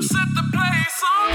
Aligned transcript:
Set 0.00 0.26
the 0.34 0.42
place 0.52 1.04
on 1.08 1.30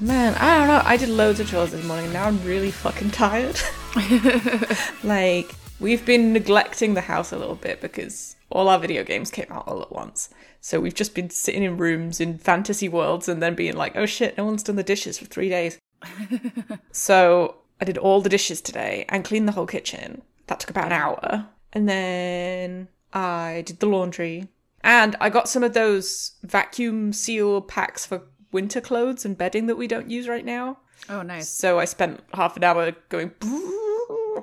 Man, 0.00 0.36
I 0.36 0.56
don't 0.56 0.68
know. 0.68 0.82
I 0.84 0.96
did 0.96 1.08
loads 1.08 1.40
of 1.40 1.48
chores 1.48 1.72
this 1.72 1.84
morning 1.84 2.04
and 2.04 2.14
now 2.14 2.26
I'm 2.26 2.40
really 2.44 2.70
fucking 2.70 3.10
tired. 3.10 3.58
like, 5.02 5.52
we've 5.80 6.06
been 6.06 6.32
neglecting 6.32 6.94
the 6.94 7.00
house 7.00 7.32
a 7.32 7.36
little 7.36 7.56
bit 7.56 7.80
because 7.80 8.36
all 8.50 8.68
our 8.68 8.78
video 8.78 9.02
games 9.02 9.32
came 9.32 9.46
out 9.50 9.66
all 9.66 9.82
at 9.82 9.90
once. 9.90 10.30
So 10.60 10.78
we've 10.78 10.94
just 10.94 11.16
been 11.16 11.30
sitting 11.30 11.64
in 11.64 11.76
rooms 11.76 12.20
in 12.20 12.38
fantasy 12.38 12.88
worlds 12.88 13.28
and 13.28 13.42
then 13.42 13.56
being 13.56 13.76
like, 13.76 13.96
oh 13.96 14.06
shit, 14.06 14.38
no 14.38 14.44
one's 14.44 14.62
done 14.62 14.76
the 14.76 14.84
dishes 14.84 15.18
for 15.18 15.24
three 15.24 15.48
days. 15.48 15.76
so 16.92 17.56
I 17.80 17.84
did 17.84 17.98
all 17.98 18.20
the 18.20 18.28
dishes 18.28 18.60
today 18.60 19.04
and 19.08 19.24
cleaned 19.24 19.48
the 19.48 19.52
whole 19.52 19.66
kitchen. 19.66 20.22
That 20.46 20.60
took 20.60 20.70
about 20.70 20.86
an 20.86 20.92
hour. 20.92 21.46
And 21.72 21.88
then 21.88 22.88
I 23.12 23.62
did 23.66 23.80
the 23.80 23.86
laundry. 23.86 24.48
And 24.82 25.16
I 25.20 25.28
got 25.30 25.48
some 25.48 25.62
of 25.62 25.74
those 25.74 26.32
vacuum 26.42 27.12
seal 27.12 27.60
packs 27.60 28.06
for 28.06 28.22
winter 28.52 28.80
clothes 28.80 29.24
and 29.24 29.36
bedding 29.36 29.66
that 29.66 29.76
we 29.76 29.86
don't 29.86 30.10
use 30.10 30.28
right 30.28 30.44
now. 30.44 30.78
Oh, 31.08 31.22
nice. 31.22 31.48
So 31.48 31.78
I 31.78 31.84
spent 31.84 32.20
half 32.34 32.56
an 32.56 32.64
hour 32.64 32.92
going 33.08 33.32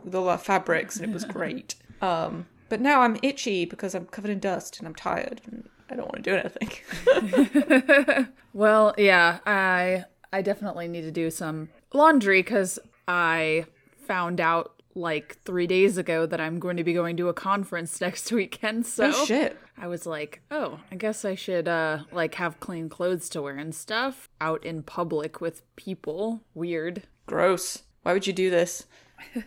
with 0.03 0.13
all 0.16 0.30
our 0.30 0.38
fabrics, 0.38 0.97
and 0.97 1.09
it 1.09 1.13
was 1.13 1.25
great. 1.38 1.75
Um, 2.02 2.45
but 2.70 2.81
now 2.81 3.02
I'm 3.02 3.17
itchy 3.23 3.66
because 3.66 3.95
I'm 3.95 4.05
covered 4.05 4.31
in 4.31 4.39
dust 4.39 4.77
and 4.80 4.88
I'm 4.88 4.95
tired 4.95 5.41
and 5.45 5.67
I 5.89 5.95
don't 5.95 6.05
want 6.11 6.23
to 6.23 6.30
do 6.30 6.36
anything. 6.36 8.27
Well, 8.55 8.95
yeah, 8.97 9.39
I 9.45 10.05
I 10.31 10.41
definitely 10.41 10.88
need 10.88 11.02
to 11.02 11.11
do 11.11 11.30
some 11.30 11.67
laundry 11.94 12.41
because 12.41 12.80
I 13.08 13.66
found 14.08 14.40
out 14.40 14.72
like 14.98 15.38
three 15.44 15.68
days 15.68 15.98
ago 15.98 16.26
that 16.26 16.40
I'm 16.40 16.58
going 16.59 16.77
to 16.77 16.84
be 16.84 16.94
going 16.94 17.18
to 17.18 17.28
a 17.30 17.34
conference 17.34 18.00
next 18.02 18.31
weekend. 18.31 18.86
So 18.86 19.12
oh 19.14 19.25
shit! 19.25 19.58
I 19.78 19.88
was 19.88 20.06
like, 20.06 20.42
oh, 20.52 20.80
I 20.92 20.95
guess 20.95 21.25
I 21.25 21.36
should 21.36 21.67
uh 21.67 22.00
like 22.12 22.36
have 22.36 22.59
clean 22.59 22.89
clothes 22.89 23.28
to 23.30 23.42
wear 23.42 23.58
and 23.58 23.73
stuff 23.75 24.30
out 24.39 24.66
in 24.66 24.84
public 24.84 25.42
with 25.42 25.64
people. 25.75 26.42
Weird. 26.53 27.03
Gross. 27.25 27.84
Why 28.03 28.14
would 28.14 28.28
you 28.28 28.34
do 28.34 28.50
this? 28.50 28.86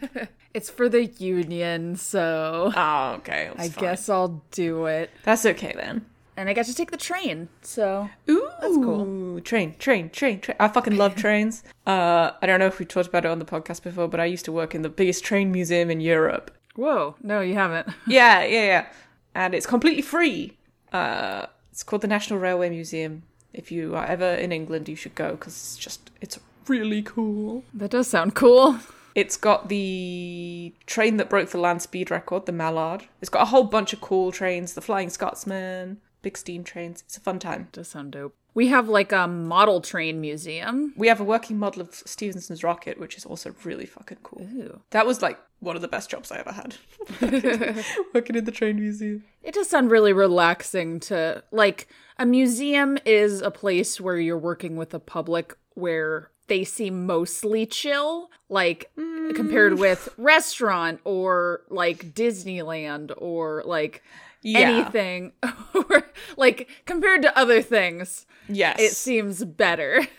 It's 0.55 0.70
for 0.70 0.89
the 0.89 1.05
union, 1.05 1.95
so 1.97 2.72
Oh, 2.75 3.12
okay. 3.19 3.50
I 3.56 3.69
fine. 3.69 3.83
guess 3.83 4.09
I'll 4.09 4.43
do 4.50 4.87
it. 4.87 5.11
that's 5.22 5.45
okay 5.45 5.72
then. 5.77 6.06
And 6.39 6.48
I 6.48 6.53
got 6.55 6.67
to 6.67 6.75
take 6.75 6.92
the 6.92 6.97
train, 6.97 7.48
so 7.62 8.08
Ooh, 8.31 8.48
That's 8.61 8.77
cool. 8.77 9.41
Train, 9.41 9.75
train, 9.81 10.08
train, 10.11 10.39
train. 10.41 10.56
I 10.61 10.69
fucking 10.69 10.97
love 10.97 11.17
trains. 11.25 11.64
Uh, 11.84 12.31
I 12.41 12.47
don't 12.47 12.61
know 12.61 12.67
if 12.67 12.78
we 12.78 12.84
talked 12.84 13.08
about 13.08 13.25
it 13.25 13.31
on 13.33 13.41
the 13.41 13.44
podcast 13.44 13.83
before, 13.83 14.06
but 14.06 14.20
I 14.20 14.25
used 14.27 14.44
to 14.44 14.53
work 14.53 14.72
in 14.72 14.83
the 14.83 14.89
biggest 14.89 15.25
train 15.25 15.50
museum 15.50 15.91
in 15.91 16.00
Europe. 16.00 16.53
whoa, 16.77 17.16
no, 17.25 17.41
you 17.41 17.55
haven't. 17.55 17.89
Yeah, 18.06 18.44
yeah, 18.44 18.64
yeah. 18.64 18.86
And 19.34 19.53
it's 19.53 19.66
completely 19.66 20.03
free. 20.03 20.56
Uh, 20.92 21.47
it's 21.72 21.83
called 21.83 22.03
the 22.03 22.09
National 22.09 22.39
Railway 22.39 22.70
Museum. 22.70 23.25
If 23.53 23.72
you 23.72 23.97
are 23.97 24.06
ever 24.06 24.34
in 24.34 24.53
England, 24.53 24.89
you 24.89 24.94
should 24.94 25.16
go 25.16 25.33
because 25.33 25.55
it's 25.55 25.77
just 25.77 26.12
it's 26.20 26.39
really 26.69 27.03
cool. 27.03 27.64
that 27.75 27.91
does 27.91 28.06
sound 28.06 28.34
cool. 28.36 28.78
It's 29.14 29.36
got 29.36 29.69
the 29.69 30.72
train 30.86 31.16
that 31.16 31.28
broke 31.28 31.48
the 31.50 31.59
land 31.59 31.83
speed 31.83 32.09
record, 32.09 32.47
the 32.47 32.53
Mallard. 32.53 33.09
It's 33.20 33.28
got 33.31 33.42
a 33.42 33.47
whole 33.47 33.64
bunch 33.64 33.92
of 33.92 34.00
cool 34.00 34.31
trains, 34.31 34.75
the 34.75 34.81
Flying 34.81 35.11
Scotsman, 35.11 35.98
big 36.22 36.36
steam 36.36 36.64
trains. 36.64 37.02
It's 37.06 37.16
a 37.16 37.20
fun 37.20 37.38
time. 37.38 37.69
Does 37.72 37.88
sound 37.88 38.12
dope. 38.12 38.34
We 38.55 38.69
have 38.69 38.88
like 38.88 39.12
a 39.12 39.28
model 39.28 39.80
train 39.80 40.20
museum. 40.20 40.92
We 40.97 41.08
have 41.08 41.20
a 41.20 41.25
working 41.25 41.58
model 41.58 41.83
of 41.83 41.94
Stephenson's 41.94 42.64
rocket, 42.64 42.98
which 42.98 43.16
is 43.16 43.25
also 43.25 43.55
really 43.62 43.86
fucking 43.86 44.19
cool. 44.22 44.42
Ooh. 44.42 44.80
That 44.91 45.06
was 45.06 45.22
like 45.22 45.38
one 45.60 45.77
of 45.77 45.83
the 45.83 45.88
best 45.88 46.10
jobs 46.10 46.33
I 46.33 46.38
ever 46.38 46.52
had. 46.52 46.77
working 48.14 48.36
in 48.36 48.44
the 48.44 48.52
train 48.52 48.77
museum. 48.77 49.25
It 49.42 49.55
does 49.55 49.69
sound 49.69 49.91
really 49.91 50.12
relaxing 50.12 50.98
to 51.00 51.44
like 51.52 51.88
a 52.19 52.27
museum 52.27 52.98
is 53.04 53.43
a 53.43 53.50
place 53.50 54.00
where 54.00 54.19
you're 54.19 54.38
working 54.38 54.76
with 54.76 54.91
the 54.91 55.00
public 55.00 55.56
where 55.75 56.31
they 56.48 56.64
seem 56.64 57.06
mostly 57.06 57.64
chill, 57.66 58.31
like 58.48 58.91
compared 58.97 59.75
mm. 59.75 59.78
with 59.78 60.09
restaurant 60.16 61.00
or 61.04 61.60
like 61.69 62.14
Disneyland 62.14 63.12
or 63.16 63.62
like 63.66 64.03
Yeah. 64.43 64.59
anything 64.60 65.32
like 66.37 66.69
compared 66.87 67.22
to 67.22 67.37
other 67.38 67.62
things, 67.62 68.26
Yes. 68.49 68.78
it 68.81 68.93
seems 68.93 69.44
better. 69.44 70.06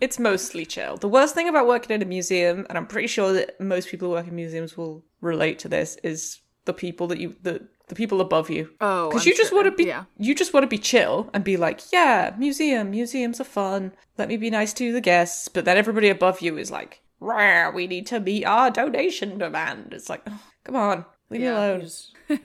It's 0.00 0.18
mostly 0.20 0.64
chill. 0.66 0.98
The 0.98 1.08
worst 1.08 1.34
thing 1.34 1.48
about 1.48 1.66
working 1.66 1.92
in 1.94 2.02
a 2.02 2.04
museum, 2.04 2.64
and 2.68 2.78
I'm 2.78 2.86
pretty 2.86 3.08
sure 3.08 3.32
that 3.32 3.58
most 3.60 3.88
people 3.88 4.06
who 4.08 4.12
work 4.14 4.28
in 4.28 4.34
museums 4.36 4.76
will 4.76 5.02
relate 5.20 5.58
to 5.60 5.68
this, 5.68 5.96
is 6.04 6.40
the 6.66 6.72
people 6.74 7.06
that 7.08 7.18
you 7.18 7.34
the 7.42 7.66
the 7.88 7.94
people 7.96 8.20
above 8.20 8.50
you. 8.50 8.70
Oh, 8.80 9.08
because 9.08 9.26
you 9.26 9.34
just 9.34 9.48
sure. 9.48 9.62
want 9.64 9.72
to 9.76 9.82
be 9.82 9.88
Yeah. 9.88 10.04
you 10.18 10.34
just 10.34 10.52
want 10.54 10.62
to 10.62 10.68
be 10.68 10.78
chill 10.78 11.28
and 11.34 11.42
be 11.42 11.56
like, 11.56 11.80
yeah, 11.92 12.34
museum, 12.38 12.90
museums 12.90 13.40
are 13.40 13.44
fun. 13.44 13.92
Let 14.18 14.28
me 14.28 14.36
be 14.36 14.50
nice 14.50 14.72
to 14.74 14.92
the 14.92 15.00
guests. 15.00 15.48
But 15.48 15.64
then 15.64 15.76
everybody 15.76 16.08
above 16.10 16.40
you 16.40 16.56
is 16.58 16.70
like, 16.70 17.00
rah, 17.18 17.70
we 17.70 17.86
need 17.88 18.06
to 18.08 18.20
meet 18.20 18.44
our 18.44 18.70
donation 18.70 19.38
demand. 19.38 19.92
It's 19.92 20.08
like, 20.10 20.22
oh, 20.28 20.40
come 20.62 20.76
on, 20.76 21.04
leave 21.30 21.40
me 21.40 21.46
alone. 21.48 21.80
just- 21.80 22.14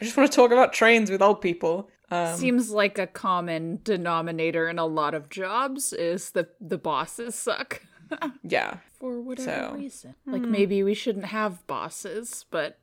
I 0.00 0.04
just 0.04 0.16
want 0.16 0.30
to 0.30 0.36
talk 0.36 0.50
about 0.50 0.72
trains 0.72 1.10
with 1.10 1.22
old 1.22 1.40
people. 1.40 1.88
Um, 2.10 2.36
Seems 2.36 2.70
like 2.70 2.98
a 2.98 3.06
common 3.06 3.80
denominator 3.82 4.68
in 4.68 4.78
a 4.78 4.86
lot 4.86 5.14
of 5.14 5.28
jobs 5.28 5.92
is 5.92 6.30
that 6.30 6.54
the 6.60 6.78
bosses 6.78 7.34
suck 7.34 7.82
yeah, 8.44 8.76
for 9.00 9.20
whatever 9.20 9.50
So, 9.50 9.68
hmm. 9.70 9.80
reason. 9.80 10.14
Like 10.26 10.42
maybe 10.42 10.82
we 10.84 10.94
shouldn't 10.94 11.26
have 11.26 11.66
bosses, 11.66 12.44
but 12.50 12.78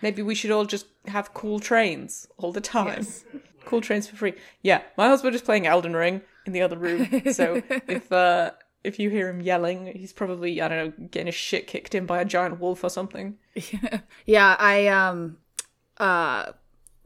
maybe 0.00 0.22
we 0.22 0.34
should 0.34 0.50
all 0.50 0.64
just 0.64 0.86
have 1.06 1.34
cool 1.34 1.60
trains 1.60 2.26
all 2.38 2.52
the 2.52 2.60
time. 2.60 3.06
Cool 3.64 3.80
trains 3.80 4.08
for 4.08 4.16
free. 4.16 4.34
Yeah, 4.62 4.82
my 4.98 5.06
husband 5.06 5.36
is 5.36 5.40
playing 5.40 5.68
Elden 5.68 5.94
Ring 5.94 6.22
in 6.46 6.52
the 6.52 6.62
other 6.62 6.76
room, 6.76 7.06
so 7.32 7.62
if 7.86 8.10
uh 8.10 8.50
if 8.82 8.98
you 8.98 9.08
hear 9.08 9.28
him 9.28 9.40
yelling, 9.40 9.86
he's 9.86 10.12
probably 10.12 10.60
I 10.60 10.66
don't 10.66 10.98
know 10.98 11.06
getting 11.12 11.26
his 11.26 11.36
shit 11.36 11.68
kicked 11.68 11.94
in 11.94 12.04
by 12.04 12.20
a 12.20 12.24
giant 12.24 12.58
wolf 12.58 12.82
or 12.82 12.90
something. 12.90 13.36
yeah, 14.26 14.56
I 14.58 14.88
um 14.88 15.36
uh 16.02 16.52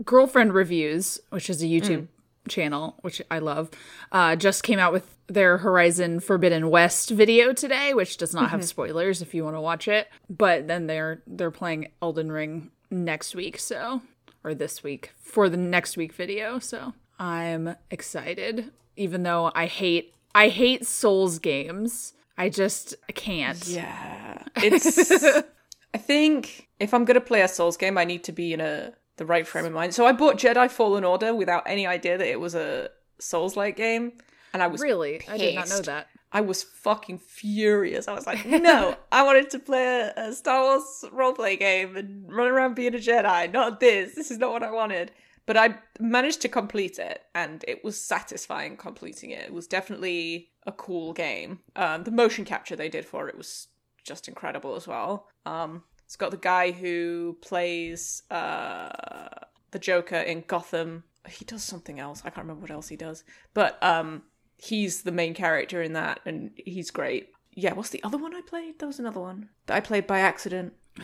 girlfriend 0.05 0.53
reviews, 0.53 1.21
which 1.31 1.49
is 1.49 1.63
a 1.63 1.67
YouTube 1.67 2.09
channel, 2.49 2.97
which 3.03 3.23
I 3.31 3.39
love, 3.39 3.71
uh 4.11 4.35
just 4.37 4.63
came 4.63 4.79
out 4.79 4.93
with 4.93 5.17
their 5.29 5.59
Horizon 5.59 6.21
Forbidden 6.21 6.71
West 6.71 7.11
video 7.11 7.53
today, 7.53 7.95
which 7.95 8.17
does 8.17 8.33
not 8.35 8.51
have 8.51 8.65
spoilers 8.65 9.21
if 9.23 9.35
you 9.35 9.45
want 9.45 9.57
to 9.57 9.61
watch 9.61 9.87
it. 9.89 10.09
But 10.29 10.67
then 10.69 10.87
they're 10.87 11.23
they're 11.27 11.51
playing 11.51 11.89
Elden 12.03 12.33
Ring 12.33 12.71
next 12.91 13.35
week, 13.35 13.59
so 13.59 14.03
or 14.45 14.55
this 14.55 14.83
week 14.83 15.13
for 15.21 15.49
the 15.49 15.57
next 15.57 15.97
week 15.97 16.13
video, 16.13 16.59
so 16.59 16.95
I'm 17.19 17.77
excited 17.91 18.71
even 18.97 19.23
though 19.23 19.51
I 19.55 19.67
hate 19.67 20.15
I 20.35 20.49
hate 20.49 20.87
Souls 20.87 21.39
games. 21.39 22.13
I 22.39 22.51
just 22.51 22.95
can't. 23.15 23.67
Yeah, 23.67 24.43
it's. 24.57 25.11
I 25.97 25.99
think 25.99 26.69
if 26.79 26.93
I'm 26.93 27.07
gonna 27.07 27.23
play 27.23 27.41
a 27.41 27.49
Souls 27.49 27.79
game, 27.79 27.97
I 27.97 28.05
need 28.05 28.23
to 28.25 28.33
be 28.33 28.53
in 28.53 28.61
a 28.61 28.93
the 29.17 29.25
right 29.25 29.47
frame 29.47 29.65
of 29.65 29.73
mind. 29.73 29.95
So 29.95 30.05
I 30.05 30.13
bought 30.13 30.37
Jedi 30.37 30.71
Fallen 30.71 31.05
Order 31.05 31.35
without 31.35 31.63
any 31.67 31.87
idea 31.87 32.19
that 32.19 32.29
it 32.29 32.39
was 32.39 32.55
a 32.55 32.91
Souls-like 33.19 33.77
game, 33.77 34.13
and 34.53 34.63
I 34.63 34.67
was 34.67 34.83
Really? 34.83 35.23
I 35.27 35.39
did 35.39 35.55
not 35.55 35.71
know 35.71 35.81
that. 35.81 36.09
I 36.31 36.43
was 36.43 36.63
fucking 36.63 37.21
furious. 37.21 38.09
I 38.09 38.13
was 38.13 38.27
like, 38.27 38.45
no, 38.45 38.95
I 39.11 39.23
wanted 39.23 39.49
to 39.53 39.59
play 39.59 39.87
a, 39.87 40.13
a 40.17 40.33
Star 40.35 40.65
Wars 40.65 41.03
roleplay 41.15 41.59
game 41.59 41.97
and 41.97 42.31
run 42.31 42.49
around 42.49 42.75
being 42.75 42.95
a 42.95 42.99
Jedi, 42.99 43.51
not 43.51 43.81
this. 43.81 44.15
This 44.15 44.31
is 44.31 44.37
not 44.37 44.53
what 44.53 44.63
I 44.63 44.71
wanted. 44.71 45.13
But 45.47 45.57
I 45.57 45.79
managed 45.99 46.43
to 46.43 46.51
complete 46.51 46.99
it, 46.99 47.23
and 47.35 47.65
it 47.67 47.83
was 47.83 47.99
satisfying 47.99 48.77
completing 48.77 49.31
it. 49.31 49.47
It 49.47 49.55
was 49.55 49.67
definitely 49.67 50.51
a 50.67 50.73
cool 50.73 51.15
game. 51.15 51.61
Um, 51.75 52.05
the 52.05 52.11
motion 52.11 52.45
capture 52.45 52.77
they 52.77 52.91
did 52.91 53.07
for 53.07 53.31
it 53.31 53.39
was 53.39 53.69
just 54.07 54.29
incredible 54.29 54.75
as 54.77 54.87
well. 54.87 55.27
Um, 55.45 55.83
it's 56.05 56.17
got 56.17 56.31
the 56.31 56.37
guy 56.37 56.71
who 56.71 57.37
plays 57.43 58.23
uh, 58.31 59.29
the 59.73 59.79
Joker 59.79 60.17
in 60.17 60.45
Gotham. 60.47 61.05
He 61.29 61.45
does 61.45 61.65
something 61.65 61.99
else. 61.99 62.21
I 62.25 62.31
can't 62.31 62.45
remember 62.47 62.63
what 62.63 62.71
else 62.71 62.89
he 62.89 62.97
does. 62.97 63.25
But 63.55 63.83
um, 63.83 64.23
he's 64.57 65.03
the 65.03 65.11
main 65.13 65.35
character 65.35 65.83
in 65.83 65.95
that, 65.95 66.21
and 66.25 66.53
he's 66.57 66.91
great. 66.91 67.31
Yeah, 67.55 67.73
what's 67.75 67.89
the 67.91 68.03
other 68.05 68.19
one 68.19 68.35
I 68.35 68.43
played? 68.43 68.79
There 68.79 68.87
was 68.87 68.99
another 69.01 69.21
one 69.21 69.49
that 69.67 69.77
I 69.77 69.81
played 69.81 70.07
by 70.07 70.21
accident. 70.21 70.75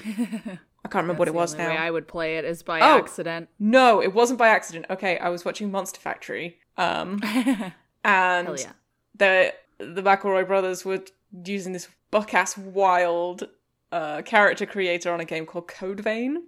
I 0.84 0.88
can't 0.88 1.05
remember 1.05 1.19
what 1.20 1.28
it 1.28 1.34
was 1.34 1.55
now. 1.55 1.69
way 1.69 1.76
I 1.76 1.90
would 1.90 2.06
play 2.08 2.38
it 2.38 2.44
is 2.44 2.62
by 2.62 2.81
Oh. 2.81 2.98
accident. 2.98 3.48
No, 3.58 4.02
it 4.02 4.12
wasn't 4.14 4.38
by 4.38 4.48
accident. 4.48 4.87
Okay, 4.90 5.16
I 5.19 5.28
was 5.28 5.44
watching 5.44 5.70
Monster 5.70 6.00
Factory. 6.00 6.58
Um, 6.76 7.20
and 8.05 8.46
Hell 8.48 8.56
yeah. 8.58 8.72
the 9.16 9.55
the 9.78 10.02
McElroy 10.02 10.46
brothers 10.46 10.84
were 10.84 11.00
using 11.44 11.72
this 11.72 11.88
buck 12.12 12.32
ass 12.32 12.56
wild 12.56 13.48
uh, 13.90 14.22
character 14.22 14.64
creator 14.64 15.12
on 15.12 15.18
a 15.18 15.24
game 15.24 15.44
called 15.44 15.66
Code 15.66 15.98
Vein, 15.98 16.44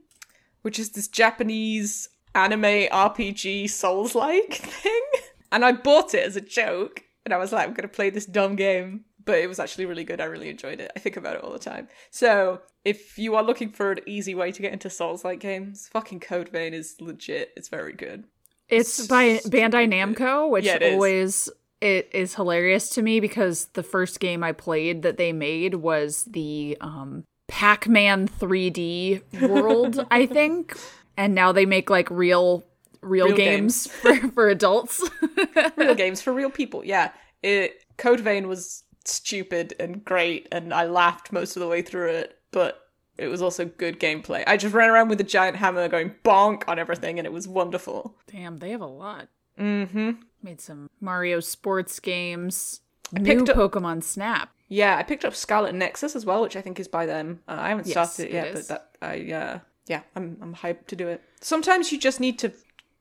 which 0.62 0.78
is 0.78 0.90
this 0.90 1.08
Japanese 1.08 2.08
anime 2.36 2.62
RPG 2.62 3.68
Souls 3.68 4.14
like 4.14 4.54
thing. 4.62 5.02
And 5.50 5.64
I 5.64 5.72
bought 5.72 6.14
it 6.14 6.24
as 6.24 6.36
a 6.36 6.40
joke, 6.40 7.02
and 7.24 7.34
I 7.34 7.38
was 7.38 7.52
like, 7.52 7.66
I'm 7.66 7.74
gonna 7.74 7.88
play 7.88 8.10
this 8.10 8.26
dumb 8.26 8.54
game 8.54 9.06
but 9.24 9.38
it 9.38 9.48
was 9.48 9.58
actually 9.58 9.86
really 9.86 10.04
good. 10.04 10.20
I 10.20 10.24
really 10.24 10.48
enjoyed 10.48 10.80
it. 10.80 10.90
I 10.94 10.98
think 10.98 11.16
about 11.16 11.36
it 11.36 11.42
all 11.42 11.52
the 11.52 11.58
time. 11.58 11.88
So, 12.10 12.60
if 12.84 13.18
you 13.18 13.34
are 13.36 13.42
looking 13.42 13.70
for 13.70 13.92
an 13.92 14.00
easy 14.06 14.34
way 14.34 14.52
to 14.52 14.62
get 14.62 14.72
into 14.72 14.90
Souls 14.90 15.24
like 15.24 15.40
games, 15.40 15.88
fucking 15.88 16.20
Code 16.20 16.50
Vein 16.50 16.74
is 16.74 16.96
legit. 17.00 17.52
It's 17.56 17.68
very 17.68 17.92
good. 17.92 18.24
It's 18.68 19.06
by 19.06 19.38
Bandai 19.38 19.88
Namco, 19.88 20.50
which 20.50 20.64
Yeah, 20.64 20.76
it 20.76 20.82
is. 20.82 21.50
It 21.84 22.08
is 22.12 22.34
hilarious 22.34 22.88
to 22.90 23.02
me 23.02 23.20
because 23.20 23.66
the 23.74 23.82
first 23.82 24.18
game 24.18 24.42
I 24.42 24.52
played 24.52 25.02
that 25.02 25.18
they 25.18 25.32
made 25.32 25.74
was 25.74 26.24
the 26.24 26.78
um, 26.80 27.24
Pac-Man 27.46 28.26
3D 28.26 29.48
world, 29.48 30.06
I 30.10 30.24
think, 30.24 30.78
and 31.18 31.34
now 31.34 31.52
they 31.52 31.66
make 31.66 31.90
like 31.90 32.10
real 32.10 32.64
real, 33.02 33.26
Real 33.26 33.36
games, 33.36 33.86
for, 33.86 34.14
for 34.30 34.48
adults. 34.48 35.06
Real 35.76 35.94
games 35.94 36.22
for 36.22 36.32
real 36.32 36.48
people. 36.48 36.82
Yeah. 36.86 37.10
It 37.42 37.84
Code 37.98 38.20
Vein 38.20 38.48
was 38.48 38.84
stupid 39.04 39.74
and 39.78 40.02
great, 40.02 40.48
and 40.50 40.72
I 40.72 40.86
laughed 40.86 41.32
most 41.32 41.54
of 41.54 41.60
the 41.60 41.68
way 41.68 41.82
through 41.82 42.08
it, 42.08 42.38
but 42.50 42.80
it 43.18 43.28
was 43.28 43.42
also 43.42 43.66
good 43.66 44.00
gameplay. 44.00 44.42
I 44.46 44.56
just 44.56 44.74
ran 44.74 44.88
around 44.88 45.10
with 45.10 45.20
a 45.20 45.24
giant 45.24 45.58
hammer 45.58 45.86
going 45.86 46.14
bonk 46.24 46.66
on 46.66 46.78
everything, 46.78 47.18
and 47.18 47.26
it 47.26 47.32
was 47.32 47.46
wonderful. 47.46 48.16
Damn, 48.32 48.56
they 48.56 48.70
have 48.70 48.80
a 48.80 48.86
lot. 48.86 49.28
Mm-hmm. 49.58 50.12
Made 50.44 50.60
some 50.60 50.88
Mario 51.00 51.40
sports 51.40 51.98
games. 51.98 52.80
picked 53.14 53.26
New 53.26 53.52
up- 53.52 53.72
Pokemon 53.72 54.02
Snap. 54.04 54.50
Yeah, 54.68 54.96
I 54.96 55.02
picked 55.02 55.24
up 55.24 55.34
Scarlet 55.34 55.74
Nexus 55.74 56.14
as 56.14 56.24
well, 56.26 56.42
which 56.42 56.54
I 56.56 56.60
think 56.60 56.78
is 56.78 56.88
by 56.88 57.06
them. 57.06 57.40
Uh, 57.48 57.56
I 57.58 57.68
haven't 57.70 57.86
Yes, 57.86 58.14
started 58.14 58.22
it 58.24 58.28
it 58.28 58.32
yet, 58.34 58.46
is. 58.48 58.68
but 58.68 58.68
that 59.00 59.06
I 59.06 59.32
uh 59.32 59.58
yeah, 59.86 60.00
I'm 60.14 60.36
I'm 60.40 60.54
hyped 60.54 60.86
to 60.88 60.96
do 60.96 61.08
it. 61.08 61.22
Sometimes 61.40 61.90
you 61.92 61.98
just 61.98 62.20
need 62.20 62.38
to 62.40 62.52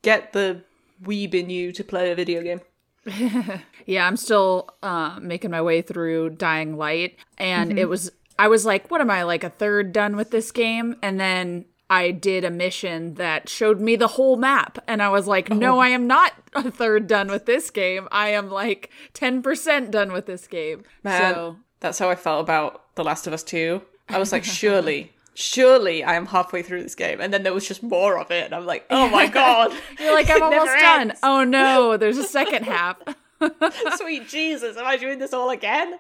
get 0.01 0.33
the 0.33 0.61
weeb 1.03 1.33
in 1.33 1.49
you 1.49 1.71
to 1.73 1.83
play 1.83 2.11
a 2.11 2.15
video 2.15 2.41
game. 2.41 2.61
Yeah, 3.85 4.07
I'm 4.07 4.15
still 4.17 4.69
uh, 4.81 5.19
making 5.21 5.51
my 5.51 5.61
way 5.61 5.81
through 5.81 6.31
Dying 6.31 6.77
Light, 6.77 7.17
and 7.37 7.71
Mm-hmm. 7.71 7.79
it 7.79 7.89
was 7.89 8.11
I 8.39 8.47
was 8.47 8.65
like, 8.65 8.89
what 8.89 9.01
am 9.01 9.11
I 9.11 9.23
like 9.23 9.43
a 9.43 9.49
third 9.49 9.91
done 9.93 10.15
with 10.15 10.31
this 10.31 10.51
game? 10.51 10.95
And 11.03 11.19
then 11.19 11.65
I 11.89 12.11
did 12.11 12.43
a 12.43 12.49
mission 12.49 13.15
that 13.15 13.49
showed 13.49 13.79
me 13.79 13.95
the 13.95 14.07
whole 14.07 14.35
map, 14.37 14.79
and 14.87 15.01
I 15.01 15.09
was 15.09 15.27
like, 15.27 15.49
Oh. 15.51 15.55
no, 15.55 15.79
I 15.79 15.89
am 15.89 16.07
not 16.07 16.31
a 16.53 16.71
third 16.71 17.07
done 17.07 17.27
with 17.29 17.45
this 17.45 17.69
game. 17.69 18.07
I 18.11 18.29
am 18.29 18.49
like 18.49 18.89
ten 19.13 19.41
percent 19.41 19.91
done 19.91 20.11
with 20.11 20.25
this 20.25 20.47
game. 20.47 20.83
Man, 21.03 21.33
So 21.33 21.57
that's 21.81 21.99
how 21.99 22.09
I 22.09 22.15
felt 22.15 22.41
about 22.41 22.95
The 22.95 23.03
Last 23.03 23.27
of 23.27 23.33
Us 23.33 23.43
2. 23.43 23.81
I 24.09 24.17
was 24.17 24.31
like, 24.31 24.43
surely, 24.43 25.11
surely 25.33 26.03
I 26.03 26.15
am 26.15 26.25
halfway 26.27 26.61
through 26.63 26.83
this 26.83 26.95
game. 26.95 27.19
And 27.21 27.33
then 27.33 27.43
there 27.43 27.53
was 27.53 27.67
just 27.67 27.83
more 27.83 28.17
of 28.17 28.31
it. 28.31 28.45
And 28.45 28.55
I'm 28.55 28.65
like, 28.65 28.85
oh 28.89 29.09
my 29.09 29.27
god. 29.41 29.71
you're 29.99 30.13
like, 30.15 30.29
I'm 30.29 30.41
almost 30.43 30.71
done. 30.71 31.01
ends. 31.09 31.19
Oh 31.23 31.43
no, 31.43 31.97
there's 31.97 32.17
a 32.17 32.23
second 32.23 32.63
half. 32.63 32.97
Sweet 33.97 34.27
Jesus, 34.29 34.77
am 34.77 34.85
I 34.85 34.95
doing 34.97 35.19
this 35.19 35.33
all 35.33 35.49
again? 35.49 35.99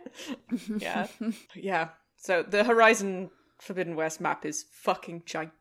yeah. 0.77 1.07
Yeah. 1.55 1.89
So 2.17 2.41
the 2.43 2.63
Horizon 2.63 3.29
Forbidden 3.59 3.95
West 3.97 4.21
map 4.21 4.45
is 4.45 4.63
fucking 4.71 5.23
gigantic. 5.25 5.53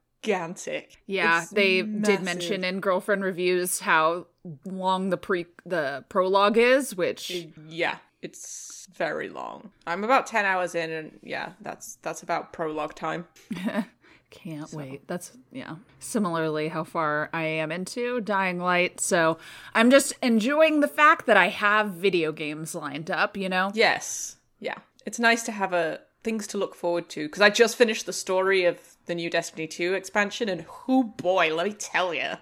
Yeah, 1.07 1.43
It's 1.43 1.51
they 1.51 1.83
did 1.83 2.23
mention 2.23 2.65
in 2.65 2.81
girlfriend 2.81 3.25
reviews 3.25 3.81
how 3.81 4.27
long 4.65 5.11
the 5.11 5.17
pre 5.17 5.47
the 5.67 6.05
prologue 6.09 6.57
is, 6.57 6.95
which 6.97 7.49
Yeah, 7.69 7.99
it's 8.23 8.87
very 8.95 9.29
long. 9.29 9.71
I'm 9.87 10.05
about 10.05 10.27
10 10.27 10.45
hours 10.45 10.75
in 10.75 10.91
and 10.91 11.19
yeah, 11.23 11.53
that's 11.61 11.97
that's 12.03 12.23
about 12.23 12.53
prologue 12.53 12.95
time. 12.95 13.27
Can't 14.31 14.73
wait. 14.73 15.07
That's 15.09 15.33
yeah. 15.53 15.77
Similarly, 15.99 16.69
how 16.69 16.85
far 16.85 17.29
I 17.35 17.43
am 17.43 17.71
into 17.71 18.21
Dying 18.23 18.59
Light. 18.59 18.99
So 18.99 19.37
I'm 19.75 19.91
just 19.91 20.15
enjoying 20.23 20.81
the 20.81 20.89
fact 20.89 21.27
that 21.27 21.37
I 21.37 21.49
have 21.49 21.91
video 21.91 22.33
games 22.33 22.75
lined 22.75 23.11
up. 23.11 23.37
You 23.37 23.51
know. 23.51 23.73
Yes. 23.75 24.37
Yeah. 24.59 24.79
It's 25.05 25.19
nice 25.19 25.43
to 25.45 25.53
have 25.53 25.75
a 25.75 26.01
things 26.23 26.47
to 26.49 26.59
look 26.59 26.75
forward 26.75 27.09
to 27.11 27.27
because 27.27 27.43
I 27.43 27.51
just 27.51 27.77
finished 27.77 28.07
the 28.07 28.13
story 28.13 28.65
of 28.65 28.79
the 29.07 29.15
new 29.15 29.31
Destiny 29.31 29.67
2 29.67 29.95
expansion 29.95 30.49
and 30.49 30.63
who 30.63 31.05
boy, 31.05 31.55
let 31.55 31.67
me 31.67 31.73
tell 31.73 32.15
you. 32.15 32.33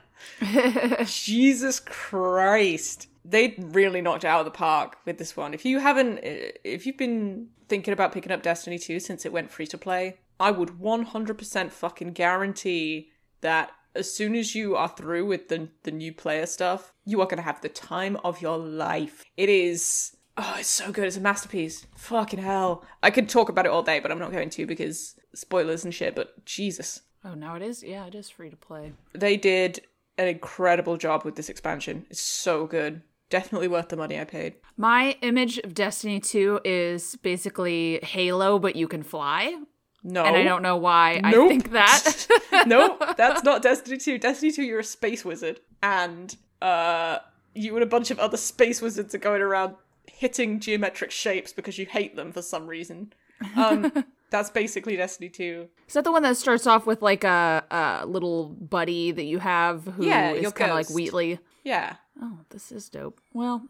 Jesus 1.04 1.80
Christ. 1.80 3.08
They 3.24 3.54
really 3.58 4.00
knocked 4.00 4.24
it 4.24 4.28
out 4.28 4.40
of 4.40 4.44
the 4.46 4.50
park 4.50 4.96
with 5.04 5.18
this 5.18 5.36
one. 5.36 5.54
If 5.54 5.64
you 5.64 5.78
haven't 5.78 6.18
uh, 6.18 6.52
if 6.64 6.86
you've 6.86 6.96
been 6.98 7.48
thinking 7.68 7.92
about 7.92 8.12
picking 8.12 8.32
up 8.32 8.42
Destiny 8.42 8.78
2 8.78 9.00
since 9.00 9.24
it 9.24 9.32
went 9.32 9.50
free 9.50 9.66
to 9.68 9.78
play, 9.78 10.18
I 10.38 10.50
would 10.50 10.70
100% 10.70 11.70
fucking 11.70 12.12
guarantee 12.12 13.10
that 13.40 13.70
as 13.94 14.12
soon 14.12 14.34
as 14.34 14.54
you 14.54 14.76
are 14.76 14.88
through 14.88 15.26
with 15.26 15.48
the 15.48 15.68
the 15.82 15.90
new 15.90 16.12
player 16.12 16.46
stuff, 16.46 16.92
you 17.04 17.20
are 17.20 17.26
going 17.26 17.38
to 17.38 17.42
have 17.42 17.60
the 17.60 17.68
time 17.68 18.16
of 18.24 18.40
your 18.40 18.58
life. 18.58 19.24
It 19.36 19.48
is 19.48 20.16
oh, 20.36 20.56
it's 20.58 20.68
so 20.68 20.92
good. 20.92 21.06
It's 21.06 21.16
a 21.16 21.20
masterpiece. 21.20 21.86
Fucking 21.96 22.40
hell. 22.40 22.84
I 23.02 23.10
could 23.10 23.28
talk 23.28 23.48
about 23.48 23.66
it 23.66 23.72
all 23.72 23.82
day, 23.82 24.00
but 24.00 24.10
I'm 24.10 24.18
not 24.18 24.32
going 24.32 24.50
to 24.50 24.66
because 24.66 25.16
spoilers 25.34 25.84
and 25.84 25.94
shit, 25.94 26.14
but 26.14 26.44
Jesus. 26.44 27.02
Oh, 27.24 27.34
now 27.34 27.54
it 27.56 27.62
is. 27.62 27.82
Yeah, 27.82 28.06
it 28.06 28.14
is 28.14 28.30
free 28.30 28.50
to 28.50 28.56
play. 28.56 28.92
They 29.12 29.36
did 29.36 29.80
an 30.18 30.28
incredible 30.28 30.96
job 30.96 31.24
with 31.24 31.36
this 31.36 31.48
expansion. 31.48 32.06
It's 32.10 32.20
so 32.20 32.66
good. 32.66 33.02
Definitely 33.28 33.68
worth 33.68 33.88
the 33.88 33.96
money 33.96 34.18
I 34.18 34.24
paid. 34.24 34.54
My 34.76 35.16
image 35.22 35.58
of 35.58 35.72
Destiny 35.74 36.18
2 36.18 36.60
is 36.64 37.16
basically 37.16 38.00
Halo, 38.02 38.58
but 38.58 38.74
you 38.74 38.88
can 38.88 39.02
fly. 39.02 39.56
No. 40.02 40.24
And 40.24 40.36
I 40.36 40.42
don't 40.42 40.62
know 40.62 40.76
why 40.76 41.20
I 41.22 41.32
think 41.32 41.72
that. 41.72 42.26
no, 42.66 42.96
that's 43.16 43.44
not 43.44 43.62
Destiny 43.62 43.98
2. 43.98 44.18
Destiny 44.18 44.50
2, 44.50 44.62
you're 44.62 44.80
a 44.80 44.84
space 44.84 45.24
wizard. 45.24 45.60
And 45.82 46.34
uh 46.60 47.18
you 47.54 47.74
and 47.74 47.82
a 47.82 47.86
bunch 47.86 48.10
of 48.10 48.18
other 48.18 48.36
space 48.36 48.80
wizards 48.80 49.14
are 49.14 49.18
going 49.18 49.42
around 49.42 49.74
hitting 50.20 50.60
geometric 50.60 51.10
shapes 51.10 51.50
because 51.52 51.78
you 51.78 51.86
hate 51.86 52.14
them 52.14 52.30
for 52.30 52.42
some 52.42 52.66
reason. 52.66 53.12
Um 53.56 54.04
that's 54.30 54.50
basically 54.50 54.94
Destiny 54.96 55.30
2. 55.30 55.66
Is 55.88 55.94
that 55.94 56.04
the 56.04 56.12
one 56.12 56.22
that 56.22 56.36
starts 56.36 56.66
off 56.66 56.86
with 56.86 57.00
like 57.02 57.24
a, 57.24 57.64
a 57.70 58.06
little 58.06 58.50
buddy 58.50 59.10
that 59.12 59.24
you 59.24 59.38
have 59.38 59.84
who 59.84 60.02
is 60.02 60.08
Yeah, 60.08 60.32
your 60.34 60.52
kind 60.52 60.70
of 60.70 60.76
like. 60.76 60.90
Wheatley? 60.90 61.38
Yeah. 61.64 61.96
Oh, 62.22 62.38
this 62.50 62.70
is 62.70 62.88
dope. 62.90 63.18
Well, 63.32 63.66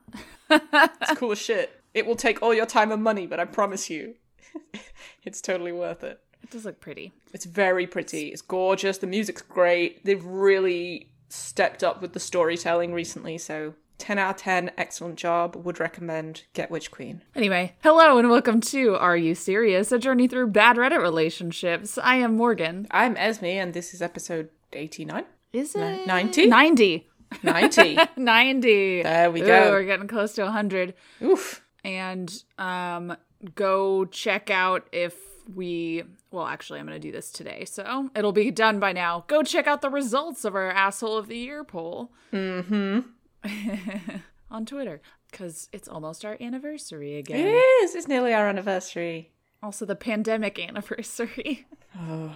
It's 0.51 1.15
cool 1.17 1.33
as 1.33 1.39
shit. 1.41 1.81
It 1.95 2.05
will 2.05 2.17
take 2.17 2.43
all 2.43 2.53
your 2.53 2.67
time 2.67 2.91
and 2.93 3.03
money, 3.03 3.27
but 3.27 3.39
I 3.41 3.45
promise 3.47 3.89
you, 3.89 4.17
it's 5.25 5.41
totally 5.41 5.73
worth 5.73 6.03
it. 6.05 6.21
it 6.43 6.51
does 6.51 6.65
look 6.65 6.81
pretty. 6.81 7.13
It's 7.33 7.45
very 7.47 7.87
pretty. 7.87 8.29
It's 8.29 8.43
gorgeous. 8.43 8.99
The 8.99 9.07
music's 9.07 9.43
great. 9.43 10.05
They've 10.05 10.25
really 10.25 11.11
stepped 11.29 11.83
up 11.85 12.03
with 12.03 12.13
the 12.13 12.21
storytelling 12.21 12.93
recently. 12.93 13.39
So 13.39 13.75
10 14.01 14.19
out 14.19 14.31
of 14.31 14.37
10, 14.39 14.71
excellent 14.79 15.17
job. 15.17 15.55
Would 15.55 15.79
recommend 15.79 16.45
Get 16.55 16.71
Witch 16.71 16.91
Queen. 16.91 17.21
Anyway, 17.37 17.75
hello 17.83 18.17
and 18.17 18.31
welcome 18.31 18.63
to 18.63 18.97
Are 18.97 19.17
You 19.17 19.35
Serious? 19.35 19.93
A 19.93 19.99
journey 19.99 20.27
through 20.27 20.47
bad 20.49 20.77
Reddit 20.77 21.03
relationships. 21.03 21.99
I 21.99 22.17
am 22.17 22.35
Morgan. 22.37 22.87
I'm 22.91 23.15
Esme, 23.19 23.45
and 23.45 23.75
this 23.75 23.93
is 23.93 24.01
episode 24.01 24.49
89? 24.73 25.25
Is 25.53 25.75
it 25.75 26.07
90? 26.07 26.47
90. 26.47 27.09
90. 27.43 27.99
90. 28.17 29.03
There 29.03 29.31
we 29.31 29.43
Ooh, 29.43 29.47
go. 29.47 29.71
we're 29.71 29.85
getting 29.85 30.09
close 30.09 30.33
to 30.35 30.45
100. 30.45 30.95
Oof. 31.23 31.63
And 31.85 32.43
um 32.59 33.17
go 33.55 34.07
check 34.07 34.49
out 34.51 34.89
if 34.93 35.15
we 35.55 36.05
well 36.31 36.47
actually 36.47 36.81
I'm 36.81 36.87
going 36.87 36.99
to 37.01 37.07
do 37.07 37.13
this 37.13 37.31
today. 37.31 37.65
So, 37.67 38.09
it'll 38.15 38.33
be 38.33 38.51
done 38.51 38.81
by 38.81 38.93
now. 38.93 39.25
Go 39.29 39.43
check 39.43 39.67
out 39.67 39.83
the 39.83 39.91
results 39.91 40.45
of 40.47 40.55
our 40.55 40.71
asshole 40.71 41.19
of 41.19 41.27
the 41.29 41.37
year 41.37 41.65
poll. 41.65 42.13
Mm-hmm. 42.33 43.01
on 44.51 44.67
Twitter 44.67 45.01
cuz 45.33 45.69
it's 45.73 45.89
almost 45.89 46.25
our 46.25 46.37
anniversary 46.41 47.17
again. 47.17 47.47
is. 47.83 47.95
It's 47.95 48.09
nearly 48.09 48.35
our 48.35 48.49
anniversary. 48.49 49.31
also 49.63 49.85
the 49.85 49.97
pandemic 49.97 50.59
anniversary. 50.59 51.67
no, 51.99 52.35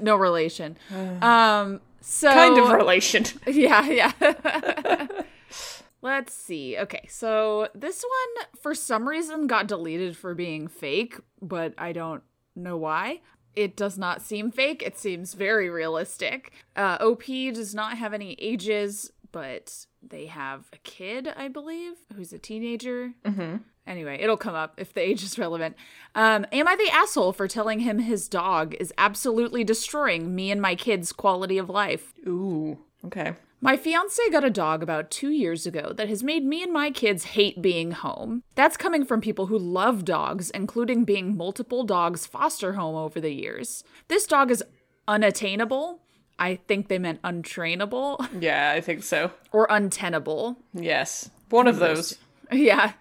no 0.00 0.16
relation. 0.16 0.76
um 1.22 1.80
so 2.00 2.30
Kind 2.30 2.58
of 2.58 2.70
relation. 2.72 3.24
Yeah, 3.46 3.88
yeah. 3.88 4.12
Let's 6.02 6.34
see. 6.34 6.76
Okay, 6.76 7.06
so 7.08 7.68
this 7.74 8.04
one 8.04 8.46
for 8.60 8.74
some 8.74 9.08
reason 9.08 9.46
got 9.46 9.66
deleted 9.66 10.18
for 10.18 10.34
being 10.34 10.68
fake, 10.68 11.16
but 11.40 11.72
I 11.78 11.92
don't 11.92 12.22
know 12.54 12.76
why. 12.76 13.22
It 13.56 13.74
does 13.74 13.96
not 13.96 14.20
seem 14.20 14.50
fake. 14.50 14.82
It 14.82 14.98
seems 14.98 15.32
very 15.32 15.70
realistic. 15.70 16.52
Uh, 16.76 16.98
OP 17.00 17.24
does 17.54 17.74
not 17.74 17.96
have 17.96 18.12
any 18.12 18.36
ages, 18.38 19.12
but 19.32 19.86
they 20.10 20.26
have 20.26 20.64
a 20.72 20.78
kid, 20.78 21.28
I 21.36 21.48
believe, 21.48 21.94
who's 22.14 22.32
a 22.32 22.38
teenager. 22.38 23.12
Mm-hmm. 23.24 23.56
Anyway, 23.86 24.18
it'll 24.20 24.36
come 24.36 24.54
up 24.54 24.74
if 24.78 24.94
the 24.94 25.02
age 25.02 25.22
is 25.22 25.38
relevant. 25.38 25.76
Um, 26.14 26.46
am 26.52 26.66
I 26.66 26.76
the 26.76 26.90
asshole 26.90 27.32
for 27.32 27.46
telling 27.46 27.80
him 27.80 27.98
his 27.98 28.28
dog 28.28 28.74
is 28.80 28.92
absolutely 28.96 29.64
destroying 29.64 30.34
me 30.34 30.50
and 30.50 30.60
my 30.60 30.74
kids' 30.74 31.12
quality 31.12 31.58
of 31.58 31.68
life? 31.68 32.14
Ooh. 32.26 32.78
Okay. 33.04 33.34
My 33.60 33.78
fiance 33.78 34.20
got 34.30 34.44
a 34.44 34.50
dog 34.50 34.82
about 34.82 35.10
two 35.10 35.30
years 35.30 35.64
ago 35.64 35.92
that 35.96 36.08
has 36.10 36.22
made 36.22 36.44
me 36.44 36.62
and 36.62 36.70
my 36.70 36.90
kids 36.90 37.24
hate 37.24 37.62
being 37.62 37.92
home. 37.92 38.42
That's 38.54 38.76
coming 38.76 39.06
from 39.06 39.22
people 39.22 39.46
who 39.46 39.58
love 39.58 40.04
dogs, 40.04 40.50
including 40.50 41.04
being 41.04 41.34
multiple 41.34 41.84
dogs 41.84 42.26
foster 42.26 42.74
home 42.74 42.94
over 42.94 43.20
the 43.20 43.32
years. 43.32 43.82
This 44.08 44.26
dog 44.26 44.50
is 44.50 44.62
unattainable. 45.08 46.02
I 46.38 46.56
think 46.56 46.88
they 46.88 46.98
meant 46.98 47.22
untrainable 47.22 48.26
Yeah, 48.40 48.72
I 48.74 48.80
think 48.80 49.02
so. 49.02 49.30
or 49.52 49.66
untenable. 49.70 50.56
Yes. 50.72 51.30
One 51.50 51.66
of 51.68 51.78
those. 51.78 52.18
Yeah. 52.50 52.92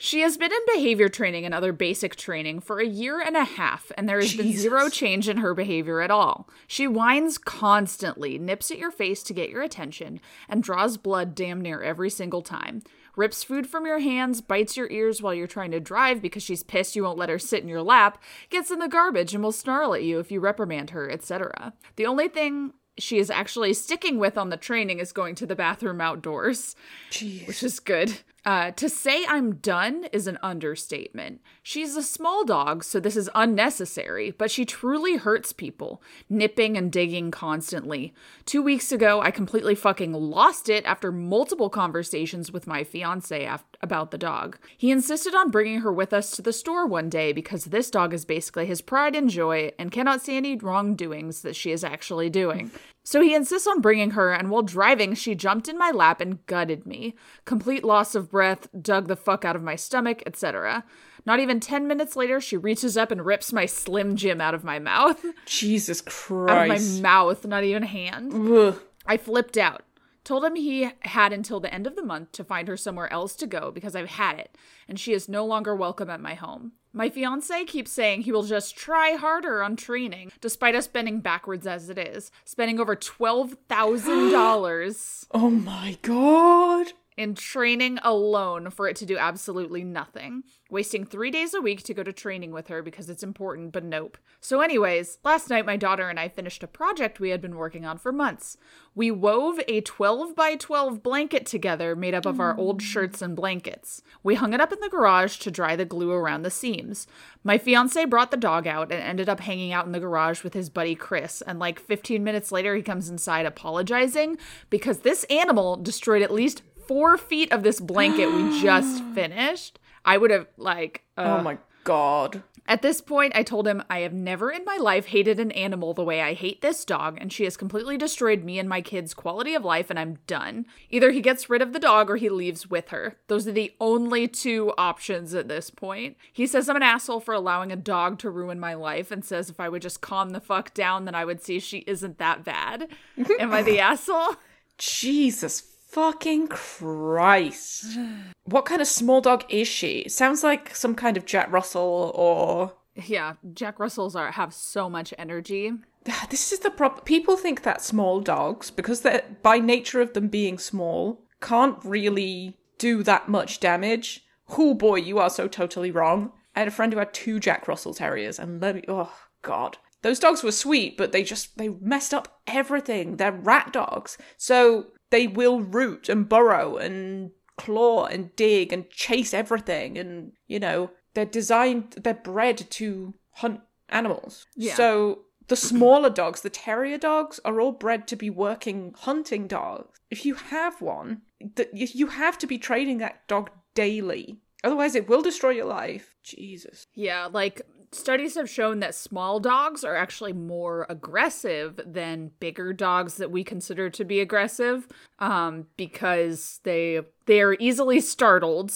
She 0.00 0.20
has 0.20 0.36
been 0.36 0.52
in 0.52 0.58
behavior 0.74 1.08
training 1.08 1.44
and 1.44 1.52
other 1.52 1.72
basic 1.72 2.14
training 2.14 2.60
for 2.60 2.78
a 2.78 2.86
year 2.86 3.20
and 3.20 3.36
a 3.36 3.42
half, 3.42 3.90
and 3.98 4.08
there 4.08 4.20
has 4.20 4.32
been 4.34 4.56
zero 4.56 4.88
change 4.88 5.28
in 5.28 5.38
her 5.38 5.54
behavior 5.54 6.00
at 6.00 6.10
all. 6.12 6.48
She 6.68 6.86
whines 6.86 7.36
constantly, 7.36 8.38
nips 8.38 8.70
at 8.70 8.78
your 8.78 8.92
face 8.92 9.24
to 9.24 9.34
get 9.34 9.50
your 9.50 9.62
attention, 9.62 10.20
and 10.48 10.62
draws 10.62 10.96
blood 10.98 11.34
damn 11.34 11.60
near 11.60 11.82
every 11.82 12.10
single 12.10 12.42
time. 12.42 12.82
Rips 13.18 13.42
food 13.42 13.66
from 13.66 13.84
your 13.84 13.98
hands, 13.98 14.40
bites 14.40 14.76
your 14.76 14.88
ears 14.92 15.20
while 15.20 15.34
you're 15.34 15.48
trying 15.48 15.72
to 15.72 15.80
drive 15.80 16.22
because 16.22 16.40
she's 16.40 16.62
pissed 16.62 16.94
you 16.94 17.02
won't 17.02 17.18
let 17.18 17.28
her 17.28 17.38
sit 17.38 17.64
in 17.64 17.68
your 17.68 17.82
lap, 17.82 18.22
gets 18.48 18.70
in 18.70 18.78
the 18.78 18.86
garbage 18.86 19.34
and 19.34 19.42
will 19.42 19.50
snarl 19.50 19.92
at 19.92 20.04
you 20.04 20.20
if 20.20 20.30
you 20.30 20.38
reprimand 20.38 20.90
her, 20.90 21.10
etc. 21.10 21.72
The 21.96 22.06
only 22.06 22.28
thing 22.28 22.74
she 22.98 23.18
is 23.18 23.30
actually 23.30 23.72
sticking 23.74 24.18
with 24.18 24.36
on 24.36 24.50
the 24.50 24.56
training 24.56 24.98
is 24.98 25.12
going 25.12 25.34
to 25.36 25.46
the 25.46 25.56
bathroom 25.56 26.00
outdoors 26.00 26.74
Jeez. 27.10 27.46
which 27.46 27.62
is 27.62 27.80
good. 27.80 28.18
Uh, 28.44 28.70
to 28.70 28.88
say 28.88 29.26
I'm 29.26 29.56
done 29.56 30.06
is 30.12 30.26
an 30.26 30.38
understatement. 30.42 31.42
She's 31.62 31.96
a 31.96 32.02
small 32.02 32.46
dog, 32.46 32.82
so 32.82 32.98
this 32.98 33.16
is 33.16 33.28
unnecessary, 33.34 34.30
but 34.30 34.50
she 34.50 34.64
truly 34.64 35.16
hurts 35.16 35.52
people, 35.52 36.00
nipping 36.30 36.76
and 36.76 36.90
digging 36.90 37.30
constantly. 37.30 38.14
Two 38.46 38.62
weeks 38.62 38.90
ago, 38.90 39.20
I 39.20 39.30
completely 39.32 39.74
fucking 39.74 40.14
lost 40.14 40.70
it 40.70 40.86
after 40.86 41.12
multiple 41.12 41.68
conversations 41.68 42.50
with 42.50 42.66
my 42.66 42.84
fiance 42.84 43.44
af- 43.44 43.64
about 43.80 44.10
the 44.10 44.18
dog. 44.18 44.58
He 44.76 44.90
insisted 44.90 45.34
on 45.34 45.50
bringing 45.50 45.80
her 45.80 45.92
with 45.92 46.12
us 46.12 46.32
to 46.32 46.42
the 46.42 46.52
store 46.52 46.86
one 46.86 47.08
day 47.08 47.32
because 47.32 47.66
this 47.66 47.90
dog 47.90 48.12
is 48.12 48.24
basically 48.24 48.66
his 48.66 48.80
pride 48.80 49.14
and 49.14 49.30
joy 49.30 49.70
and 49.78 49.92
cannot 49.92 50.20
see 50.22 50.36
any 50.36 50.56
wrongdoings 50.56 51.42
that 51.42 51.56
she 51.56 51.70
is 51.70 51.84
actually 51.84 52.30
doing. 52.30 52.70
So 53.04 53.22
he 53.22 53.34
insists 53.34 53.66
on 53.66 53.80
bringing 53.80 54.10
her, 54.10 54.32
and 54.32 54.50
while 54.50 54.62
driving, 54.62 55.14
she 55.14 55.34
jumped 55.34 55.66
in 55.66 55.78
my 55.78 55.90
lap 55.90 56.20
and 56.20 56.44
gutted 56.44 56.84
me. 56.84 57.14
Complete 57.46 57.82
loss 57.82 58.14
of 58.14 58.30
breath, 58.30 58.68
dug 58.78 59.08
the 59.08 59.16
fuck 59.16 59.46
out 59.46 59.56
of 59.56 59.62
my 59.62 59.76
stomach, 59.76 60.22
etc. 60.26 60.84
Not 61.24 61.40
even 61.40 61.58
10 61.58 61.86
minutes 61.86 62.16
later, 62.16 62.40
she 62.40 62.56
reaches 62.56 62.96
up 62.98 63.10
and 63.10 63.24
rips 63.24 63.52
my 63.52 63.64
Slim 63.64 64.16
Jim 64.16 64.40
out 64.40 64.54
of 64.54 64.64
my 64.64 64.78
mouth. 64.78 65.24
Jesus 65.46 66.00
Christ. 66.02 66.50
Out 66.50 66.70
of 66.70 66.94
my 66.94 67.00
mouth, 67.00 67.46
not 67.46 67.64
even 67.64 67.82
hand. 67.82 68.32
Ugh. 68.34 68.78
I 69.06 69.16
flipped 69.16 69.56
out. 69.56 69.82
Told 70.28 70.44
him 70.44 70.54
he 70.56 70.90
had 71.00 71.32
until 71.32 71.58
the 71.58 71.72
end 71.72 71.86
of 71.86 71.96
the 71.96 72.04
month 72.04 72.32
to 72.32 72.44
find 72.44 72.68
her 72.68 72.76
somewhere 72.76 73.10
else 73.10 73.34
to 73.36 73.46
go 73.46 73.70
because 73.70 73.96
I've 73.96 74.10
had 74.10 74.38
it, 74.38 74.58
and 74.86 75.00
she 75.00 75.14
is 75.14 75.26
no 75.26 75.46
longer 75.46 75.74
welcome 75.74 76.10
at 76.10 76.20
my 76.20 76.34
home. 76.34 76.72
My 76.92 77.08
fiance 77.08 77.64
keeps 77.64 77.90
saying 77.90 78.20
he 78.20 78.32
will 78.32 78.42
just 78.42 78.76
try 78.76 79.12
harder 79.12 79.62
on 79.62 79.74
training, 79.74 80.32
despite 80.42 80.74
us 80.74 80.86
bending 80.86 81.20
backwards 81.20 81.66
as 81.66 81.88
it 81.88 81.96
is, 81.96 82.30
spending 82.44 82.78
over 82.78 82.94
$12,000 82.94 85.26
Oh 85.32 85.48
my 85.48 85.96
god. 86.02 86.88
In 87.18 87.34
training 87.34 87.98
alone 88.02 88.70
for 88.70 88.88
it 88.88 88.94
to 88.96 89.04
do 89.04 89.18
absolutely 89.18 89.82
nothing. 89.82 90.44
Wasting 90.70 91.04
three 91.04 91.30
days 91.30 91.52
a 91.52 91.60
week 91.60 91.82
to 91.82 91.94
go 91.94 92.02
to 92.04 92.12
training 92.12 92.52
with 92.52 92.68
her 92.68 92.80
because 92.80 93.10
it's 93.10 93.22
important, 93.22 93.72
but 93.72 93.82
nope. 93.82 94.16
So, 94.40 94.60
anyways, 94.60 95.18
last 95.24 95.50
night 95.50 95.66
my 95.66 95.76
daughter 95.76 96.08
and 96.08 96.20
I 96.20 96.28
finished 96.28 96.62
a 96.62 96.68
project 96.68 97.18
we 97.18 97.30
had 97.30 97.40
been 97.40 97.56
working 97.56 97.84
on 97.84 97.98
for 97.98 98.12
months. 98.12 98.56
We 98.94 99.10
wove 99.10 99.60
a 99.66 99.80
12 99.80 100.36
by 100.36 100.56
12 100.56 101.02
blanket 101.02 101.46
together 101.46 101.96
made 101.96 102.14
up 102.14 102.26
of 102.26 102.38
our 102.38 102.56
old 102.56 102.80
mm. 102.80 102.84
shirts 102.84 103.20
and 103.20 103.34
blankets. 103.34 104.02
We 104.22 104.36
hung 104.36 104.52
it 104.52 104.60
up 104.60 104.72
in 104.72 104.80
the 104.80 104.88
garage 104.88 105.38
to 105.38 105.50
dry 105.50 105.74
the 105.74 105.84
glue 105.84 106.12
around 106.12 106.42
the 106.42 106.50
seams. 106.50 107.06
My 107.42 107.58
fiance 107.58 108.04
brought 108.04 108.30
the 108.30 108.36
dog 108.36 108.66
out 108.66 108.92
and 108.92 109.02
ended 109.02 109.28
up 109.28 109.40
hanging 109.40 109.72
out 109.72 109.86
in 109.86 109.92
the 109.92 110.00
garage 110.00 110.44
with 110.44 110.54
his 110.54 110.68
buddy 110.68 110.94
Chris. 110.94 111.42
And 111.42 111.58
like 111.58 111.80
15 111.80 112.22
minutes 112.22 112.52
later, 112.52 112.74
he 112.76 112.82
comes 112.82 113.08
inside 113.08 113.46
apologizing 113.46 114.36
because 114.68 114.98
this 114.98 115.24
animal 115.24 115.76
destroyed 115.76 116.22
at 116.22 116.32
least 116.32 116.62
four 116.88 117.18
feet 117.18 117.52
of 117.52 117.62
this 117.62 117.78
blanket 117.78 118.32
we 118.32 118.60
just 118.60 119.04
finished. 119.14 119.78
I 120.04 120.16
would 120.16 120.30
have 120.30 120.48
like 120.56 121.04
uh, 121.16 121.36
oh 121.38 121.42
my 121.42 121.58
god. 121.84 122.42
at 122.66 122.82
this 122.82 123.00
point, 123.00 123.32
I 123.34 123.42
told 123.42 123.66
him 123.68 123.82
I 123.90 124.00
have 124.00 124.12
never 124.12 124.50
in 124.50 124.64
my 124.64 124.76
life 124.76 125.06
hated 125.06 125.38
an 125.38 125.50
animal 125.52 125.92
the 125.92 126.04
way 126.04 126.22
I 126.22 126.32
hate 126.32 126.62
this 126.62 126.84
dog, 126.84 127.18
and 127.20 127.32
she 127.32 127.44
has 127.44 127.56
completely 127.56 127.96
destroyed 127.98 128.42
me 128.42 128.58
and 128.58 128.68
my 128.68 128.80
kids' 128.80 129.14
quality 129.14 129.54
of 129.54 129.64
life, 129.64 129.90
and 129.90 129.98
I'm 129.98 130.18
done. 130.26 130.66
Either 130.90 131.10
he 131.10 131.20
gets 131.20 131.50
rid 131.50 131.60
of 131.62 131.72
the 131.72 131.78
dog 131.78 132.10
or 132.10 132.16
he 132.16 132.28
leaves 132.28 132.70
with 132.70 132.88
her. 132.88 133.16
Those 133.26 133.46
are 133.46 133.52
the 133.52 133.72
only 133.80 134.28
two 134.28 134.72
options 134.78 135.34
at 135.34 135.48
this 135.48 135.70
point. 135.70 136.16
He 136.32 136.46
says 136.46 136.68
I'm 136.68 136.76
an 136.76 136.82
asshole 136.82 137.20
for 137.20 137.34
allowing 137.34 137.70
a 137.70 137.76
dog 137.76 138.18
to 138.20 138.30
ruin 138.30 138.58
my 138.58 138.74
life, 138.74 139.10
and 139.10 139.24
says 139.24 139.50
if 139.50 139.60
I 139.60 139.68
would 139.68 139.82
just 139.82 140.00
calm 140.00 140.30
the 140.30 140.40
fuck 140.40 140.72
down, 140.72 141.04
then 141.04 141.14
I 141.14 141.24
would 141.24 141.42
see 141.42 141.60
she 141.60 141.78
isn't 141.86 142.18
that 142.18 142.44
bad. 142.44 142.88
Am 143.38 143.52
I 143.52 143.62
the 143.62 143.80
asshole? 143.80 144.36
Jesus 144.78 145.60
fucking 145.88 146.48
Christ. 146.48 147.98
What 148.44 148.64
kind 148.64 148.80
of 148.80 148.86
small 148.86 149.20
dog 149.20 149.44
is 149.48 149.66
she? 149.66 150.08
Sounds 150.08 150.42
like 150.42 150.74
some 150.74 150.94
kind 150.94 151.16
of 151.16 151.24
Jack 151.24 151.50
Russell 151.50 152.12
or 152.14 152.72
Yeah, 153.06 153.34
Jack 153.54 153.78
Russells 153.78 154.16
are 154.16 154.32
have 154.32 154.52
so 154.52 154.90
much 154.90 155.14
energy. 155.18 155.72
Ah, 156.08 156.26
this 156.30 156.52
is 156.52 156.60
the 156.60 156.70
problem. 156.70 157.04
People 157.04 157.36
think 157.36 157.62
that 157.62 157.82
small 157.82 158.20
dogs, 158.20 158.70
because 158.70 159.02
they're 159.02 159.24
by 159.42 159.58
nature 159.58 160.00
of 160.00 160.14
them 160.14 160.28
being 160.28 160.58
small, 160.58 161.22
can't 161.40 161.76
really 161.84 162.56
do 162.78 163.02
that 163.02 163.28
much 163.28 163.60
damage. 163.60 164.24
Oh 164.56 164.74
boy, 164.74 164.96
you 164.96 165.18
are 165.18 165.30
so 165.30 165.48
totally 165.48 165.90
wrong. 165.90 166.32
I 166.56 166.60
had 166.60 166.68
a 166.68 166.72
friend 166.72 166.92
who 166.92 166.98
had 166.98 167.12
two 167.12 167.38
Jack 167.38 167.68
Russell 167.68 167.94
Terriers, 167.94 168.38
and 168.38 168.60
let 168.60 168.74
me, 168.76 168.82
oh 168.88 169.12
god, 169.42 169.78
those 170.02 170.18
dogs 170.18 170.42
were 170.42 170.52
sweet, 170.52 170.96
but 170.96 171.12
they 171.12 171.22
just 171.22 171.58
they 171.58 171.68
messed 171.68 172.14
up 172.14 172.40
everything. 172.46 173.16
They're 173.16 173.32
rat 173.32 173.72
dogs, 173.72 174.16
so 174.36 174.86
they 175.10 175.26
will 175.26 175.60
root 175.60 176.08
and 176.08 176.28
burrow 176.28 176.76
and 176.76 177.30
claw 177.56 178.04
and 178.06 178.34
dig 178.36 178.72
and 178.72 178.88
chase 178.90 179.34
everything, 179.34 179.98
and 179.98 180.32
you 180.46 180.60
know 180.60 180.90
they're 181.14 181.24
designed, 181.24 181.96
they're 182.02 182.14
bred 182.14 182.58
to 182.70 183.14
hunt 183.32 183.60
animals. 183.88 184.46
Yeah. 184.56 184.74
So 184.74 185.20
the 185.48 185.56
smaller 185.56 186.10
dogs, 186.10 186.42
the 186.42 186.50
terrier 186.50 186.98
dogs, 186.98 187.40
are 187.44 187.60
all 187.60 187.72
bred 187.72 188.06
to 188.08 188.16
be 188.16 188.30
working 188.30 188.94
hunting 188.98 189.46
dogs. 189.46 189.98
If 190.10 190.24
you 190.26 190.34
have 190.34 190.80
one, 190.80 191.22
th- 191.56 191.70
y- 191.72 191.88
you 191.92 192.08
have 192.08 192.38
to 192.38 192.46
be 192.46 192.58
training 192.58 192.98
that 192.98 193.26
dog 193.26 193.50
daily. 193.74 194.40
Otherwise, 194.62 194.94
it 194.94 195.08
will 195.08 195.22
destroy 195.22 195.50
your 195.50 195.66
life. 195.66 196.14
Jesus. 196.22 196.86
Yeah, 196.94 197.28
like 197.32 197.62
studies 197.92 198.34
have 198.34 198.48
shown 198.48 198.80
that 198.80 198.94
small 198.94 199.40
dogs 199.40 199.84
are 199.84 199.96
actually 199.96 200.32
more 200.32 200.86
aggressive 200.88 201.80
than 201.86 202.30
bigger 202.40 202.72
dogs 202.72 203.16
that 203.16 203.30
we 203.30 203.42
consider 203.42 203.88
to 203.90 204.04
be 204.04 204.20
aggressive 204.20 204.86
um 205.18 205.66
because 205.76 206.60
they 206.64 207.00
they 207.26 207.40
are 207.40 207.54
easily 207.54 208.00
startled 208.00 208.72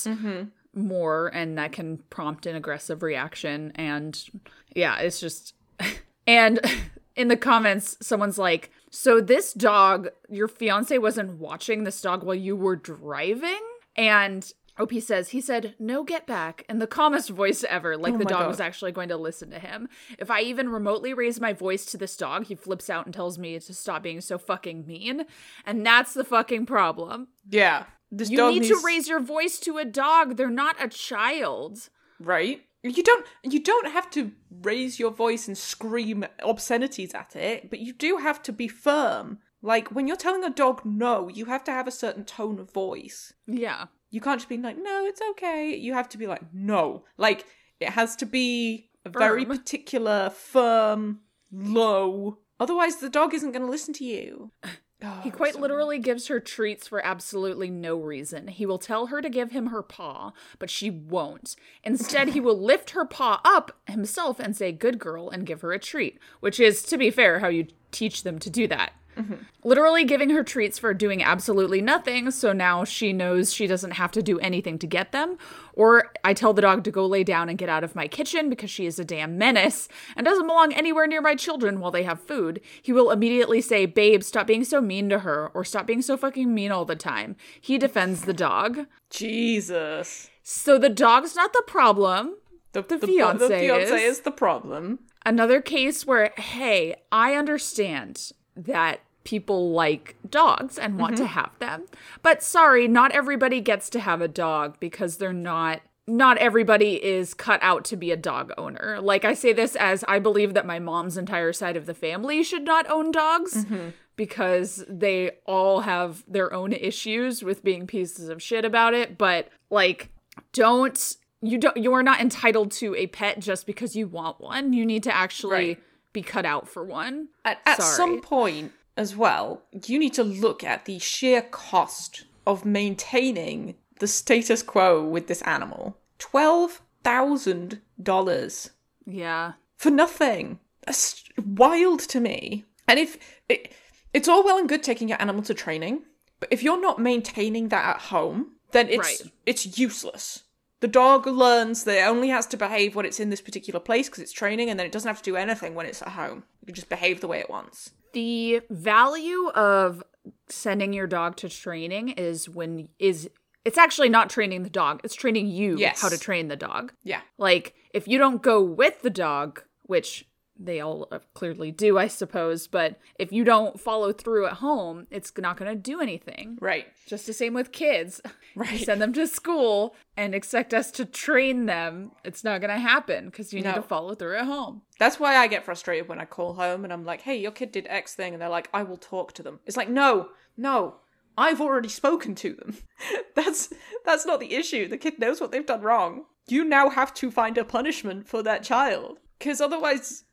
more 0.74 1.28
and 1.28 1.58
that 1.58 1.72
can 1.72 1.98
prompt 2.10 2.46
an 2.46 2.56
aggressive 2.56 3.02
reaction 3.02 3.72
and 3.74 4.30
yeah, 4.74 4.98
it's 4.98 5.20
just 5.20 5.54
and 6.26 6.60
in 7.16 7.28
the 7.28 7.36
comments 7.36 7.96
someone's 8.00 8.38
like, 8.38 8.70
"So 8.90 9.20
this 9.20 9.52
dog, 9.52 10.08
your 10.28 10.48
fiance 10.48 10.96
wasn't 10.98 11.38
watching 11.38 11.84
this 11.84 12.00
dog 12.00 12.22
while 12.22 12.34
you 12.34 12.56
were 12.56 12.76
driving?" 12.76 13.60
And 13.96 14.50
OP 14.78 14.92
says, 15.00 15.30
he 15.30 15.40
said, 15.40 15.74
no 15.78 16.02
get 16.02 16.26
back 16.26 16.64
in 16.68 16.78
the 16.78 16.86
calmest 16.86 17.28
voice 17.30 17.62
ever, 17.64 17.96
like 17.96 18.14
Oh 18.14 18.18
the 18.18 18.24
dog 18.24 18.40
God. 18.42 18.48
was 18.48 18.60
actually 18.60 18.92
going 18.92 19.10
to 19.10 19.16
listen 19.16 19.50
to 19.50 19.58
him. 19.58 19.88
If 20.18 20.30
I 20.30 20.40
even 20.40 20.70
remotely 20.70 21.12
raise 21.12 21.40
my 21.40 21.52
voice 21.52 21.84
to 21.86 21.98
this 21.98 22.16
dog, 22.16 22.46
he 22.46 22.54
flips 22.54 22.88
out 22.88 23.04
and 23.04 23.14
tells 23.14 23.38
me 23.38 23.58
to 23.58 23.74
stop 23.74 24.02
being 24.02 24.20
so 24.22 24.38
fucking 24.38 24.86
mean. 24.86 25.26
And 25.66 25.84
that's 25.84 26.14
the 26.14 26.24
fucking 26.24 26.66
problem. 26.66 27.28
Yeah. 27.48 27.84
This 28.10 28.30
You 28.30 28.50
need 28.50 28.62
needs, 28.62 28.68
to 28.68 28.80
raise 28.84 29.08
your 29.08 29.20
voice 29.20 29.58
to 29.60 29.78
a 29.78 29.84
dog. 29.84 30.36
They're 30.36 30.50
not 30.50 30.76
a 30.82 30.88
child. 30.88 31.88
right. 32.18 32.62
You 32.84 33.04
don't. 33.04 33.24
You 33.44 33.60
don't 33.62 33.92
have 33.92 34.10
to 34.10 34.32
raise 34.60 34.98
your 34.98 35.12
voice 35.12 35.46
and 35.46 35.56
scream 35.56 36.26
obscenities 36.42 37.14
at 37.14 37.36
it, 37.36 37.70
but 37.70 37.78
you 37.78 37.92
do 37.92 38.16
have 38.16 38.42
to 38.42 38.52
be 38.52 38.66
firm. 38.66 39.38
Like 39.62 39.90
when 39.90 40.08
you're 40.08 40.16
telling 40.16 40.42
a 40.42 40.50
dog 40.50 40.80
no, 40.84 41.28
you 41.28 41.44
have 41.44 41.62
to 41.64 41.70
have 41.70 41.86
a 41.86 41.92
certain 41.92 42.24
tone 42.24 42.58
of 42.58 42.72
voice. 42.72 43.34
Yeah. 43.46 43.84
You 44.12 44.20
can't 44.20 44.38
just 44.38 44.48
be 44.48 44.58
like, 44.58 44.76
no, 44.80 45.04
it's 45.06 45.20
okay. 45.30 45.74
You 45.74 45.94
have 45.94 46.08
to 46.10 46.18
be 46.18 46.28
like, 46.28 46.42
no. 46.52 47.02
Like, 47.16 47.44
it 47.80 47.88
has 47.88 48.14
to 48.16 48.26
be 48.26 48.90
a 49.04 49.08
very 49.08 49.44
particular, 49.44 50.30
firm, 50.30 51.20
low. 51.50 52.38
Otherwise, 52.60 52.96
the 52.96 53.10
dog 53.10 53.34
isn't 53.34 53.50
going 53.52 53.64
to 53.64 53.70
listen 53.70 53.92
to 53.94 54.04
you. 54.04 54.52
Oh, 55.04 55.20
He 55.24 55.32
quite 55.32 55.54
so- 55.54 55.58
literally 55.58 55.98
gives 55.98 56.28
her 56.28 56.38
treats 56.38 56.86
for 56.86 57.04
absolutely 57.04 57.70
no 57.70 57.96
reason. 57.96 58.46
He 58.46 58.64
will 58.64 58.78
tell 58.78 59.06
her 59.06 59.20
to 59.20 59.28
give 59.28 59.50
him 59.50 59.66
her 59.66 59.82
paw, 59.82 60.30
but 60.60 60.70
she 60.70 60.90
won't. 60.90 61.56
Instead, 61.82 62.28
he 62.28 62.38
will 62.38 62.56
lift 62.56 62.90
her 62.90 63.04
paw 63.04 63.40
up 63.44 63.80
himself 63.88 64.38
and 64.38 64.56
say, 64.56 64.70
Good 64.70 65.00
girl, 65.00 65.28
and 65.28 65.44
give 65.44 65.62
her 65.62 65.72
a 65.72 65.80
treat, 65.80 66.20
which 66.38 66.60
is, 66.60 66.84
to 66.84 66.96
be 66.96 67.10
fair, 67.10 67.40
how 67.40 67.48
you 67.48 67.66
teach 67.90 68.22
them 68.22 68.38
to 68.38 68.48
do 68.48 68.68
that. 68.68 68.92
Mm-hmm. 69.16 69.34
Literally 69.64 70.04
giving 70.04 70.30
her 70.30 70.42
treats 70.42 70.78
for 70.78 70.94
doing 70.94 71.22
absolutely 71.22 71.80
nothing, 71.80 72.30
so 72.30 72.52
now 72.52 72.84
she 72.84 73.12
knows 73.12 73.52
she 73.52 73.66
doesn't 73.66 73.92
have 73.92 74.10
to 74.12 74.22
do 74.22 74.38
anything 74.40 74.78
to 74.78 74.86
get 74.86 75.12
them. 75.12 75.36
Or 75.74 76.12
I 76.24 76.34
tell 76.34 76.52
the 76.52 76.62
dog 76.62 76.84
to 76.84 76.90
go 76.90 77.06
lay 77.06 77.22
down 77.24 77.48
and 77.48 77.58
get 77.58 77.68
out 77.68 77.84
of 77.84 77.94
my 77.94 78.08
kitchen 78.08 78.48
because 78.50 78.70
she 78.70 78.86
is 78.86 78.98
a 78.98 79.04
damn 79.04 79.38
menace 79.38 79.88
and 80.16 80.24
doesn't 80.24 80.46
belong 80.46 80.72
anywhere 80.72 81.06
near 81.06 81.20
my 81.20 81.34
children 81.34 81.80
while 81.80 81.90
they 81.90 82.02
have 82.04 82.20
food. 82.20 82.60
He 82.80 82.92
will 82.92 83.10
immediately 83.10 83.60
say, 83.60 83.86
Babe, 83.86 84.22
stop 84.22 84.46
being 84.46 84.64
so 84.64 84.80
mean 84.80 85.08
to 85.10 85.20
her, 85.20 85.48
or 85.54 85.64
stop 85.64 85.86
being 85.86 86.02
so 86.02 86.16
fucking 86.16 86.52
mean 86.54 86.72
all 86.72 86.84
the 86.84 86.96
time. 86.96 87.36
He 87.60 87.78
defends 87.78 88.22
the 88.22 88.34
dog. 88.34 88.86
Jesus. 89.10 90.30
So 90.42 90.78
the 90.78 90.88
dog's 90.88 91.36
not 91.36 91.52
the 91.52 91.64
problem. 91.66 92.36
The, 92.72 92.82
the, 92.82 92.96
fiancé 92.96 93.38
the 93.38 93.48
fiance 93.48 93.94
is. 93.94 94.18
is 94.18 94.20
the 94.20 94.30
problem. 94.30 95.00
another 95.26 95.60
case 95.60 96.06
where 96.06 96.32
hey 96.38 96.94
i 97.12 97.34
understand 97.34 98.32
that 98.56 99.00
people 99.24 99.70
like 99.70 100.16
dogs 100.28 100.78
and 100.78 100.98
want 100.98 101.16
to 101.16 101.22
mm-hmm. 101.22 101.32
have 101.32 101.58
them. 101.58 101.84
But 102.22 102.42
sorry 102.42 102.88
not 102.88 103.12
everybody 103.12 103.60
gets 103.60 103.88
to 103.90 104.00
have 104.00 104.20
a 104.20 104.28
dog 104.28 104.78
because 104.80 105.18
they're 105.18 105.32
not 105.32 105.80
not 106.06 106.36
everybody 106.38 107.02
is 107.02 107.32
cut 107.32 107.60
out 107.62 107.84
to 107.84 107.96
be 107.96 108.10
a 108.10 108.16
dog 108.16 108.52
owner. 108.58 109.00
Like 109.00 109.24
i 109.24 109.34
say 109.34 109.52
this 109.52 109.76
as 109.76 110.04
i 110.08 110.18
believe 110.18 110.54
that 110.54 110.66
my 110.66 110.78
mom's 110.78 111.16
entire 111.16 111.52
side 111.52 111.76
of 111.76 111.86
the 111.86 111.94
family 111.94 112.42
should 112.42 112.64
not 112.64 112.90
own 112.90 113.12
dogs 113.12 113.64
mm-hmm. 113.64 113.90
because 114.16 114.84
they 114.88 115.32
all 115.46 115.80
have 115.80 116.24
their 116.26 116.52
own 116.52 116.72
issues 116.72 117.42
with 117.42 117.62
being 117.62 117.86
pieces 117.86 118.28
of 118.28 118.42
shit 118.42 118.64
about 118.64 118.94
it. 118.94 119.16
But 119.16 119.48
like 119.70 120.10
don't 120.52 121.16
you 121.42 121.58
don't 121.58 121.76
you 121.76 121.92
are 121.92 122.02
not 122.02 122.20
entitled 122.20 122.70
to 122.72 122.94
a 122.96 123.06
pet 123.06 123.40
just 123.40 123.66
because 123.66 123.94
you 123.94 124.06
want 124.06 124.40
one. 124.40 124.72
You 124.72 124.84
need 124.84 125.02
to 125.04 125.14
actually 125.14 125.52
Right. 125.52 125.82
Be 126.12 126.22
cut 126.22 126.44
out 126.44 126.68
for 126.68 126.84
one 126.84 127.28
At, 127.44 127.60
at 127.66 127.82
some 127.82 128.20
point 128.20 128.72
as 128.96 129.16
well, 129.16 129.62
you 129.86 129.98
need 129.98 130.14
to 130.14 130.22
look 130.22 130.62
at 130.62 130.84
the 130.84 130.98
sheer 130.98 131.42
cost 131.42 132.24
of 132.46 132.64
maintaining 132.64 133.74
the 134.00 134.06
status 134.06 134.62
quo 134.62 135.02
with 135.04 135.26
this 135.28 135.42
animal. 135.42 135.96
Twelve 136.18 136.82
thousand 137.04 137.80
dollars 138.00 138.70
yeah 139.06 139.52
for 139.76 139.90
nothing. 139.90 140.58
That's 140.86 141.24
wild 141.44 142.00
to 142.00 142.20
me. 142.20 142.64
And 142.88 142.98
if 142.98 143.16
it, 143.48 143.72
it's 144.12 144.28
all 144.28 144.44
well 144.44 144.58
and 144.58 144.68
good 144.68 144.82
taking 144.82 145.08
your 145.08 145.20
animal 145.20 145.42
to 145.44 145.54
training, 145.54 146.02
but 146.40 146.48
if 146.52 146.62
you're 146.62 146.80
not 146.80 147.00
maintaining 147.00 147.68
that 147.68 147.84
at 147.96 148.00
home, 148.02 148.52
then 148.72 148.88
it's 148.88 149.22
Right. 149.22 149.32
it's 149.46 149.78
useless. 149.78 150.42
The 150.82 150.88
dog 150.88 151.26
learns 151.26 151.84
that 151.84 151.98
it 151.98 152.06
only 152.06 152.28
has 152.28 152.46
to 152.48 152.56
behave 152.56 152.94
when 152.94 153.06
it's 153.06 153.18
in 153.20 153.30
this 153.30 153.40
particular 153.40 153.80
place 153.80 154.08
because 154.08 154.22
it's 154.22 154.32
training, 154.32 154.68
and 154.68 154.78
then 154.78 154.84
it 154.86 154.92
doesn't 154.92 155.08
have 155.08 155.22
to 155.22 155.30
do 155.30 155.36
anything 155.36 155.74
when 155.74 155.86
it's 155.86 156.02
at 156.02 156.08
home. 156.08 156.42
It 156.62 156.66
can 156.66 156.74
just 156.74 156.88
behave 156.90 157.20
the 157.20 157.28
way 157.28 157.38
it 157.40 157.48
wants. 157.48 157.92
the 158.12 158.60
value 158.68 159.48
of 159.54 160.02
sending 160.50 160.92
your 160.92 161.06
dog 161.06 161.34
to 161.36 161.48
training 161.48 162.10
is 162.10 162.48
when 162.48 162.88
is 162.98 163.30
it's 163.64 163.78
actually 163.78 164.08
not 164.10 164.28
training 164.28 164.62
the 164.64 164.70
dog 164.70 165.00
it's 165.02 165.14
training 165.14 165.46
you 165.48 165.78
Yes. 165.78 166.02
how 166.02 166.08
to 166.10 166.18
train 166.18 166.48
the 166.48 166.56
dog 166.56 166.92
Yeah. 167.02 167.22
like 167.38 167.74
if 167.94 168.06
you 168.06 168.18
don't 168.18 168.42
go 168.42 168.62
with 168.62 169.00
the 169.02 169.08
dog 169.10 169.62
which 169.84 170.26
they 170.58 170.80
all 170.80 171.08
uh, 171.10 171.18
clearly 171.34 171.70
do 171.70 171.96
i 171.98 172.06
suppose 172.06 172.66
but 172.66 172.98
if 173.18 173.32
you 173.32 173.42
don't 173.42 173.80
follow 173.80 174.12
through 174.12 174.46
at 174.46 174.54
home 174.54 175.06
it's 175.10 175.32
not 175.38 175.56
going 175.56 175.70
to 175.70 175.74
do 175.74 176.00
anything 176.00 176.58
Right. 176.60 176.86
just 177.06 177.26
the 177.26 177.32
same 177.32 177.54
with 177.54 177.72
kids 177.72 178.20
you 178.24 178.62
Right. 178.62 178.80
send 178.84 179.00
them 179.00 179.12
to 179.14 179.26
school 179.26 179.94
and 180.16 180.34
expect 180.34 180.74
us 180.74 180.90
to 180.92 181.04
train 181.06 181.66
them 181.66 182.12
it's 182.22 182.44
not 182.44 182.60
going 182.60 182.70
to 182.74 182.78
happen 182.80 183.26
because 183.26 183.52
you 183.52 183.62
No. 183.62 183.70
need 183.70 183.76
to 183.76 183.82
follow 183.82 184.14
through 184.14 184.36
at 184.36 184.44
home 184.44 184.82
That's 184.98 185.18
why 185.18 185.36
I 185.36 185.46
get 185.46 185.64
frustrated 185.64 186.06
when 186.08 186.20
I 186.20 186.26
call 186.26 186.52
home 186.54 186.84
and 186.84 186.92
I'm 186.92 187.04
like, 187.04 187.22
hey, 187.22 187.36
your 187.36 187.50
kid 187.50 187.72
did 187.72 187.86
X 187.88 188.14
thing. 188.14 188.34
And 188.34 188.40
they're 188.42 188.48
like, 188.48 188.68
I 188.72 188.82
will 188.84 188.98
talk 188.98 189.32
to 189.34 189.42
them. 189.42 189.58
It's 189.66 189.76
like, 189.76 189.88
no, 189.88 190.28
no, 190.56 190.96
I've 191.36 191.60
already 191.60 191.88
spoken 191.88 192.34
to 192.36 192.52
them. 192.54 192.76
that's 193.34 193.72
that's 194.04 194.26
not 194.26 194.38
the 194.38 194.54
issue. 194.54 194.86
The 194.86 194.98
kid 194.98 195.18
knows 195.18 195.40
what 195.40 195.50
they've 195.50 195.66
done 195.66 195.80
wrong. 195.82 196.26
You 196.46 196.62
now 196.64 196.88
have 196.90 197.12
to 197.14 197.30
find 197.30 197.56
a 197.58 197.64
punishment 197.64 198.28
for 198.28 198.42
that 198.42 198.62
child. 198.62 199.18
Because 199.38 199.60
otherwise, 199.60 200.24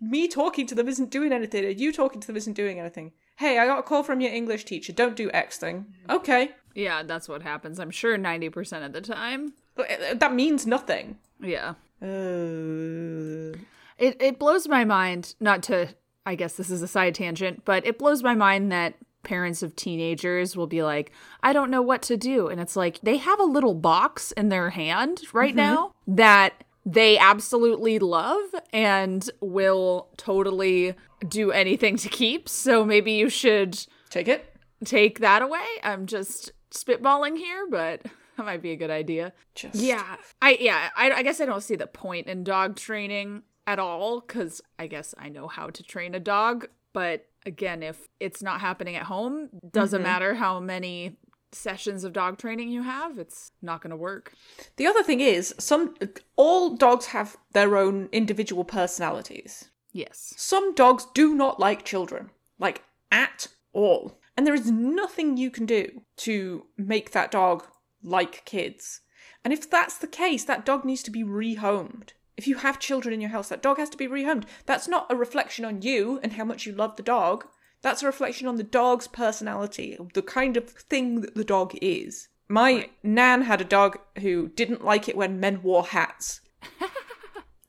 me 0.00 0.28
talking 0.28 0.66
to 0.66 0.74
them 0.74 0.88
isn't 0.88 1.10
doing 1.10 1.32
anything, 1.32 1.64
and 1.64 1.80
you 1.80 1.92
talking 1.92 2.20
to 2.20 2.26
them 2.26 2.36
isn't 2.36 2.52
doing 2.54 2.78
anything. 2.78 3.12
Hey, 3.36 3.58
I 3.58 3.66
got 3.66 3.78
a 3.78 3.82
call 3.82 4.02
from 4.02 4.20
your 4.20 4.32
English 4.32 4.64
teacher. 4.64 4.92
Don't 4.92 5.16
do 5.16 5.30
X 5.32 5.56
thing. 5.58 5.86
Okay. 6.08 6.50
yeah 6.74 7.02
that's 7.02 7.28
what 7.28 7.42
happens 7.42 7.80
i'm 7.80 7.90
sure 7.90 8.16
90% 8.16 8.86
of 8.86 8.92
the 8.92 9.00
time 9.00 9.54
uh, 9.76 10.14
that 10.14 10.32
means 10.34 10.66
nothing. 10.66 11.18
yeah 11.40 11.74
Uh, 12.00 13.56
It 13.98 14.16
it 14.20 14.38
blows 14.38 14.68
my 14.68 14.84
mind 14.84 15.34
not 15.40 15.62
to 15.64 15.88
I 16.26 16.34
guess 16.34 16.54
this 16.54 16.70
is 16.70 16.82
a 16.82 16.86
side 16.88 17.14
tangent, 17.14 17.64
but 17.64 17.84
it 17.86 17.98
blows 17.98 18.22
my 18.22 18.34
mind 18.34 18.70
that 18.72 18.94
parents 19.22 19.62
of 19.62 19.74
teenagers 19.74 20.56
will 20.56 20.66
be 20.66 20.82
like, 20.82 21.12
I 21.42 21.52
don't 21.52 21.70
know 21.70 21.82
what 21.82 22.02
to 22.02 22.16
do. 22.16 22.48
And 22.48 22.60
it's 22.60 22.76
like 22.76 23.00
they 23.02 23.16
have 23.16 23.40
a 23.40 23.44
little 23.44 23.74
box 23.74 24.30
in 24.32 24.48
their 24.50 24.70
hand 24.70 25.22
right 25.32 25.54
now 25.54 25.92
that 26.06 26.64
they 26.86 27.18
absolutely 27.18 27.98
love 27.98 28.40
and 28.72 29.28
will 29.40 30.08
totally 30.16 30.94
do 31.28 31.50
anything 31.50 31.96
to 31.98 32.08
keep. 32.08 32.48
So 32.48 32.84
maybe 32.84 33.12
you 33.12 33.28
should 33.28 33.86
take 34.08 34.28
it. 34.28 34.54
take 34.84 35.20
that 35.20 35.42
away. 35.42 35.66
I'm 35.82 36.06
just 36.06 36.52
spitballing 36.70 37.36
here, 37.36 37.66
but 37.68 38.02
that 38.36 38.46
might 38.46 38.62
be 38.62 38.72
a 38.72 38.76
good 38.76 38.90
idea. 38.90 39.32
Just 39.54 39.74
Yeah, 39.74 40.16
I 40.40 40.56
yeah, 40.60 40.90
I, 40.96 41.10
I 41.10 41.22
guess 41.22 41.40
I 41.40 41.46
don't 41.46 41.62
see 41.62 41.76
the 41.76 41.86
point 41.86 42.26
in 42.26 42.44
dog 42.44 42.76
training 42.76 43.42
at 43.66 43.78
all 43.78 44.20
because 44.20 44.60
I 44.78 44.86
guess 44.86 45.14
I 45.18 45.28
know 45.28 45.48
how 45.48 45.68
to 45.68 45.82
train 45.82 46.14
a 46.14 46.20
dog. 46.20 46.66
But 46.92 47.26
again, 47.46 47.82
if 47.82 48.08
it's 48.18 48.42
not 48.42 48.60
happening 48.60 48.96
at 48.96 49.04
home, 49.04 49.48
doesn't 49.70 49.98
mm-hmm. 49.98 50.04
matter 50.04 50.34
how 50.34 50.60
many 50.60 51.16
sessions 51.52 52.04
of 52.04 52.12
dog 52.12 52.38
training 52.38 52.68
you 52.68 52.82
have, 52.82 53.18
it's 53.18 53.52
not 53.60 53.82
going 53.82 53.90
to 53.90 53.96
work. 53.96 54.32
The 54.76 54.86
other 54.86 55.02
thing 55.02 55.20
is, 55.20 55.54
some 55.58 55.94
all 56.36 56.76
dogs 56.76 57.06
have 57.06 57.36
their 57.52 57.76
own 57.76 58.08
individual 58.12 58.64
personalities. 58.64 59.68
Yes. 59.92 60.34
Some 60.36 60.74
dogs 60.74 61.06
do 61.14 61.34
not 61.34 61.58
like 61.58 61.84
children, 61.84 62.30
like 62.58 62.82
at 63.10 63.48
all. 63.72 64.18
And 64.36 64.46
there 64.46 64.54
is 64.54 64.70
nothing 64.70 65.36
you 65.36 65.50
can 65.50 65.66
do 65.66 66.02
to 66.18 66.66
make 66.76 67.10
that 67.10 67.30
dog 67.30 67.66
like 68.02 68.44
kids. 68.44 69.00
And 69.44 69.52
if 69.52 69.68
that's 69.68 69.98
the 69.98 70.06
case, 70.06 70.44
that 70.44 70.64
dog 70.64 70.84
needs 70.84 71.02
to 71.04 71.10
be 71.10 71.24
rehomed. 71.24 72.10
If 72.36 72.46
you 72.46 72.56
have 72.56 72.78
children 72.78 73.12
in 73.12 73.20
your 73.20 73.30
house, 73.30 73.48
that 73.48 73.62
dog 73.62 73.78
has 73.78 73.90
to 73.90 73.98
be 73.98 74.08
rehomed. 74.08 74.44
That's 74.64 74.88
not 74.88 75.10
a 75.10 75.16
reflection 75.16 75.64
on 75.64 75.82
you 75.82 76.20
and 76.22 76.34
how 76.34 76.44
much 76.44 76.64
you 76.64 76.72
love 76.72 76.96
the 76.96 77.02
dog. 77.02 77.46
That's 77.82 78.02
a 78.02 78.06
reflection 78.06 78.46
on 78.46 78.56
the 78.56 78.62
dog's 78.62 79.08
personality, 79.08 79.96
the 80.14 80.22
kind 80.22 80.56
of 80.56 80.68
thing 80.68 81.22
that 81.22 81.34
the 81.34 81.44
dog 81.44 81.74
is. 81.80 82.28
My 82.48 82.90
nan 83.02 83.42
had 83.42 83.60
a 83.60 83.64
dog 83.64 83.98
who 84.20 84.48
didn't 84.48 84.84
like 84.84 85.08
it 85.08 85.16
when 85.16 85.40
men 85.40 85.62
wore 85.62 85.86
hats. 85.86 86.40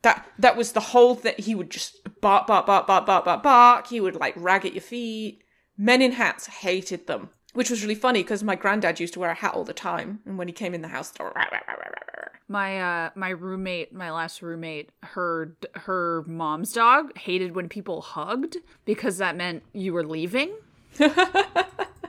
That 0.02 0.28
that 0.39 0.58
was 0.58 0.71
the 0.71 0.80
whole 0.80 1.15
thing. 1.15 1.36
He 1.38 1.54
would 1.54 1.69
just 1.69 1.97
bark, 2.21 2.47
bark, 2.47 2.65
bark, 2.65 2.88
bark, 2.88 3.06
bark, 3.06 3.26
bark, 3.26 3.43
bark. 3.43 3.88
He 3.88 4.02
would 4.02 4.15
like 4.15 4.34
rag 4.36 4.65
at 4.65 4.74
your 4.74 4.82
feet. 4.82 5.43
Men 5.78 6.02
in 6.02 6.13
hats 6.13 6.47
hated 6.47 7.08
them, 7.08 7.30
which 7.53 7.69
was 7.69 7.81
really 7.81 7.95
funny 7.95 8.21
because 8.23 8.43
my 8.43 8.55
granddad 8.55 8.99
used 8.99 9.13
to 9.13 9.19
wear 9.19 9.31
a 9.31 9.35
hat 9.35 9.53
all 9.53 9.63
the 9.63 9.73
time, 9.73 10.19
and 10.25 10.37
when 10.37 10.47
he 10.47 10.53
came 10.53 10.73
in 10.73 10.81
the 10.81 10.87
house, 10.89 11.11
My 12.47 12.81
uh 12.81 13.09
my 13.15 13.29
roommate, 13.29 13.93
my 13.93 14.11
last 14.11 14.41
roommate, 14.41 14.89
her 15.03 15.55
her 15.75 16.23
mom's 16.27 16.73
dog 16.73 17.17
hated 17.17 17.55
when 17.55 17.69
people 17.69 18.01
hugged 18.01 18.57
because 18.85 19.17
that 19.19 19.35
meant 19.37 19.63
you 19.73 19.93
were 19.93 20.05
leaving. 20.05 20.51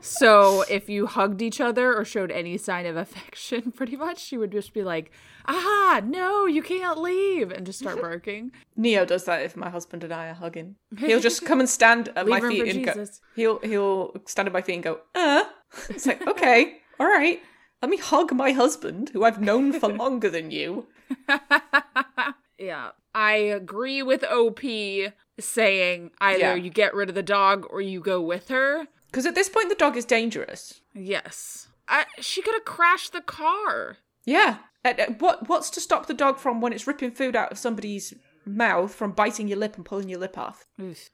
so 0.02 0.62
if 0.68 0.88
you 0.90 1.06
hugged 1.06 1.40
each 1.40 1.60
other 1.60 1.94
or 1.96 2.04
showed 2.04 2.30
any 2.30 2.58
sign 2.58 2.84
of 2.86 2.96
affection, 2.96 3.72
pretty 3.76 3.96
much, 3.96 4.18
she 4.18 4.36
would 4.36 4.50
just 4.52 4.74
be 4.74 4.82
like, 4.82 5.10
"Ah, 5.46 6.02
no, 6.04 6.44
you 6.46 6.62
can't 6.62 6.98
leave," 6.98 7.50
and 7.50 7.64
just 7.64 7.78
start 7.78 8.00
barking. 8.00 8.50
Neo 8.76 9.04
does 9.06 9.24
that 9.24 9.42
if 9.42 9.56
my 9.56 9.70
husband 9.70 10.04
and 10.04 10.12
I 10.12 10.28
are 10.28 10.34
hugging. 10.34 10.76
He'll 10.98 11.20
just 11.20 11.44
come 11.46 11.60
and 11.60 11.68
stand 11.68 12.10
at 12.16 12.26
my 12.26 12.40
feet 12.40 12.68
and 12.68 12.84
go. 12.84 12.92
Jesus. 12.92 13.20
He'll 13.36 13.58
he'll 13.60 14.12
stand 14.26 14.48
at 14.48 14.52
my 14.52 14.60
feet 14.62 14.74
and 14.74 14.82
go. 14.82 14.98
Uh. 15.14 15.44
It's 15.88 16.04
like 16.06 16.26
okay, 16.26 16.78
all 17.00 17.06
right. 17.06 17.40
Let 17.80 17.90
me 17.90 17.96
hug 17.96 18.32
my 18.32 18.52
husband, 18.52 19.08
who 19.12 19.24
I've 19.24 19.40
known 19.40 19.72
for 19.72 19.88
longer 19.88 20.28
than 20.30 20.50
you. 20.50 20.86
Yeah, 22.58 22.90
I 23.12 23.34
agree 23.34 24.02
with 24.04 24.22
OP 24.24 24.60
saying 25.40 26.10
either 26.20 26.38
Yeah. 26.38 26.54
you 26.54 26.70
get 26.70 26.94
rid 26.94 27.08
of 27.08 27.14
the 27.16 27.22
dog 27.22 27.66
or 27.70 27.80
you 27.80 28.00
go 28.00 28.20
with 28.20 28.48
her. 28.48 28.86
Because 29.12 29.26
at 29.26 29.34
this 29.34 29.50
point, 29.50 29.68
the 29.68 29.74
dog 29.74 29.96
is 29.96 30.06
dangerous. 30.06 30.80
Yes, 30.94 31.68
I, 31.86 32.06
she 32.18 32.40
could 32.40 32.54
have 32.54 32.64
crashed 32.64 33.12
the 33.12 33.20
car. 33.20 33.98
Yeah. 34.24 34.56
Uh, 34.84 34.94
what 35.18 35.48
what's 35.48 35.70
to 35.70 35.80
stop 35.80 36.06
the 36.06 36.14
dog 36.14 36.38
from 36.38 36.60
when 36.60 36.72
it's 36.72 36.86
ripping 36.86 37.12
food 37.12 37.36
out 37.36 37.52
of 37.52 37.58
somebody's 37.58 38.14
mouth 38.46 38.92
from 38.92 39.12
biting 39.12 39.46
your 39.48 39.58
lip 39.58 39.76
and 39.76 39.84
pulling 39.84 40.08
your 40.08 40.18
lip 40.18 40.38
off? 40.38 40.66